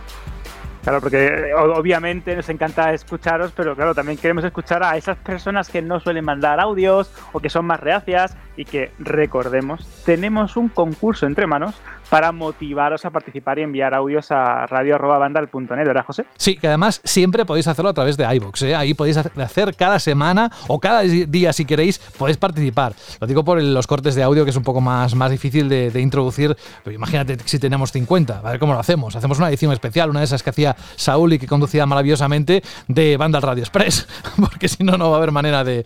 [0.82, 5.80] Claro, porque obviamente nos encanta escucharos, pero claro, también queremos escuchar a esas personas que
[5.80, 11.26] no suelen mandar audios o que son más reacias y que, recordemos, tenemos un concurso
[11.26, 11.74] entre manos
[12.12, 16.26] para motivaros a participar y enviar audios a radio.bandal.net, ¿verdad, José?
[16.36, 18.62] Sí, que además siempre podéis hacerlo a través de iVoox.
[18.64, 18.74] ¿eh?
[18.74, 22.92] Ahí podéis hacer cada semana o cada día, si queréis, podéis participar.
[23.18, 26.00] Lo digo por los cortes de audio, que es un poco más, más difícil de,
[26.02, 26.54] introducir.
[26.84, 29.16] Pero imagínate si tenemos 50, a ver cómo lo hacemos.
[29.16, 33.16] Hacemos una edición especial, una de esas que hacía Saúl y que conducía maravillosamente de
[33.16, 34.06] Bandal Radio Express,
[34.40, 35.84] porque si no, no va a haber manera de,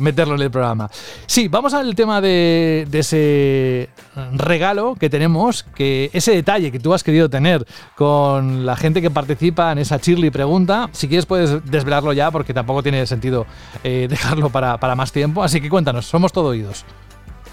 [0.00, 0.90] meterlo en el programa.
[1.26, 3.88] Sí, vamos al tema de, de ese
[4.32, 7.66] regalo que tenemos, que ese detalle que tú has querido tener
[7.96, 12.54] con la gente que participa en esa Chirly pregunta, si quieres puedes desvelarlo ya porque
[12.54, 13.46] tampoco tiene sentido
[13.84, 15.42] eh, dejarlo para, para más tiempo.
[15.42, 16.84] Así que cuéntanos, somos todo oídos.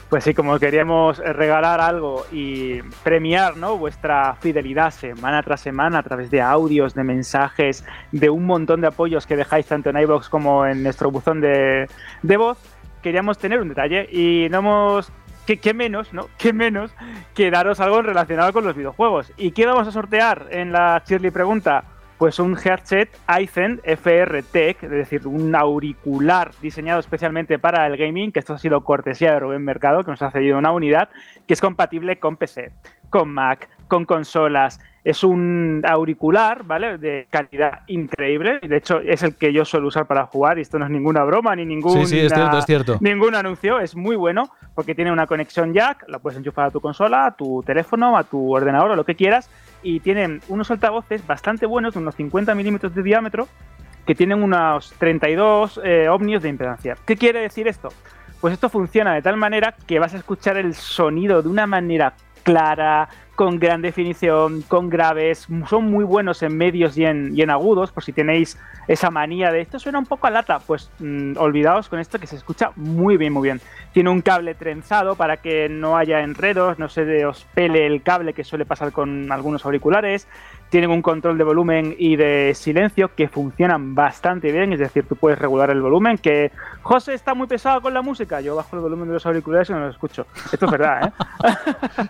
[0.10, 3.78] Pues sí, como queríamos regalar algo y premiar ¿no?
[3.78, 8.88] vuestra fidelidad semana tras semana a través de audios, de mensajes, de un montón de
[8.88, 11.90] apoyos que dejáis tanto en iBox como en nuestro buzón de,
[12.24, 12.58] de voz,
[13.04, 15.12] queríamos tener un detalle y no hemos
[15.56, 16.28] ¿Qué, menos, ¿no?
[16.38, 16.92] ¿Qué menos
[17.34, 19.32] que daros algo relacionado con los videojuegos?
[19.38, 21.86] ¿Y qué vamos a sortear en la Shirley Pregunta?
[22.18, 28.32] Pues un headset Aizen FR Tech, es decir, un auricular diseñado especialmente para el gaming,
[28.32, 31.10] que esto ha sido cortesía de Rubén Mercado, que nos ha cedido una unidad,
[31.46, 32.72] que es compatible con PC,
[33.10, 36.98] con Mac, con consolas, es un auricular, ¿vale?
[36.98, 38.60] De calidad increíble.
[38.60, 41.24] De hecho, es el que yo suelo usar para jugar y esto no es ninguna
[41.24, 42.98] broma ni ningún, sí, sí, es cierto, es cierto.
[43.00, 43.80] ningún anuncio.
[43.80, 47.32] Es muy bueno porque tiene una conexión jack, la puedes enchufar a tu consola, a
[47.38, 49.50] tu teléfono, a tu ordenador o lo que quieras.
[49.88, 53.48] Y tienen unos altavoces bastante buenos, unos 50 milímetros de diámetro,
[54.06, 56.98] que tienen unos 32 eh, ohmios de impedancia.
[57.06, 57.88] ¿Qué quiere decir esto?
[58.42, 62.16] Pues esto funciona de tal manera que vas a escuchar el sonido de una manera
[62.44, 63.08] clara,
[63.38, 68.12] con gran definición, con graves, son muy buenos en medios y en, agudos, por si
[68.12, 68.58] tenéis
[68.88, 72.26] esa manía de esto suena un poco a lata, pues mm, olvidaos con esto que
[72.26, 73.62] se escucha muy bien, muy bien.
[73.94, 78.34] Tiene un cable trenzado para que no haya enredos, no se os pele el cable
[78.34, 80.28] que suele pasar con algunos auriculares.
[80.70, 85.16] Tienen un control de volumen y de silencio que funcionan bastante bien, es decir, tú
[85.16, 88.82] puedes regular el volumen, que José está muy pesado con la música, yo bajo el
[88.82, 90.26] volumen de los auriculares y no lo escucho.
[90.52, 92.08] Esto es verdad, ¿eh?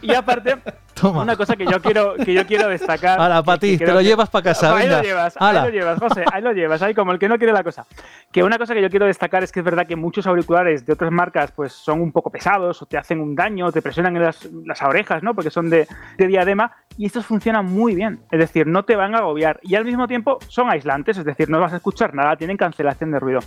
[0.02, 0.56] y aparte,
[1.02, 3.20] una cosa que yo quiero, que yo quiero destacar.
[3.20, 4.76] Ahora, para ti, te lo llevas para casa.
[4.76, 7.38] Ahí lo llevas, ahí lo llevas, José, ahí lo llevas, ahí como el que no
[7.38, 7.86] quiere la cosa.
[8.32, 10.92] Que una cosa que yo quiero destacar es que es verdad que muchos auriculares de
[10.92, 14.16] otras marcas pues son un poco pesados o te hacen un daño, o te presionan
[14.16, 15.34] en las, las orejas, ¿no?
[15.34, 15.86] Porque son de,
[16.16, 18.18] de diadema y estos funcionan muy bien.
[18.30, 21.48] Es decir, no te van a agobiar y al mismo tiempo son aislantes, es decir,
[21.48, 23.40] no vas a escuchar nada, tienen cancelación de ruido.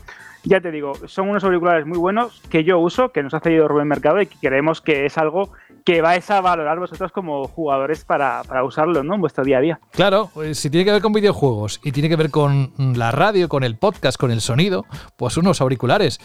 [0.43, 3.67] Ya te digo, son unos auriculares muy buenos que yo uso, que nos ha cedido
[3.67, 5.51] Rubén Mercado y que creemos que es algo
[5.83, 9.15] que vais a valorar vosotros como jugadores para, para usarlo ¿no?
[9.15, 9.79] en vuestro día a día.
[9.91, 13.49] Claro, pues, si tiene que ver con videojuegos y tiene que ver con la radio,
[13.49, 14.85] con el podcast, con el sonido,
[15.17, 16.19] pues unos auriculares.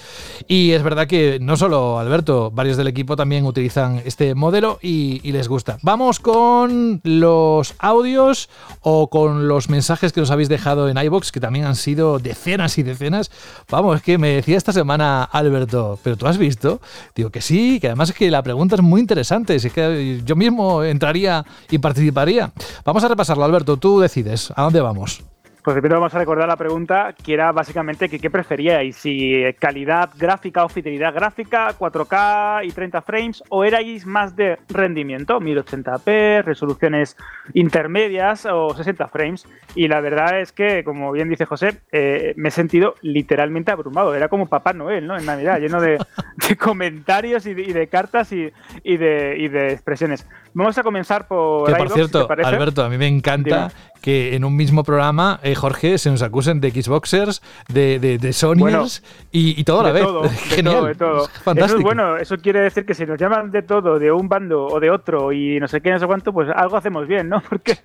[0.47, 5.21] Y es verdad que no solo Alberto, varios del equipo también utilizan este modelo y,
[5.23, 5.79] y les gusta.
[5.83, 8.49] Vamos con los audios
[8.81, 12.79] o con los mensajes que nos habéis dejado en iBox, que también han sido decenas
[12.79, 13.31] y decenas.
[13.71, 16.81] Vamos, es que me decía esta semana Alberto, ¿pero tú has visto?
[17.15, 20.37] Digo que sí, que además es que la pregunta es muy interesante es que yo
[20.37, 22.53] mismo entraría y participaría.
[22.85, 24.53] Vamos a repasarlo, Alberto, tú decides.
[24.55, 25.23] ¿A dónde vamos?
[25.67, 30.11] Pues primero vamos a recordar la pregunta que era básicamente que qué preferíais, si calidad
[30.17, 37.17] gráfica o fidelidad gráfica, 4K y 30 frames, o erais más de rendimiento, 1080p, resoluciones
[37.53, 39.49] intermedias o 60 frames.
[39.75, 44.15] Y la verdad es que, como bien dice José, eh, me he sentido literalmente abrumado.
[44.15, 45.19] Era como Papá Noel, ¿no?
[45.19, 45.99] En Navidad, lleno de,
[46.61, 48.53] comentarios y de, cartas y,
[48.85, 50.29] de, de, expresiones.
[50.55, 51.67] Vamos a comenzar por...
[51.67, 55.99] Que por cierto, Alberto, a mí me encanta que en un mismo programa, eh, Jorge,
[55.99, 59.03] se nos acusen de Xboxers, de, de, de Sonyers
[59.33, 60.07] y, todo a la vez.
[60.49, 60.87] Genial.
[60.87, 61.65] De todo, Fantástico.
[61.65, 64.67] Eso es bueno, eso quiere decir que si nos llaman de todo, de un bando
[64.67, 67.41] o de otro y no sé qué, no sé cuánto, pues algo hacemos bien, ¿no?
[67.49, 67.79] Porque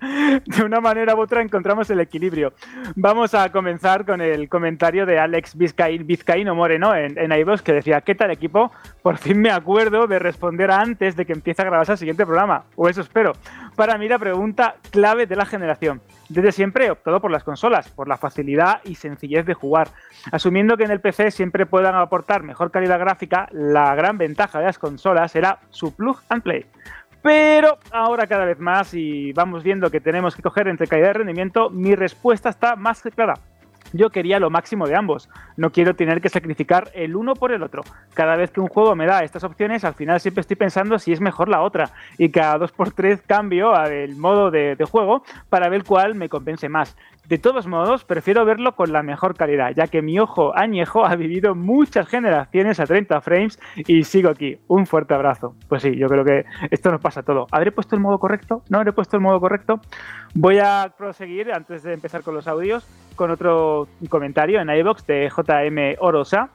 [0.45, 2.53] de una manera u otra encontramos el equilibrio.
[2.95, 7.31] Vamos a comenzar con el comentario de Alex Vizcaíno Moreno en, en
[7.63, 8.71] que decía, ¿qué tal equipo?
[9.01, 12.63] Por fin me acuerdo de responder antes de que empiece a grabarse el siguiente programa,
[12.75, 13.33] o eso espero.
[13.81, 16.03] Para mí la pregunta clave de la generación.
[16.29, 19.87] Desde siempre he optado por las consolas, por la facilidad y sencillez de jugar.
[20.31, 24.65] Asumiendo que en el PC siempre puedan aportar mejor calidad gráfica, la gran ventaja de
[24.65, 26.67] las consolas era su plug and play.
[27.23, 31.13] Pero ahora cada vez más y vamos viendo que tenemos que coger entre calidad y
[31.13, 33.33] rendimiento, mi respuesta está más que clara.
[33.93, 35.29] Yo quería lo máximo de ambos.
[35.57, 37.83] No quiero tener que sacrificar el uno por el otro.
[38.13, 41.11] Cada vez que un juego me da estas opciones, al final siempre estoy pensando si
[41.11, 41.91] es mejor la otra.
[42.17, 46.29] Y cada dos por tres cambio el modo de, de juego para ver cuál me
[46.29, 46.95] compense más.
[47.27, 51.15] De todos modos, prefiero verlo con la mejor calidad, ya que mi ojo añejo ha
[51.15, 54.57] vivido muchas generaciones a 30 frames y sigo aquí.
[54.67, 55.55] Un fuerte abrazo.
[55.69, 57.47] Pues sí, yo creo que esto nos pasa todo.
[57.51, 58.63] ¿Habré puesto el modo correcto?
[58.69, 59.79] ¿No habré puesto el modo correcto?
[60.33, 65.29] Voy a proseguir, antes de empezar con los audios, con otro comentario en iBox de
[65.29, 66.49] JM Orosa,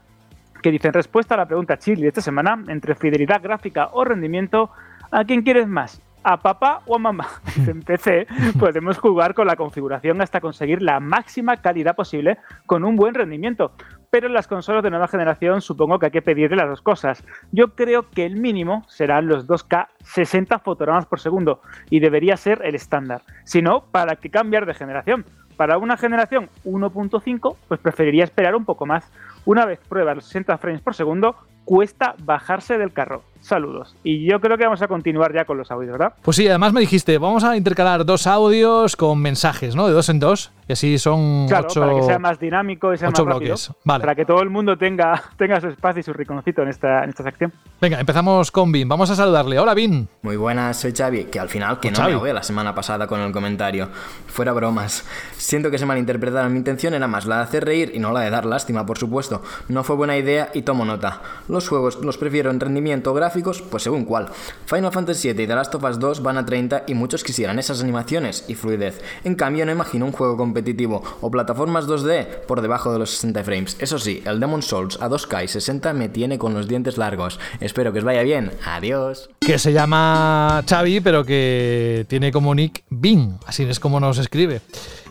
[0.63, 4.05] que dice en respuesta a la pregunta chili de esta semana, entre fidelidad gráfica o
[4.05, 4.71] rendimiento,
[5.11, 6.01] ¿a quién quieres más?
[6.27, 7.29] a papá o a mamá.
[7.69, 8.27] En PC
[8.59, 13.73] podemos jugar con la configuración hasta conseguir la máxima calidad posible con un buen rendimiento.
[14.11, 17.25] Pero en las consolas de nueva generación supongo que hay que pedirle las dos cosas.
[17.53, 21.61] Yo creo que el mínimo serán los 2K 60 fotogramas por segundo
[21.91, 23.23] y debería ser el estándar.
[23.45, 25.25] Si no, ¿para qué cambiar de generación?
[25.57, 29.11] Para una generación 1.5, pues preferiría esperar un poco más.
[29.47, 31.37] Una vez prueba los 60 frames por segundo,
[31.67, 33.23] cuesta bajarse del carro.
[33.41, 33.95] Saludos.
[34.03, 36.15] Y yo creo que vamos a continuar ya con los audios, ¿verdad?
[36.23, 39.87] Pues sí, además me dijiste, vamos a intercalar dos audios con mensajes, ¿no?
[39.87, 40.51] De dos en dos.
[40.69, 43.71] Y así son claro, ocho, para que sea más dinámico y sea más bloques.
[43.85, 44.03] Vale.
[44.03, 47.11] Para que todo el mundo tenga, tenga su espacio y su rinconcito en esta, en
[47.11, 47.53] esta sección.
[47.81, 48.89] Venga, empezamos con Vin.
[48.89, 49.61] Vamos a saludarle.
[49.61, 50.09] Hola, Vin.
[50.23, 51.27] Muy buenas, soy Xavi.
[51.27, 53.89] Que al final, que no me voy la semana pasada con el comentario.
[54.27, 55.07] Fuera bromas.
[55.37, 56.51] Siento que se malinterpretaron.
[56.53, 58.99] Mi intención era más la de hacer reír y no la de dar lástima, por
[58.99, 59.43] supuesto.
[59.69, 61.21] No fue buena idea y tomo nota.
[61.57, 64.29] Los juegos los prefiero en rendimiento o gráficos, pues según cuál.
[64.67, 67.59] Final Fantasy VII y The Last of Us 2 van a 30 y muchos quisieran
[67.59, 69.01] esas animaciones y fluidez.
[69.25, 73.43] En cambio, no imagino un juego competitivo o plataformas 2D por debajo de los 60
[73.43, 73.77] frames.
[73.81, 77.41] Eso sí, el Demon Souls a 2K y 60 me tiene con los dientes largos.
[77.61, 78.53] Espero que os vaya bien.
[78.67, 79.31] Adiós.
[79.41, 83.39] Que se llama Xavi, pero que tiene como nick Bing.
[83.47, 84.61] Así es como nos escribe.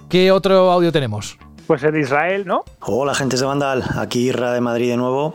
[0.10, 1.40] ¿Qué otro audio tenemos?
[1.66, 2.64] Pues en Israel, ¿no?
[2.82, 3.84] Hola, gente de Vandal.
[3.98, 5.34] Aquí Irra de Madrid de nuevo.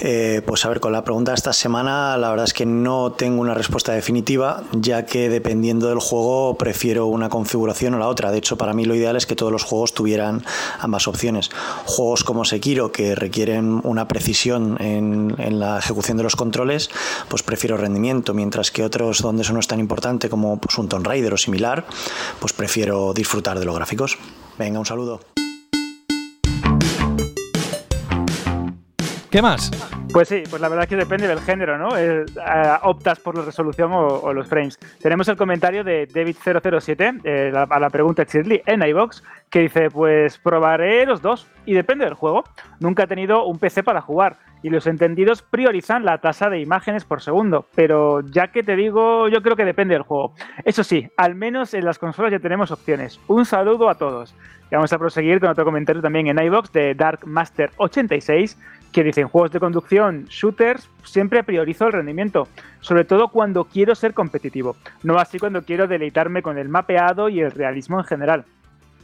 [0.00, 3.12] Eh, pues a ver, con la pregunta de esta semana, la verdad es que no
[3.12, 8.30] tengo una respuesta definitiva, ya que dependiendo del juego prefiero una configuración o la otra.
[8.30, 10.44] De hecho, para mí lo ideal es que todos los juegos tuvieran
[10.78, 11.50] ambas opciones.
[11.84, 16.90] Juegos como Sekiro, que requieren una precisión en, la ejecución de los controles,
[17.28, 20.88] pues prefiero rendimiento, mientras que otros donde eso no es tan importante, como pues, un
[20.88, 21.86] Tomb Raider o similar,
[22.38, 24.18] pues prefiero disfrutar de los gráficos.
[24.58, 25.20] Venga, un saludo.
[29.30, 29.70] ¿Qué más?
[30.10, 31.98] Pues sí, pues la verdad es que depende del género, ¿no?
[31.98, 32.24] Eh,
[32.82, 34.78] optas por la resolución o, los frames.
[35.02, 40.38] Tenemos el comentario de David007 eh, a la pregunta Shirley en iBox que dice, pues
[40.38, 42.44] probaré los dos y depende del juego.
[42.80, 47.04] Nunca he tenido un PC para jugar y los entendidos priorizan la tasa de imágenes
[47.04, 47.66] por segundo.
[47.74, 50.32] Pero ya que te digo, yo creo que depende del juego.
[50.64, 53.20] Eso sí, al menos en las consolas ya tenemos opciones.
[53.28, 54.34] Un saludo a todos.
[54.70, 58.58] Y vamos a proseguir con otro comentario también en iBox de Dark Master 86
[58.92, 62.48] que dice en juegos de conducción, shooters, siempre priorizo el rendimiento,
[62.80, 67.40] sobre todo cuando quiero ser competitivo, no así cuando quiero deleitarme con el mapeado y
[67.40, 68.44] el realismo en general.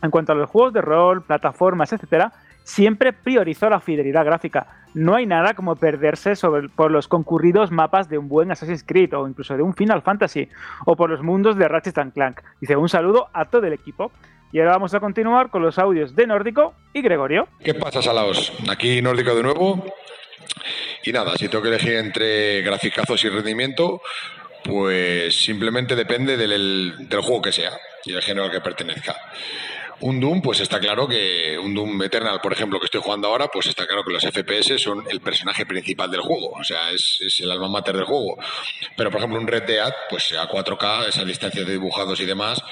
[0.02, 2.32] En cuanto a los juegos de rol, plataformas, etc.,
[2.64, 4.66] siempre priorizo la fidelidad gráfica.
[4.94, 6.34] No hay nada como perderse
[6.74, 10.48] por los concurridos mapas de un buen Assassin's Creed o incluso de un Final Fantasy
[10.84, 12.40] o por los mundos de Ratchet Clank.
[12.60, 14.12] Dice un saludo a todo el equipo.
[14.54, 17.48] Y ahora vamos a continuar con los audios de Nórdico y Gregorio.
[17.64, 18.52] ¿Qué pasa, Salaos?
[18.70, 19.84] Aquí Nórdico de nuevo.
[21.02, 24.00] Y nada, si tengo que elegir entre graficazos y rendimiento,
[24.62, 27.72] pues simplemente depende del, del juego que sea
[28.04, 29.16] y el género al que pertenezca.
[30.00, 33.48] Un Doom, pues está claro que un Doom Eternal, por ejemplo, que estoy jugando ahora,
[33.48, 37.18] pues está claro que los FPS son el personaje principal del juego, o sea, es,
[37.40, 38.36] el alma mater del juego.
[38.96, 42.62] Pero, por ejemplo, un Red Dead, pues a 4K, esa distancia de dibujados y demás,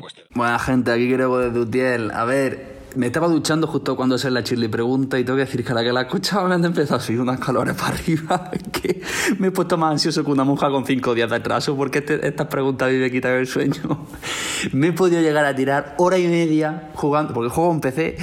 [0.00, 0.14] pues...
[0.34, 2.10] Buena gente, aquí Grego de Dutiel.
[2.10, 5.64] A ver, me estaba duchando justo cuando se la chile pregunta y tengo que decir
[5.64, 8.50] que la que la escuchaba me han empezado a subir unas calores para arriba.
[8.72, 9.02] que
[9.38, 12.26] me he puesto más ansioso que una monja con cinco días de atraso porque este,
[12.26, 14.06] estas preguntas me quitan el sueño.
[14.72, 18.16] me he podido llegar a tirar hora y media jugando, porque juego en PC,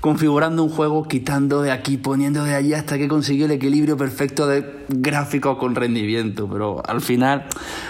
[0.00, 4.46] configurando un juego, quitando de aquí, poniendo de allí hasta que conseguí el equilibrio perfecto
[4.46, 6.48] de gráfico con rendimiento.
[6.50, 7.46] Pero al final,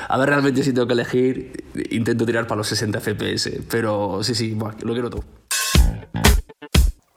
[0.09, 3.51] a ver realmente si tengo que elegir, intento tirar para los 60 FPS.
[3.71, 5.42] Pero sí, sí, lo quiero todo.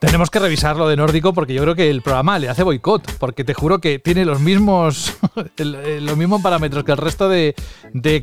[0.05, 3.17] Tenemos que revisar lo de Nórdico porque yo creo que el programa le hace boicot,
[3.17, 5.17] porque te juro que tiene los mismos,
[5.57, 7.55] los mismos parámetros que el resto de,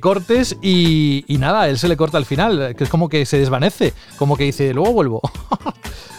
[0.01, 3.95] cortes y, nada, él se le corta al final, que es como que se desvanece,
[4.17, 5.21] como que dice, luego vuelvo.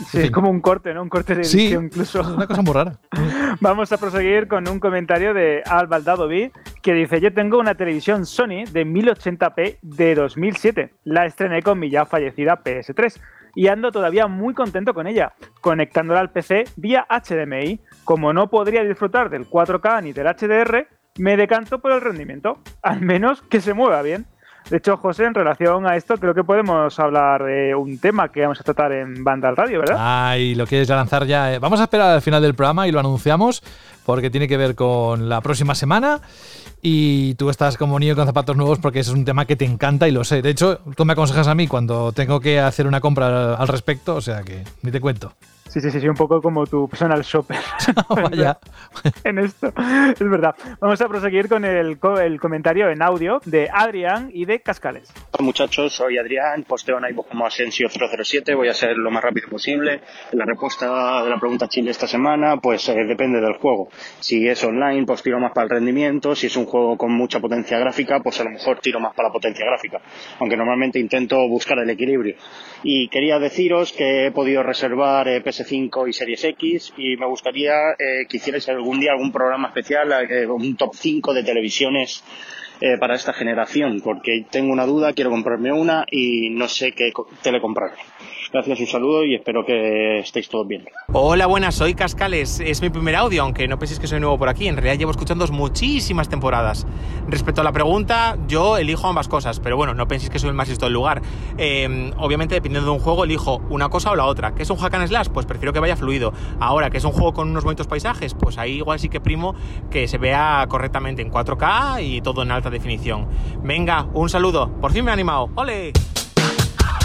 [0.08, 1.02] Sí, es como un corte, ¿no?
[1.02, 2.22] Un corte de edición incluso.
[2.22, 3.00] Es una cosa muy rara.
[3.62, 6.52] Vamos a proseguir con un comentario de Al Baldadovi
[6.82, 10.94] que dice: Yo tengo una televisión Sony de 1080p de 2007.
[11.06, 13.20] La estrené con mi ya fallecida PS3
[13.56, 17.80] y ando todavía muy contento con ella, conectándola al PC vía HDMI.
[18.04, 23.02] Como no podría disfrutar del 4K ni del HDR, me decanto por el rendimiento, al
[23.02, 24.26] menos que se mueva bien.
[24.70, 28.42] De hecho, José, en relación a esto, creo que podemos hablar de un tema que
[28.42, 29.98] vamos a tratar en Banda al Radio, ¿verdad?
[30.00, 31.54] Ay, lo quieres lanzar ya.
[31.54, 31.60] Eh.
[31.60, 33.62] Vamos a esperar al final del programa y lo anunciamos
[34.06, 36.22] porque tiene que ver con la próxima semana
[36.86, 40.10] y tú estás como niño con zapatos nuevos porque es un tema que te encanta
[40.10, 40.42] y lo sé.
[40.42, 44.16] De hecho, tú me aconsejas a mí cuando tengo que hacer una compra al respecto,
[44.16, 45.34] o sea que ni te cuento.
[45.74, 47.58] Sí, sí, sí, sí, un poco como tu personal shopper.
[48.10, 48.60] Vaya.
[49.24, 49.74] en esto,
[50.14, 50.54] es verdad.
[50.80, 55.12] Vamos a proseguir con el, el, comentario en audio de Adrián y de Cascales.
[55.32, 59.50] Hola muchachos, soy Adrián, posteo en iVoox como Asensio007, voy a ser lo más rápido
[59.50, 60.02] posible.
[60.34, 63.90] La respuesta de la pregunta chile esta semana, pues eh, depende del juego.
[64.20, 66.36] Si es online, pues tiro más para el rendimiento.
[66.36, 69.30] Si es un juego con mucha potencia gráfica, pues a lo mejor tiro más para
[69.30, 70.00] la potencia gráfica.
[70.40, 72.36] Aunque normalmente intento buscar el equilibrio.
[72.84, 77.26] Y quería deciros que he podido reservar eh, PS 5 y Series X y me
[77.26, 82.24] gustaría eh, que hicierais algún día algún programa especial, eh, un top 5 de televisiones
[82.82, 87.14] eh, para esta generación, porque tengo una duda, quiero comprarme una y no sé qué
[87.42, 87.98] tele comprarme.
[88.54, 90.86] Gracias, un saludo y espero que estéis todos bien.
[91.12, 92.60] Hola, buenas, soy Cascales.
[92.60, 94.68] Es mi primer audio, aunque no penséis que soy nuevo por aquí.
[94.68, 96.86] En realidad llevo escuchando muchísimas temporadas.
[97.28, 100.56] Respecto a la pregunta, yo elijo ambas cosas, pero bueno, no penséis que soy el
[100.56, 101.24] más listo del lugar.
[101.58, 104.54] Em, obviamente, dependiendo de un juego, elijo una cosa o la otra.
[104.54, 105.30] ¿Qué es un hack and slash?
[105.30, 106.32] Pues prefiero que vaya fluido.
[106.60, 108.36] Ahora, que es un juego con unos bonitos paisajes?
[108.36, 109.56] Pues ahí igual sí que primo
[109.90, 113.28] que se vea correctamente en 4K y todo en alta definición.
[113.64, 114.70] Venga, un saludo.
[114.80, 115.50] Por fin me he animado.
[115.56, 115.92] ¡Ole!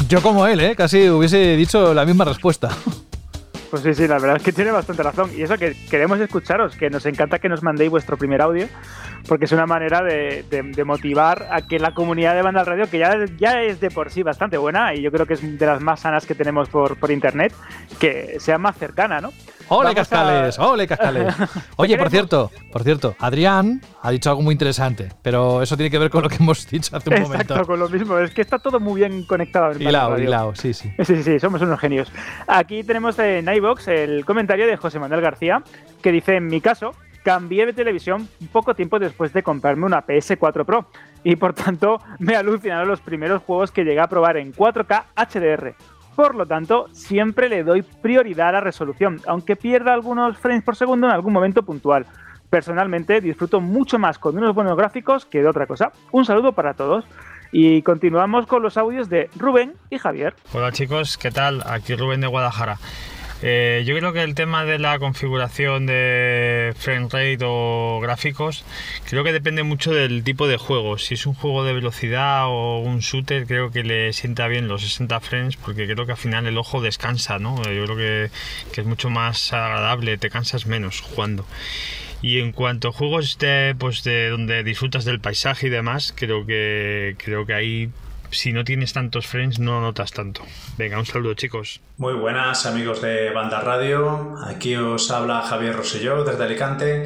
[0.09, 0.75] Yo como él, ¿eh?
[0.77, 2.71] Casi hubiese dicho la misma respuesta.
[3.71, 5.31] Pues sí, sí, la verdad es que tiene bastante razón.
[5.37, 8.67] Y eso que queremos escucharos, que nos encanta que nos mandéis vuestro primer audio,
[9.27, 13.15] porque es una manera de, motivar a que la comunidad de Banda Radio, que ya,
[13.39, 16.01] ya es de por sí bastante buena, y yo creo que es de las más
[16.01, 17.53] sanas que tenemos por, por internet,
[17.99, 19.33] que sea más cercana, ¿no?
[19.69, 20.59] ¡Ole, Cascales!
[20.59, 21.35] ¡Ole, Cascales!
[21.77, 25.99] Oye, por cierto, por cierto, Adrián ha dicho algo muy interesante, pero eso tiene que
[25.99, 27.55] ver con lo que hemos dicho hace un momento.
[27.55, 28.19] Exacto, con lo mismo.
[28.19, 29.73] Es que está todo muy bien conectado.
[29.73, 30.91] En hilado, hilado, sí, sí.
[31.05, 32.13] Sí, sí, somos unos genios.
[32.47, 35.63] Aquí tenemos en iBox el comentario de José Manuel García,
[36.03, 36.93] que dice, en mi caso,
[37.23, 40.87] cambié de televisión poco tiempo después de comprarme una PS4 Pro
[41.25, 45.75] y por tanto me alucinaron los primeros juegos que llegué a probar en 4K HDR.
[46.19, 50.75] Por lo tanto, siempre le doy prioridad a la resolución, aunque pierda algunos frames por
[50.75, 52.07] segundo en algún momento puntual.
[52.51, 55.93] Personalmente disfruto mucho más con unos buenos gráficos que de otra cosa.
[56.11, 57.05] Un saludo para todos.
[57.53, 60.35] Y continuamos con los audios de Rubén y Javier.
[60.53, 61.63] Hola chicos, ¿qué tal?
[61.65, 62.79] Aquí Rubén de Guadalajara.
[63.41, 68.65] Eh, yo creo que el tema de la configuración de frame rate o gráficos,
[69.09, 70.99] creo que depende mucho del tipo de juego.
[70.99, 74.83] Si es un juego de velocidad o un shooter, creo que le sienta bien los
[74.83, 77.57] 60 frames porque creo que al final el ojo descansa, ¿no?
[77.63, 78.31] Yo creo que,
[78.73, 81.47] que es mucho más agradable, te cansas menos jugando.
[82.21, 86.45] Y en cuanto a juegos de, pues de donde disfrutas del paisaje y demás, creo
[86.45, 87.91] que creo que ahí
[88.31, 90.43] si no tienes tantos frames no notas tanto.
[90.77, 91.81] Venga, un saludo chicos.
[91.97, 97.05] Muy buenas amigos de Banda Radio, aquí os habla Javier Rosselló desde Alicante.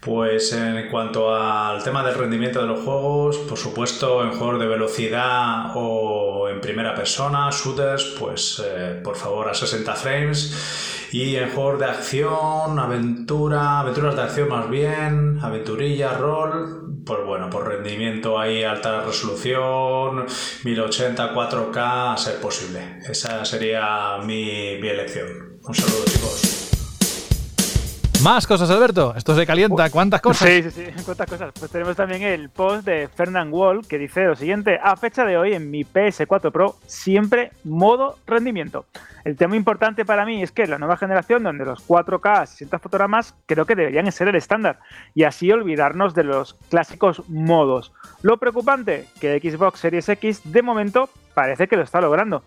[0.00, 4.66] Pues en cuanto al tema del rendimiento de los juegos, por supuesto en juegos de
[4.66, 11.01] velocidad o en primera persona, shooters, pues eh, por favor a 60 frames.
[11.12, 17.50] Y en juegos de acción, aventura, aventuras de acción más bien, aventurilla, rol, pues bueno,
[17.50, 20.24] por rendimiento ahí alta resolución,
[20.64, 22.98] 1080, 4K, a ser posible.
[23.06, 25.58] Esa sería mi, mi elección.
[25.62, 26.61] Un saludo chicos.
[28.22, 29.14] Más cosas, Alberto.
[29.16, 29.90] Esto se calienta.
[29.90, 30.48] ¿Cuántas cosas?
[30.48, 30.84] Sí, sí, sí.
[31.04, 31.52] ¿Cuántas cosas?
[31.58, 34.78] Pues tenemos también el post de Fernand Wall que dice lo siguiente.
[34.80, 38.86] A fecha de hoy en mi PS4 Pro siempre modo rendimiento.
[39.24, 43.34] El tema importante para mí es que la nueva generación donde los 4K 60 fotogramas
[43.46, 44.78] creo que deberían ser el estándar
[45.14, 47.92] y así olvidarnos de los clásicos modos.
[48.22, 52.44] Lo preocupante que Xbox Series X de momento parece que lo está logrando.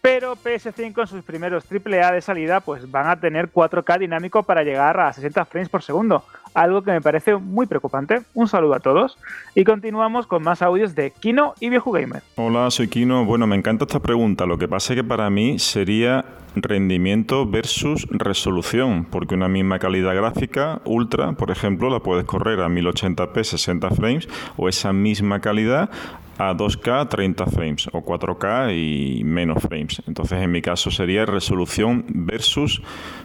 [0.00, 4.62] Pero PS5 en sus primeros AAA de salida pues van a tener 4K dinámico para
[4.62, 8.22] llegar a 60 frames por segundo, algo que me parece muy preocupante.
[8.34, 9.18] Un saludo a todos
[9.54, 12.22] y continuamos con más audios de Kino y Viejo Gamer.
[12.36, 13.24] Hola, soy Kino.
[13.24, 14.46] Bueno, me encanta esta pregunta.
[14.46, 20.14] Lo que pasa es que para mí sería rendimiento versus resolución, porque una misma calidad
[20.14, 25.90] gráfica ultra, por ejemplo, la puedes correr a 1080p 60 frames o esa misma calidad
[26.38, 30.00] a 2K 30 frames o 4K y menos frames.
[30.06, 32.80] Entonces, en mi caso sería resolución versus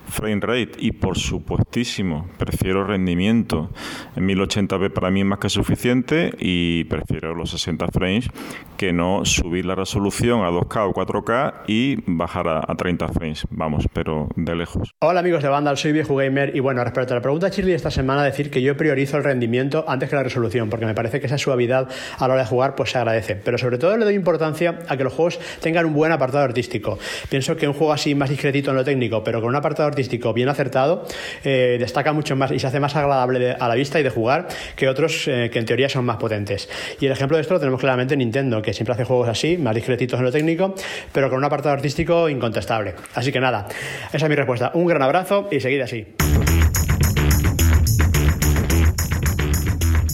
[0.08, 3.70] frame rate y por supuestísimo, prefiero rendimiento.
[4.16, 8.30] En 1080p para mí es más que suficiente y prefiero los 60 frames
[8.78, 13.46] que no subir la resolución a 2K o 4K y bajar a, a 30 frames.
[13.50, 14.92] Vamos, pero de lejos.
[15.00, 17.92] Hola amigos de Vandal, soy Viejo Gamer y bueno, respecto a la pregunta Shirley esta
[17.92, 21.28] semana, decir que yo priorizo el rendimiento antes que la resolución, porque me parece que
[21.28, 21.88] esa suavidad
[22.18, 23.36] a la hora de jugar pues se agradece.
[23.36, 26.98] Pero sobre todo le doy importancia a que los juegos tengan un buen apartado artístico.
[27.30, 30.34] Pienso que un juego así más discretito en lo técnico, pero con un apartado artístico
[30.34, 31.06] bien acertado,
[31.44, 34.10] eh, destaca mucho más y se hace más agradable de, a la vista y de
[34.10, 36.70] jugar que otros eh, que en teoría son más potentes.
[37.00, 39.58] Y el ejemplo de esto lo tenemos claramente en Nintendo, que siempre hace juegos así,
[39.58, 40.74] más discretitos en lo técnico,
[41.12, 42.96] pero con un apartado artístico incontestable.
[43.16, 43.68] Así que nada,
[44.12, 44.72] esa es mi respuesta.
[44.74, 46.06] Un gran abrazo y seguid así.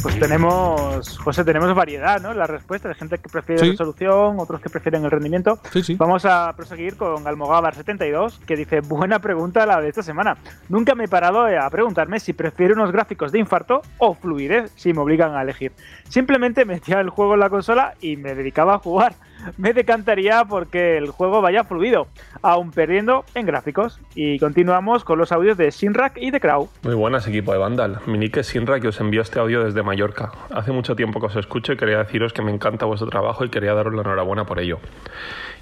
[0.01, 2.33] Pues tenemos, José, tenemos variedad, ¿no?
[2.33, 3.71] La respuesta de gente que prefiere Sí.
[3.71, 5.59] resolución, otros que prefieren el rendimiento.
[5.73, 5.95] Sí, sí.
[5.95, 10.37] Vamos a proseguir con Almogávar72, que dice, buena pregunta la de esta semana.
[10.69, 14.93] Nunca me he parado a preguntarme si prefiero unos gráficos de infarto o fluidez si
[14.93, 15.73] me obligan a elegir.
[16.07, 19.15] Simplemente metía el juego en la consola y me dedicaba a jugar.
[19.57, 22.07] Me decantaría porque el juego vaya fluido,
[22.41, 23.99] aún perdiendo en gráficos.
[24.15, 26.69] Y continuamos con los audios de Shinrak y de Crow.
[26.83, 27.99] Muy buenas, equipo de Vandal.
[28.05, 30.31] Mi nick es Sinra, que os envío este audio desde Mallorca.
[30.53, 33.49] Hace mucho tiempo que os escucho y quería deciros que me encanta vuestro trabajo y
[33.49, 34.79] quería daros la enhorabuena por ello.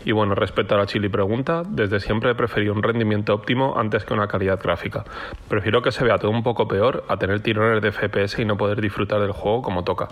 [0.05, 4.05] Y bueno, respecto a la chili pregunta, desde siempre he preferido un rendimiento óptimo antes
[4.05, 5.03] que una calidad gráfica.
[5.49, 8.55] Prefiero que se vea todo un poco peor a tener tirones de FPS y no
[8.55, 10.07] poder disfrutar del juego como toca.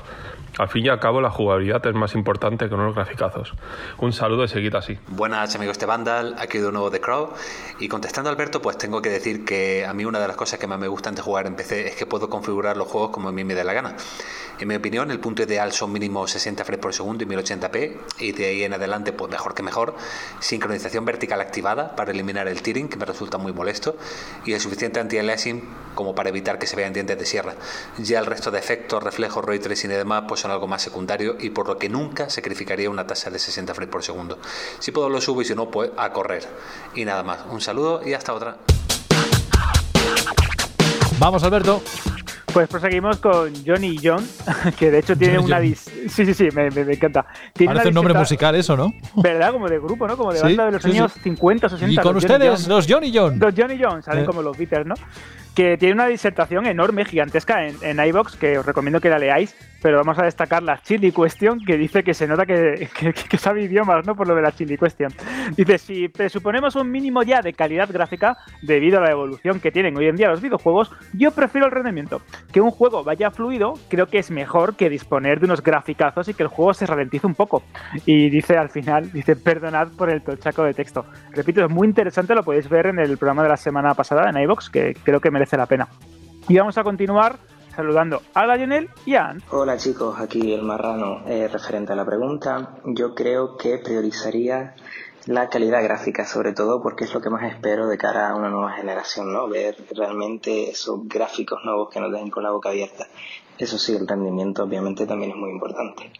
[0.58, 3.54] Al fin y al cabo, la jugabilidad es más importante que unos graficazos.
[3.98, 4.98] Un saludo y seguid así.
[5.08, 7.34] Buenas amigos de Vandal, aquí de nuevo de Crow.
[7.80, 10.60] Y contestando a Alberto, pues tengo que decir que a mí una de las cosas
[10.60, 13.30] que más me gustan de jugar en PC es que puedo configurar los juegos como
[13.30, 13.96] a mí me dé la gana.
[14.58, 18.32] En mi opinión, el punto ideal son mínimo 60 frames por segundo y 1080p, y
[18.32, 19.96] de ahí en adelante, pues mejor que mejor.
[20.40, 23.98] Sincronización vertical activada para eliminar el tearing, que me resulta muy molesto,
[24.46, 25.62] y el suficiente anti-aliasing
[25.94, 27.56] como para evitar que se vean dientes de sierra.
[27.98, 31.36] Ya el resto de efectos, reflejos, ray tracing y demás, pues son algo más secundario
[31.40, 34.40] y por lo que nunca sacrificaría una tasa de 60 frames por segundo.
[34.80, 36.46] Si puedo lo subo y si no, pues a correr.
[36.96, 37.40] Y nada más.
[37.50, 38.58] Un saludo y hasta otra.
[41.20, 41.82] Vamos, Alberto.
[42.54, 44.26] Pues proseguimos con Johnny John,
[44.80, 45.60] que de hecho tiene Johnny una...
[45.60, 47.26] Dis- Sí, sí, sí, me, me- me encanta.
[47.54, 48.94] Tiene Parece una un nombre musical eso, ¿no?
[49.22, 49.52] ¿Verdad?
[49.52, 50.16] Como de grupo, ¿no?
[50.16, 50.98] Como de Sí, banda de los sí, sí.
[50.98, 51.92] años 50, 60.
[51.92, 52.70] Y con los Johnny ustedes, John.
[52.70, 53.40] los Johnny John.
[53.40, 54.26] Los Johnny John, salen Eh.
[54.26, 54.96] como los Beatles, ¿no?
[55.56, 59.56] Que tiene una disertación enorme, gigantesca en, en iBox, que os recomiendo que la leáis,
[59.86, 62.90] pero vamos a destacar la Chili Question, que dice que se nota que,
[63.30, 64.16] que, sabe idiomas, ¿no?
[64.16, 65.12] Por lo de la Chili Question.
[65.56, 69.96] Dice, si presuponemos un mínimo ya de calidad gráfica, debido a la evolución que tienen
[69.96, 72.24] hoy en día los videojuegos, yo prefiero el rendimiento.
[72.52, 76.34] Que un juego vaya fluido, creo que es mejor que disponer de unos graficazos y
[76.34, 77.62] que el juego se ralentice un poco.
[78.08, 81.06] Y dice al final, dice, perdonad por el tochaco de texto.
[81.30, 84.42] Repito, es muy interesante, lo podéis ver en el programa de la semana pasada en
[84.42, 85.88] iVox, que creo que merece la pena.
[86.48, 87.38] Y vamos a continuar
[87.76, 89.44] saludando a Lionel y a Ant.
[89.52, 91.24] Hola chicos, aquí el marrano.
[91.28, 94.76] Eh, referente a la pregunta, yo creo que priorizaría
[95.26, 98.50] la calidad gráfica, sobre todo porque es lo que más espero de cara a una
[98.50, 99.48] nueva generación, ¿no?
[99.48, 103.08] Ver realmente esos gráficos nuevos que nos dejen con la boca abierta.
[103.58, 106.12] Eso sí, el rendimiento obviamente también es muy importante.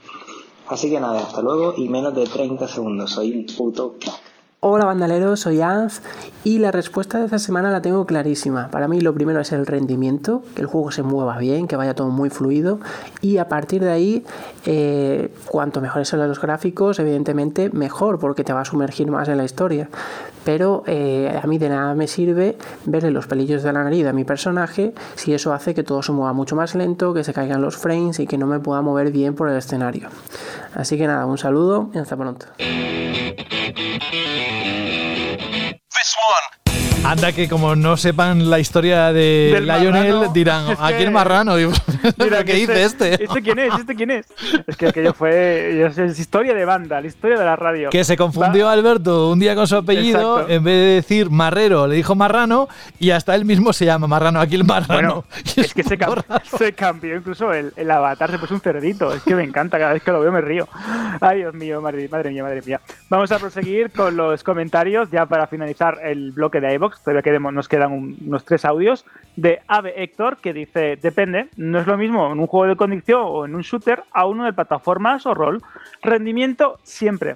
[0.68, 3.12] Así que nada, hasta luego y menos de 30 segundos.
[3.12, 3.96] Soy un puto
[4.68, 6.02] Hola bandaleros, soy Anz
[6.44, 8.70] y la respuesta de esta semana la tengo clarísima.
[8.70, 11.94] Para mí lo primero es el rendimiento, que el juego se mueva bien, que vaya
[11.94, 12.80] todo muy fluido
[13.22, 14.26] y a partir de ahí,
[14.66, 19.38] eh, cuanto mejores son los gráficos, evidentemente mejor porque te va a sumergir más en
[19.38, 19.88] la historia.
[20.44, 24.14] Pero eh, a mí de nada me sirve verle los pelillos de la nariz a
[24.14, 27.62] mi personaje si eso hace que todo se mueva mucho más lento, que se caigan
[27.62, 30.10] los frames y que no me pueda mover bien por el escenario.
[30.74, 32.48] Así que nada, un saludo y hasta pronto.
[34.62, 36.65] This one
[37.16, 41.56] Anda que como no sepan la historia de Lionel, dirán, ¿a quién marrano?
[41.56, 41.72] Digo,
[42.46, 43.24] ¿Qué dice este?
[43.24, 43.74] ¿Este quién es?
[43.76, 44.26] ¿Este quién es?
[44.66, 47.92] Es que aquello fue es historia de banda, la historia de la radio.
[47.92, 51.96] Que se confundió Alberto un día con su apellido, en vez de decir Marrero, le
[51.96, 52.68] dijo Marrano
[53.00, 55.26] y hasta él mismo se llama Marrano, aquí el Marrano.
[55.56, 56.00] es, que se,
[56.58, 59.14] se, cambió incluso el, el, avatar, se puso un cerdito.
[59.14, 60.68] Es que me encanta, cada vez que lo veo me río.
[61.22, 62.82] Ay, Dios mío, madre, madre mía, madre mía.
[63.10, 67.68] Vamos a proseguir con los comentarios ya para finalizar el bloque de iVox todavía nos
[67.68, 69.06] quedan unos tres audios,
[69.36, 73.22] de Ave Héctor, que dice, depende, no es lo mismo en un juego de conducción
[73.24, 75.62] o en un shooter a uno de plataformas o rol.
[76.02, 77.36] Rendimiento siempre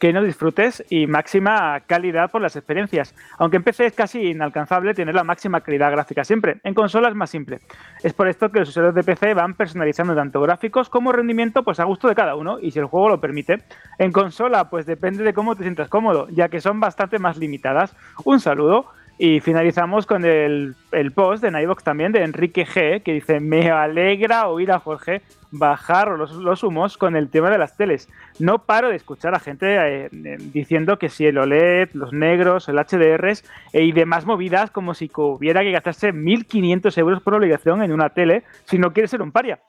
[0.00, 3.14] que no disfrutes y máxima calidad por las experiencias.
[3.38, 7.14] Aunque en PC es casi inalcanzable tener la máxima calidad gráfica siempre, en consola es
[7.14, 7.60] más simple.
[8.02, 11.80] Es por esto que los usuarios de PC van personalizando tanto gráficos como rendimiento pues
[11.80, 13.62] a gusto de cada uno y si el juego lo permite.
[13.98, 17.94] En consola pues depende de cómo te sientas cómodo, ya que son bastante más limitadas.
[18.24, 18.86] Un saludo.
[19.18, 20.74] Y finalizamos con el,
[21.14, 25.22] post de Nightbox también de Enrique G, que dice, me alegra oír a Jorge
[25.52, 28.08] bajar los, humos con el tema de las teles.
[28.38, 32.68] No paro de escuchar a gente eh, eh, diciendo que si el OLED, los negros,
[32.68, 33.32] el HDR
[33.72, 38.08] e y demás movidas como si hubiera que gastarse 1.500 euros por obligación en una
[38.08, 39.60] tele si no quieres ser un paria.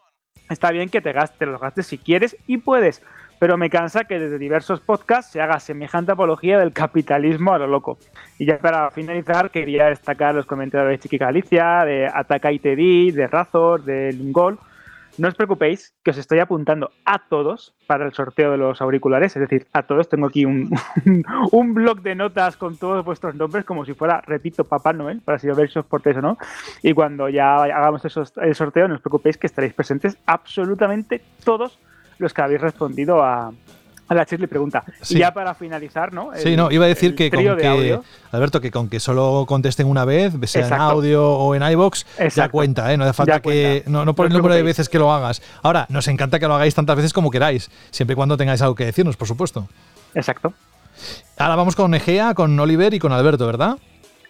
[0.50, 3.02] Está bien que te gastes, los gastes si quieres y puedes,
[3.44, 7.68] pero me cansa que desde diversos podcasts se haga semejante apología del capitalismo a lo
[7.68, 7.98] loco.
[8.40, 13.28] Y ya para finalizar, quería destacar los comentarios de Chiqui Galicia, de Ataca ITD, de
[13.30, 14.60] Razor, de Lungol,
[15.18, 19.36] no os preocupéis, que os estoy apuntando a todos para el sorteo de los auriculares,
[19.36, 20.08] es decir, a todos.
[20.08, 20.72] Tengo aquí un,
[21.52, 25.38] un blog de notas con todos vuestros nombres, como si fuera, repito, Papá Noel, para
[25.38, 26.38] si os veis os portéis o no.
[26.82, 31.78] Y cuando ya hagamos el sorteo, no os preocupéis que estaréis presentes absolutamente todos
[32.18, 33.52] los que habéis respondido a,
[34.08, 34.84] a la Shirley pregunta.
[35.10, 36.32] Y ya para finalizar, ¿no?
[36.36, 38.00] sí, no, iba a decir que con que,
[38.32, 42.50] Alberto, que con que solo contesten una vez, sea en audio o en iBox, ya
[42.50, 42.98] cuenta, ¿eh?
[42.98, 43.84] No hace falta que.
[43.88, 45.42] No, no por el número de veces que lo hagas.
[45.62, 48.76] Ahora, nos encanta que lo hagáis tantas veces como queráis, siempre y cuando tengáis algo
[48.76, 49.68] que decirnos, por supuesto.
[50.14, 50.54] Exacto.
[51.38, 53.78] Ahora vamos con Egea, con Oliver y con Alberto, ¿verdad?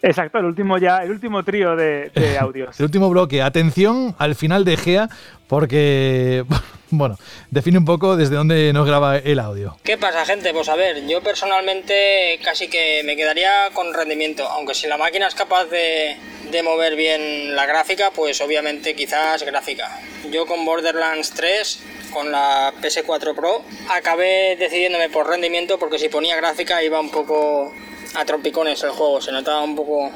[0.04, 2.10] Exacto, el último ya, el último trío de,
[2.40, 2.78] audios.
[2.78, 3.40] el último bloque.
[3.40, 5.08] Atención al final de Egea,
[5.48, 6.44] porque
[6.90, 7.18] bueno,
[7.50, 9.78] define un poco desde dónde nos graba el audio.
[9.82, 10.52] ¿Qué pasa, gente?
[10.52, 15.26] Pues a ver, yo personalmente casi que me quedaría con rendimiento, aunque si la máquina
[15.26, 16.16] es capaz de,
[16.50, 20.00] de mover bien la gráfica, pues obviamente quizás gráfica.
[20.30, 21.82] Yo con Borderlands 3
[22.12, 27.72] con la PS4 Pro acabé decidiéndome por rendimiento porque si ponía gráfica iba un poco
[28.14, 30.10] a trompicones el juego, se notaba un poco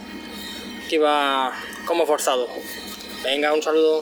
[0.89, 1.53] que iba
[1.87, 2.49] como forzado.
[3.23, 4.01] Venga, un saludo.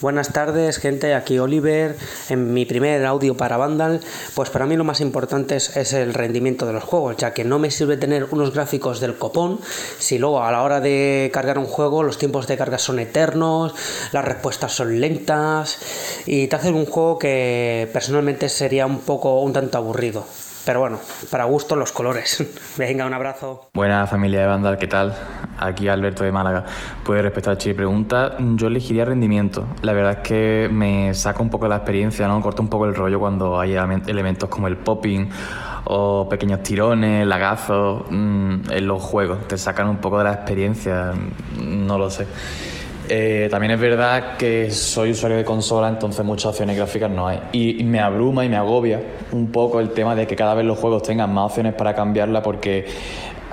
[0.00, 1.12] Buenas tardes, gente.
[1.12, 1.94] Aquí Oliver.
[2.30, 4.00] En mi primer audio para Vandal,
[4.34, 7.58] pues para mí lo más importante es, el rendimiento de los juegos, ya que no
[7.58, 9.60] me sirve tener unos gráficos del copón
[9.98, 13.74] si luego a la hora de cargar un juego los tiempos de carga son eternos,
[14.12, 15.78] las respuestas son lentas
[16.24, 20.24] y te hacen un juego que personalmente sería un poco un tanto aburrido.
[20.64, 20.98] Pero bueno,
[21.30, 22.44] para gusto los colores.
[22.76, 23.70] Venga, un abrazo.
[23.74, 25.14] Buena familia de Vandal, ¿qué tal?
[25.60, 26.64] aquí Alberto de Málaga.
[27.04, 29.66] Pues respecto a la pregunta, yo elegiría rendimiento.
[29.82, 32.40] La verdad es que me saca un poco la experiencia, ¿no?
[32.40, 35.28] Corta un poco el rollo cuando hay elementos como el popping
[35.84, 39.46] o pequeños tirones, lagazos mm, en los juegos.
[39.46, 41.12] Te sacan un poco de la experiencia,
[41.58, 42.26] no lo sé.
[43.12, 47.40] Eh, también es verdad que soy usuario de consola, entonces muchas opciones gráficas no hay.
[47.50, 50.78] Y, me abruma y me agobia un poco el tema de que cada vez los
[50.78, 52.86] juegos tengan más opciones para cambiarla porque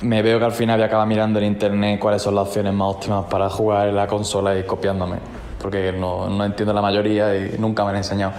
[0.02, 2.72] me veo que al final voy a acabar mirando en internet cuáles son las opciones
[2.72, 5.18] más óptimas para jugar en la consola y copiándome.
[5.60, 8.34] Porque no, no entiendo la mayoría y nunca me han enseñado.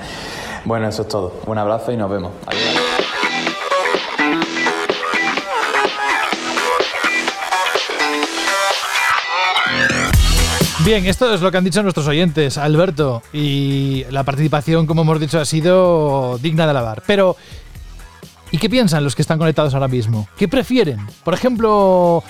[0.64, 1.32] Bueno, eso es todo.
[1.46, 2.30] Un abrazo y nos vemos.
[2.46, 2.87] Adiós.
[10.88, 15.20] Bien, esto es lo que han dicho nuestros oyentes, Alberto, y la participación, como hemos
[15.20, 17.02] dicho, ha sido digna de alabar.
[17.06, 17.36] Pero,
[18.50, 20.26] ¿y qué piensan los que están conectados ahora mismo?
[20.38, 20.98] ¿Qué prefieren?
[21.24, 22.24] Por ejemplo,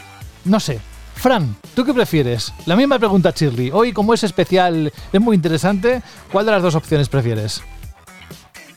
[0.44, 0.80] no sé,
[1.14, 2.52] Fran, ¿tú qué prefieres?
[2.66, 3.70] La misma pregunta, Shirley.
[3.72, 6.02] Hoy, como es especial, es muy interesante,
[6.32, 7.62] ¿cuál de las dos opciones prefieres?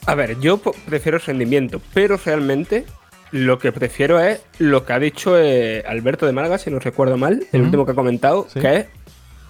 [0.06, 2.86] A ver, yo prefiero rendimiento, pero realmente
[3.32, 7.16] lo que prefiero es lo que ha dicho eh, Alberto de Málaga, si no recuerdo
[7.16, 8.86] mal, el último que ha comentado, que es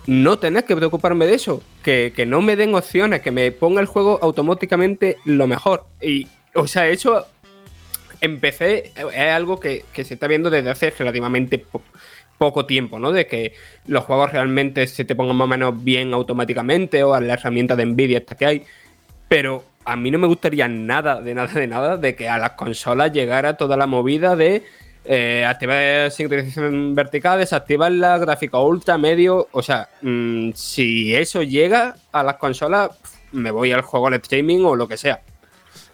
[0.07, 1.63] no tener que preocuparme de eso.
[1.83, 5.85] Que, no me den opciones, que me ponga el juego automáticamente lo mejor.
[6.01, 7.27] Y, o sea, eso
[8.21, 11.65] empecé, es algo que, se está viendo desde hace relativamente
[12.39, 13.13] poco tiempo, ¿no?
[13.13, 13.55] De que
[13.87, 17.77] los juegos realmente se te pongan más o menos bien automáticamente o a la herramienta
[17.77, 18.65] de Nvidia esta que hay.
[19.29, 22.53] Pero a mí no me gustaría nada, de nada, de nada, de que a las
[22.53, 24.65] consolas llegara toda la movida de
[25.05, 29.49] eh, activar sincronización vertical, desactivar la gráfica ultra, medio.
[29.53, 32.91] O sea, mm, si eso llega a las consolas,
[33.33, 35.21] me voy al juego al streaming o lo que sea.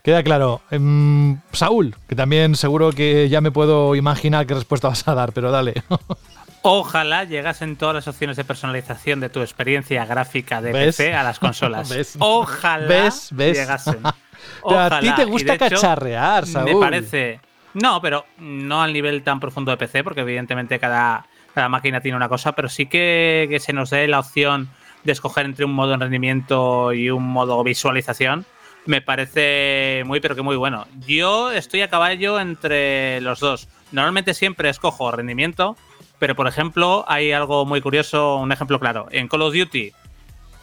[0.02, 0.62] Queda claro.
[0.70, 5.32] Em, Saúl, que también seguro que ya me puedo imaginar qué respuesta vas a dar,
[5.32, 5.74] pero dale.
[6.62, 11.38] Ojalá llegasen todas las opciones de personalización de tu experiencia gráfica de PC a las
[11.38, 11.90] consolas.
[12.18, 14.00] Ojalá llegasen.
[14.64, 16.74] a ti te gusta cacharrear, Saúl.
[16.74, 17.40] Me parece
[17.74, 22.16] no, pero no al nivel tan profundo de PC, porque evidentemente cada, cada máquina tiene
[22.16, 24.68] una cosa, pero sí que, se nos dé la opción
[25.04, 28.46] de escoger entre un modo en rendimiento y un modo visualización,
[28.86, 30.86] me parece muy, pero que muy bueno.
[31.06, 33.68] Yo estoy a caballo entre los dos.
[33.92, 35.76] Normalmente siempre escojo rendimiento,
[36.18, 39.06] pero por ejemplo, hay algo muy curioso, un ejemplo claro.
[39.10, 39.92] En Call of Duty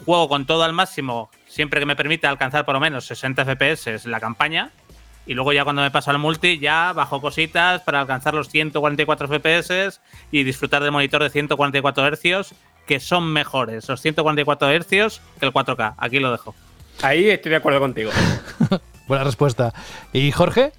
[0.06, 4.06] juego con todo al máximo, siempre que me permita alcanzar por lo menos 60 FPS
[4.06, 4.72] la campaña
[5.26, 9.28] y luego ya cuando me paso al multi, ya bajo cositas para alcanzar los 144
[9.28, 12.54] FPS y disfrutar del monitor de 144 Hz,
[12.86, 15.96] que son mejores los 144 Hz que el 4K.
[15.98, 16.54] Aquí lo dejo.
[17.02, 18.12] Ahí estoy de acuerdo contigo.
[19.08, 19.74] Buena respuesta.
[20.14, 20.72] ¿Y Jorge?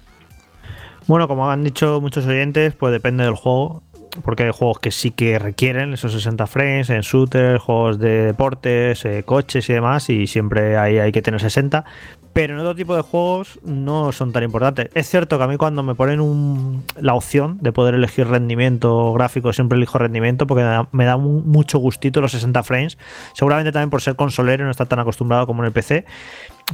[1.07, 3.83] Bueno, como han dicho muchos oyentes, pues depende del juego
[4.23, 9.05] porque hay juegos que sí que requieren esos 60 frames en shooters, juegos de deportes,
[9.05, 11.85] eh, coches y demás, y siempre hay, hay que tener 60.
[12.37, 14.91] Pero en otro tipo de juegos no son tan importantes.
[14.93, 19.51] Es cierto que a mí cuando me ponen la opción de poder elegir rendimiento gráfico,
[19.53, 22.99] siempre elijo rendimiento porque me da, mucho gustito los 60 frames.
[23.33, 26.05] Seguramente también por ser consolero y no estar tan acostumbrado como en el PC.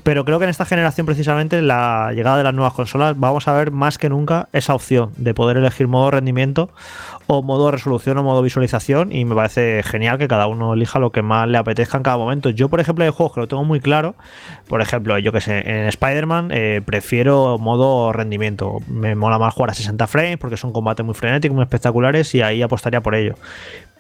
[0.02, 3.54] Pero creo que en esta generación, precisamente, la llegada de las nuevas consolas, vamos a
[3.54, 6.72] ver más que nunca esa opción de poder elegir modo rendimiento
[7.28, 9.12] o modo resolución o modo visualización.
[9.12, 12.18] Y me parece genial que cada uno elija lo que más le apetezca en cada
[12.18, 12.50] momento.
[12.50, 14.16] Yo, por ejemplo, hay juegos que lo tengo muy claro.
[14.68, 18.80] Por ejemplo, yo que sé, en Spider-Man eh, prefiero modo rendimiento.
[18.88, 22.42] Me mola más jugar a 60 frames porque son combates muy frenéticos, muy espectaculares y
[22.42, 23.36] ahí apostaría por ello.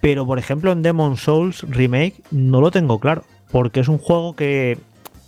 [0.01, 3.23] Pero, por ejemplo, en Demon Souls Remake no lo tengo claro.
[3.51, 4.79] Porque es un juego que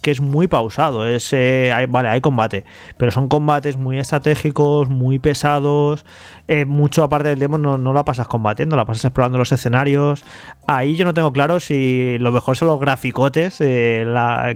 [0.05, 1.07] que es muy pausado.
[1.07, 2.63] Es, eh, vale, hay combate,
[2.95, 6.05] pero son combates muy estratégicos, muy pesados.
[6.47, 10.23] Eh, mucho aparte del demo no, no la pasas combatiendo, la pasas explorando los escenarios.
[10.67, 14.05] Ahí yo no tengo claro si lo mejor son los graficotes, eh,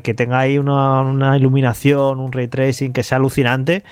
[0.04, 3.84] que tenga ahí una, iluminación, un ray tracing que sea alucinante,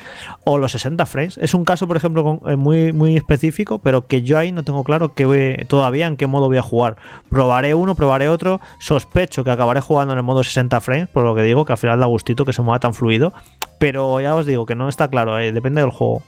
[0.44, 1.40] o los 60 frames.
[1.40, 5.16] Es un caso, por ejemplo, muy, muy específico, pero que yo ahí no tengo claro
[5.16, 6.98] que todavía en qué modo voy a jugar.
[7.32, 8.62] Probaré uno, probaré otro.
[8.78, 11.78] Sospecho que acabaré jugando en el modo 60 frames, por lo que digo, que al
[11.78, 13.34] final da gustito que se mueva tan fluido.
[13.80, 16.24] Pero ya os digo que no está claro, depende del juego.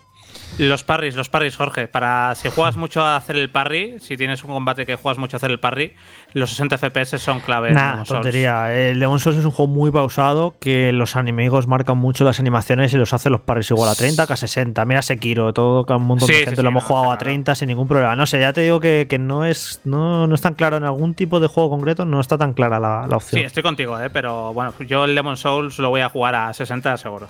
[0.58, 1.88] Los parries, los parries, Jorge.
[1.88, 5.36] Para si juegas mucho a hacer el parry, si tienes un combate que juegas mucho
[5.36, 5.94] a hacer el parry,
[6.34, 7.72] los 60 FPS son clave.
[7.72, 8.76] Nah, tontería.
[8.76, 12.94] El Demon Souls es un juego muy pausado que los enemigos marcan mucho las animaciones
[12.94, 14.84] y los hace los parries igual a 30 que a 60.
[14.84, 18.18] Mira Sekiro, todo un montón de gente lo hemos jugado a 30 sin ningún problema.
[18.18, 21.14] No sé, ya te digo que, no es no, no, es tan claro en algún
[21.14, 23.40] tipo de juego concreto, no está tan clara la, la opción.
[23.40, 24.10] Sí, estoy contigo, ¿eh?
[24.10, 27.30] pero bueno, yo el Demon Souls lo voy a jugar a 60 seguro.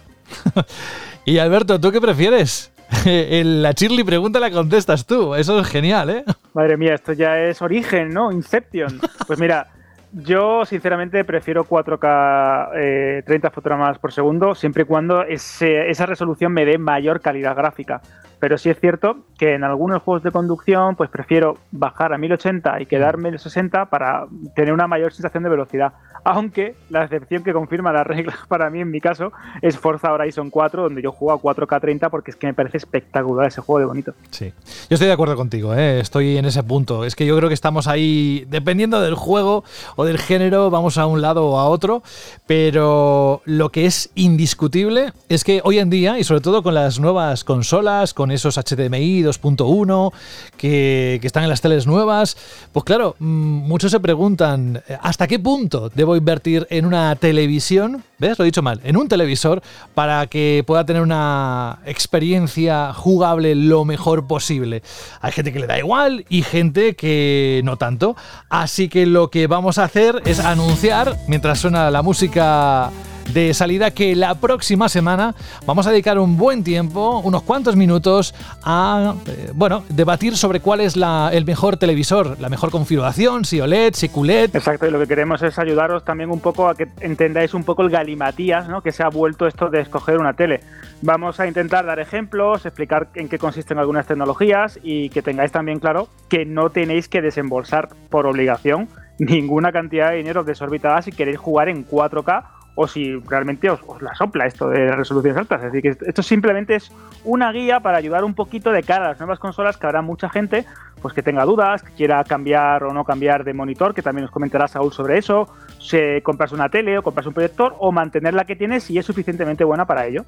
[1.25, 2.71] y Alberto, ¿tú qué prefieres?
[3.05, 5.35] la Shirley pregunta la contestas tú.
[5.35, 6.23] Eso es genial, ¿eh?
[6.53, 8.31] Madre mía, esto ya es origen, ¿no?
[8.31, 8.99] Inception.
[9.27, 9.67] Pues mira,
[10.11, 16.77] yo sinceramente prefiero 4K 30 fotogramas por segundo, siempre y cuando esa resolución me dé
[16.77, 18.01] mayor calidad gráfica.
[18.39, 22.81] Pero sí es cierto que en algunos juegos de conducción, pues prefiero bajar a 1080
[22.81, 24.25] y quedarme en 60 para
[24.55, 25.93] tener una mayor sensación de velocidad.
[26.23, 29.31] Aunque la excepción que confirma la regla para mí en mi caso
[29.61, 33.47] es Forza Horizon 4, donde yo juego a 4K30 porque es que me parece espectacular
[33.47, 34.13] ese juego de bonito.
[34.31, 34.53] Sí,
[34.89, 35.99] yo estoy de acuerdo contigo, ¿eh?
[35.99, 37.05] estoy en ese punto.
[37.05, 39.63] Es que yo creo que estamos ahí, dependiendo del juego
[39.95, 42.03] o del género, vamos a un lado o a otro,
[42.47, 46.99] pero lo que es indiscutible es que hoy en día, y sobre todo con las
[46.99, 50.11] nuevas consolas, con esos HDMI 2.1
[50.57, 52.37] que, que están en las teles nuevas,
[52.71, 53.25] pues claro, mm,
[53.67, 58.37] muchos se preguntan, ¿hasta qué punto debo invertir en una televisión, ¿ves?
[58.37, 59.61] Lo he dicho mal, en un televisor
[59.93, 64.83] para que pueda tener una experiencia jugable lo mejor posible.
[65.21, 68.15] Hay gente que le da igual y gente que no tanto.
[68.49, 72.91] Así que lo que vamos a hacer es anunciar, mientras suena la música
[73.33, 75.35] de salida que la próxima semana
[75.65, 78.33] vamos a dedicar un buen tiempo, unos cuantos minutos,
[78.63, 83.61] a eh, bueno, debatir sobre cuál es la, el mejor televisor, la mejor configuración, si
[83.61, 84.55] OLED, si QLED.
[84.55, 87.83] Exacto, y lo que queremos es ayudaros también un poco a que entendáis un poco
[87.83, 88.81] el galimatías ¿no?
[88.81, 90.61] que se ha vuelto esto de escoger una tele.
[91.01, 95.79] Vamos a intentar dar ejemplos, explicar en qué consisten algunas tecnologías y que tengáis también
[95.79, 98.89] claro que no tenéis que desembolsar por obligación
[99.19, 104.15] ninguna cantidad de dinero desorbitada si queréis jugar en 4K o si realmente os, la
[104.15, 105.61] sopla esto de resoluciones altas.
[105.61, 106.91] Decir, que esto simplemente es
[107.23, 110.29] una guía para ayudar un poquito de cara a las nuevas consolas, que habrá mucha
[110.29, 110.65] gente
[111.01, 114.31] pues que tenga dudas, que quiera cambiar o no cambiar de monitor, que también nos
[114.31, 115.47] comentará Saúl sobre eso,
[115.79, 119.05] si compras una tele o compras un proyector, o mantener la que tienes si es
[119.05, 120.25] suficientemente buena para ello.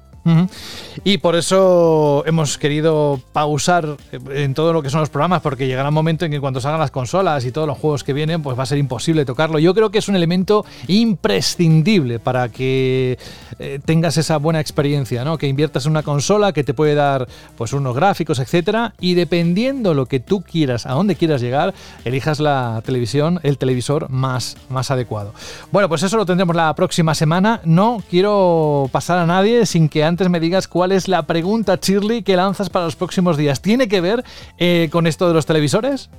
[1.04, 3.96] Y por eso hemos querido pausar
[4.30, 6.80] en todo lo que son los programas, porque llegará un momento en que cuando salgan
[6.80, 9.58] las consolas y todos los juegos que vienen, pues va a ser imposible tocarlo.
[9.58, 13.18] Yo creo que es un elemento imprescindible para que
[13.58, 15.38] eh, tengas esa buena experiencia, ¿no?
[15.38, 17.26] Que inviertas en una consola que te puede dar
[17.56, 21.74] pues unos gráficos, etcétera, y dependiendo lo que tú quieras a dónde quieras llegar,
[22.04, 25.34] elijas la televisión, el televisor más, más adecuado.
[25.70, 27.60] Bueno, pues eso lo tendremos la próxima semana.
[27.64, 32.22] No quiero pasar a nadie sin que antes me digas cuál es la pregunta, Shirley,
[32.22, 33.60] que lanzas para los próximos días.
[33.60, 34.24] ¿Tiene que ver
[34.58, 36.10] eh, con esto de los televisores?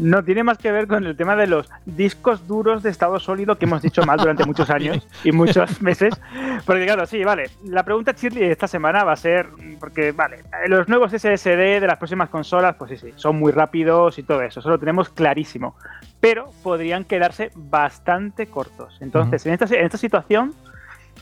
[0.00, 3.58] No, tiene más que ver con el tema de los discos duros de estado sólido
[3.58, 6.18] que hemos dicho mal durante muchos años y muchos meses.
[6.64, 7.50] Porque claro, sí, vale.
[7.64, 9.48] La pregunta Shirley esta semana va a ser,
[9.78, 14.18] porque vale, los nuevos SSD de las próximas consolas, pues sí, sí, son muy rápidos
[14.18, 15.76] y todo eso, eso lo tenemos clarísimo.
[16.18, 18.96] Pero podrían quedarse bastante cortos.
[19.00, 20.54] Entonces, en, esta, en esta situación,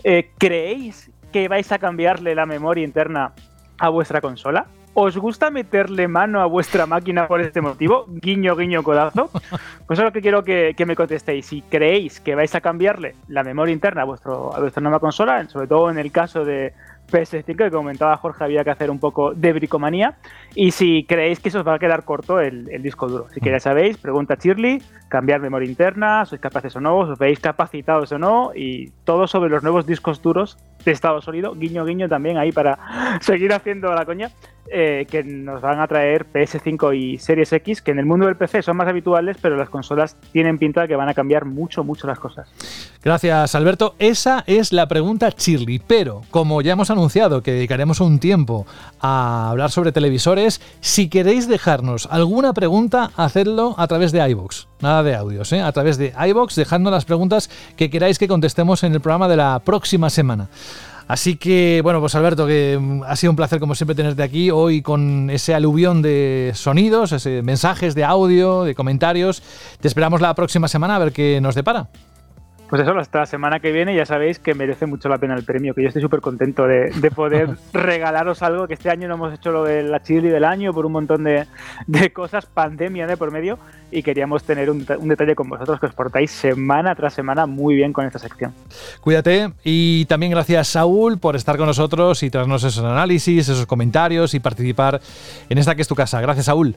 [0.04, 3.32] eh, ¿creéis que vais a cambiarle la memoria interna
[3.78, 4.66] a vuestra consola?
[5.00, 8.06] ¿Os gusta meterle mano a vuestra máquina por este motivo?
[8.08, 9.30] Guiño, guiño, codazo.
[9.86, 11.46] Pues es lo que quiero que, me contestéis.
[11.46, 15.48] Si creéis que vais a cambiarle la memoria interna a, vuestro, a vuestra nueva consola,
[15.48, 16.74] sobre todo en el caso de,
[17.08, 20.16] PS5, que comentaba Jorge, había que hacer un poco de bricomanía.
[20.54, 23.26] Y si creéis que eso os va a quedar corto el, disco duro.
[23.30, 27.40] Así que ya sabéis, pregunta Shirley, cambiar memoria interna, sois capaces o no, os veis
[27.40, 32.08] capacitados o no, y todo sobre los nuevos discos duros de estado sólido, guiño guiño
[32.08, 32.78] también ahí para
[33.20, 34.30] seguir haciendo la coña.
[34.70, 38.36] Eh, que nos van a traer PS5 y Series X, que en el mundo del
[38.36, 41.84] PC son más habituales, pero las consolas tienen pinta de que van a cambiar mucho,
[41.84, 42.50] mucho las cosas.
[43.02, 43.94] Gracias, Alberto.
[43.98, 48.66] Esa es la pregunta Shirley, pero como ya hemos anunciado que dedicaremos un tiempo
[49.00, 54.66] a hablar sobre televisores, si queréis dejarnos alguna pregunta, hacedlo a través de iVoox.
[54.80, 55.62] Nada de audios, ¿eh?
[55.62, 59.36] A través de iVoox, dejando las preguntas que queráis que contestemos en el programa de
[59.36, 60.48] la próxima semana.
[61.08, 64.50] Así que, bueno, pues Alberto, que mm, ha sido un placer como siempre tenerte aquí
[64.50, 69.42] hoy con ese aluvión de sonidos, ese mensajes de audio, de comentarios.
[69.80, 71.88] Te esperamos la próxima semana a ver qué nos depara.
[72.68, 75.44] Pues eso, hasta la semana que viene ya sabéis que merece mucho la pena el
[75.44, 79.32] premio, que yo estoy súper contento de, poder regalaros algo, que este año no hemos
[79.32, 81.46] hecho lo de la chili del año por un montón de,
[82.12, 83.58] cosas, pandemia de por medio,
[83.90, 87.94] y queríamos tener un, detalle con vosotros que os portáis semana tras semana muy bien
[87.94, 88.52] con esta sección.
[89.00, 94.34] Cuídate y también gracias Saúl por estar con nosotros y traernos esos análisis, esos comentarios
[94.34, 95.00] y participar
[95.48, 96.20] en esta que es tu casa.
[96.20, 96.76] Gracias Saúl.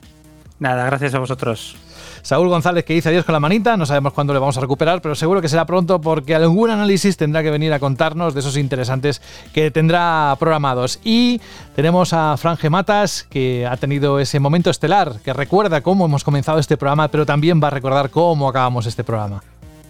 [0.59, 1.75] Nada, gracias a vosotros.
[2.21, 5.01] Saúl González que dice adiós con la manita, no sabemos cuándo le vamos a recuperar,
[5.01, 8.57] pero seguro que será pronto porque algún análisis tendrá que venir a contarnos de esos
[8.57, 9.21] interesantes
[9.53, 10.99] que tendrá programados.
[11.03, 11.41] Y
[11.75, 16.59] tenemos a Fran Matas que ha tenido ese momento estelar, que recuerda cómo hemos comenzado
[16.59, 19.43] este programa, pero también va a recordar cómo acabamos este programa.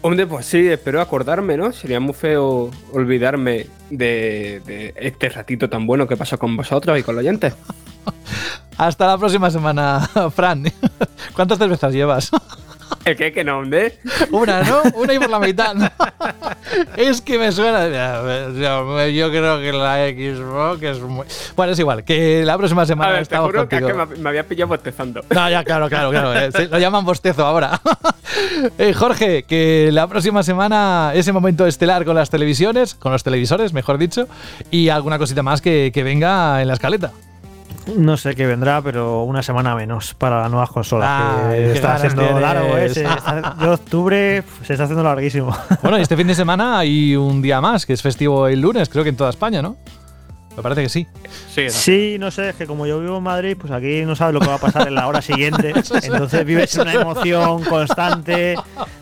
[0.04, 1.72] Hombre, pues sí, espero acordarme, ¿no?
[1.72, 7.04] Sería muy feo olvidarme de, de este ratito tan bueno que pasó con vosotros y
[7.04, 7.54] con los oyentes.
[8.78, 10.64] Hasta la próxima semana, Fran.
[11.36, 12.32] ¿Cuántas cervezas llevas?
[13.06, 13.32] ¿El qué?
[13.32, 14.00] ¿Qué nombre?
[14.32, 14.82] Una, ¿no?
[14.96, 15.76] Una y por la mitad.
[16.98, 17.88] es que me suena.
[19.08, 21.26] Yo creo que la Xbox es muy.
[21.56, 24.30] Bueno, es igual, que la próxima semana A ver, te juro que, es que me,
[24.30, 25.22] había pillado bostezando.
[25.30, 26.34] No, ya, claro, claro, claro.
[26.36, 27.80] eh, lo llaman bostezo ahora.
[28.78, 33.74] Eh, Jorge, que la próxima semana ese momento estelar con las televisiones, con los televisores,
[33.74, 34.28] mejor dicho,
[34.70, 37.12] y alguna cosita más que, que venga en la escaleta.
[37.96, 41.10] No sé qué vendrá, pero una semana menos para las nuevas consolas.
[41.12, 42.16] Ah, que qué está tienes.
[42.42, 42.90] largo, ¿eh?
[42.90, 45.56] Se está- de octubre se está haciendo larguísimo.
[45.82, 48.88] Bueno, y este fin de semana hay un día más, que es festivo el lunes,
[48.88, 49.78] creo que en toda España, ¿no?
[50.56, 51.08] Me parece que sí.
[51.70, 54.42] Sí, no sé, es que como yo vivo en Madrid, pues aquí no sabes lo
[54.42, 55.70] que va a pasar en la hora siguiente.
[56.04, 58.56] Entonces vives una emoción constante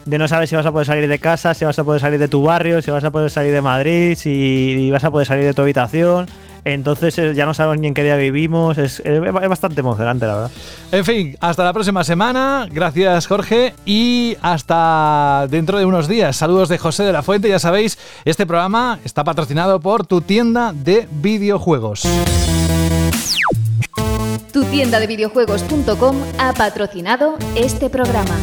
[0.05, 2.19] de no saber si vas a poder salir de casa, si vas a poder salir
[2.19, 5.43] de tu barrio, si vas a poder salir de Madrid, si vas a poder salir
[5.45, 6.27] de tu habitación.
[6.65, 8.77] Entonces eh, ya no sabemos ni en qué día vivimos.
[8.77, 10.51] Es, es- es bastante emocionante, la verdad.
[10.91, 12.67] En fin, hasta la próxima semana.
[12.71, 13.73] Gracias, Jorge.
[13.85, 16.35] Y hasta dentro de unos días.
[16.35, 17.49] Saludos de José de la Fuente.
[17.49, 22.03] Ya sabéis, este programa está patrocinado por tu tienda de videojuegos.
[24.51, 28.35] Tu tienda de videojuegos.com ha patrocinado este programa.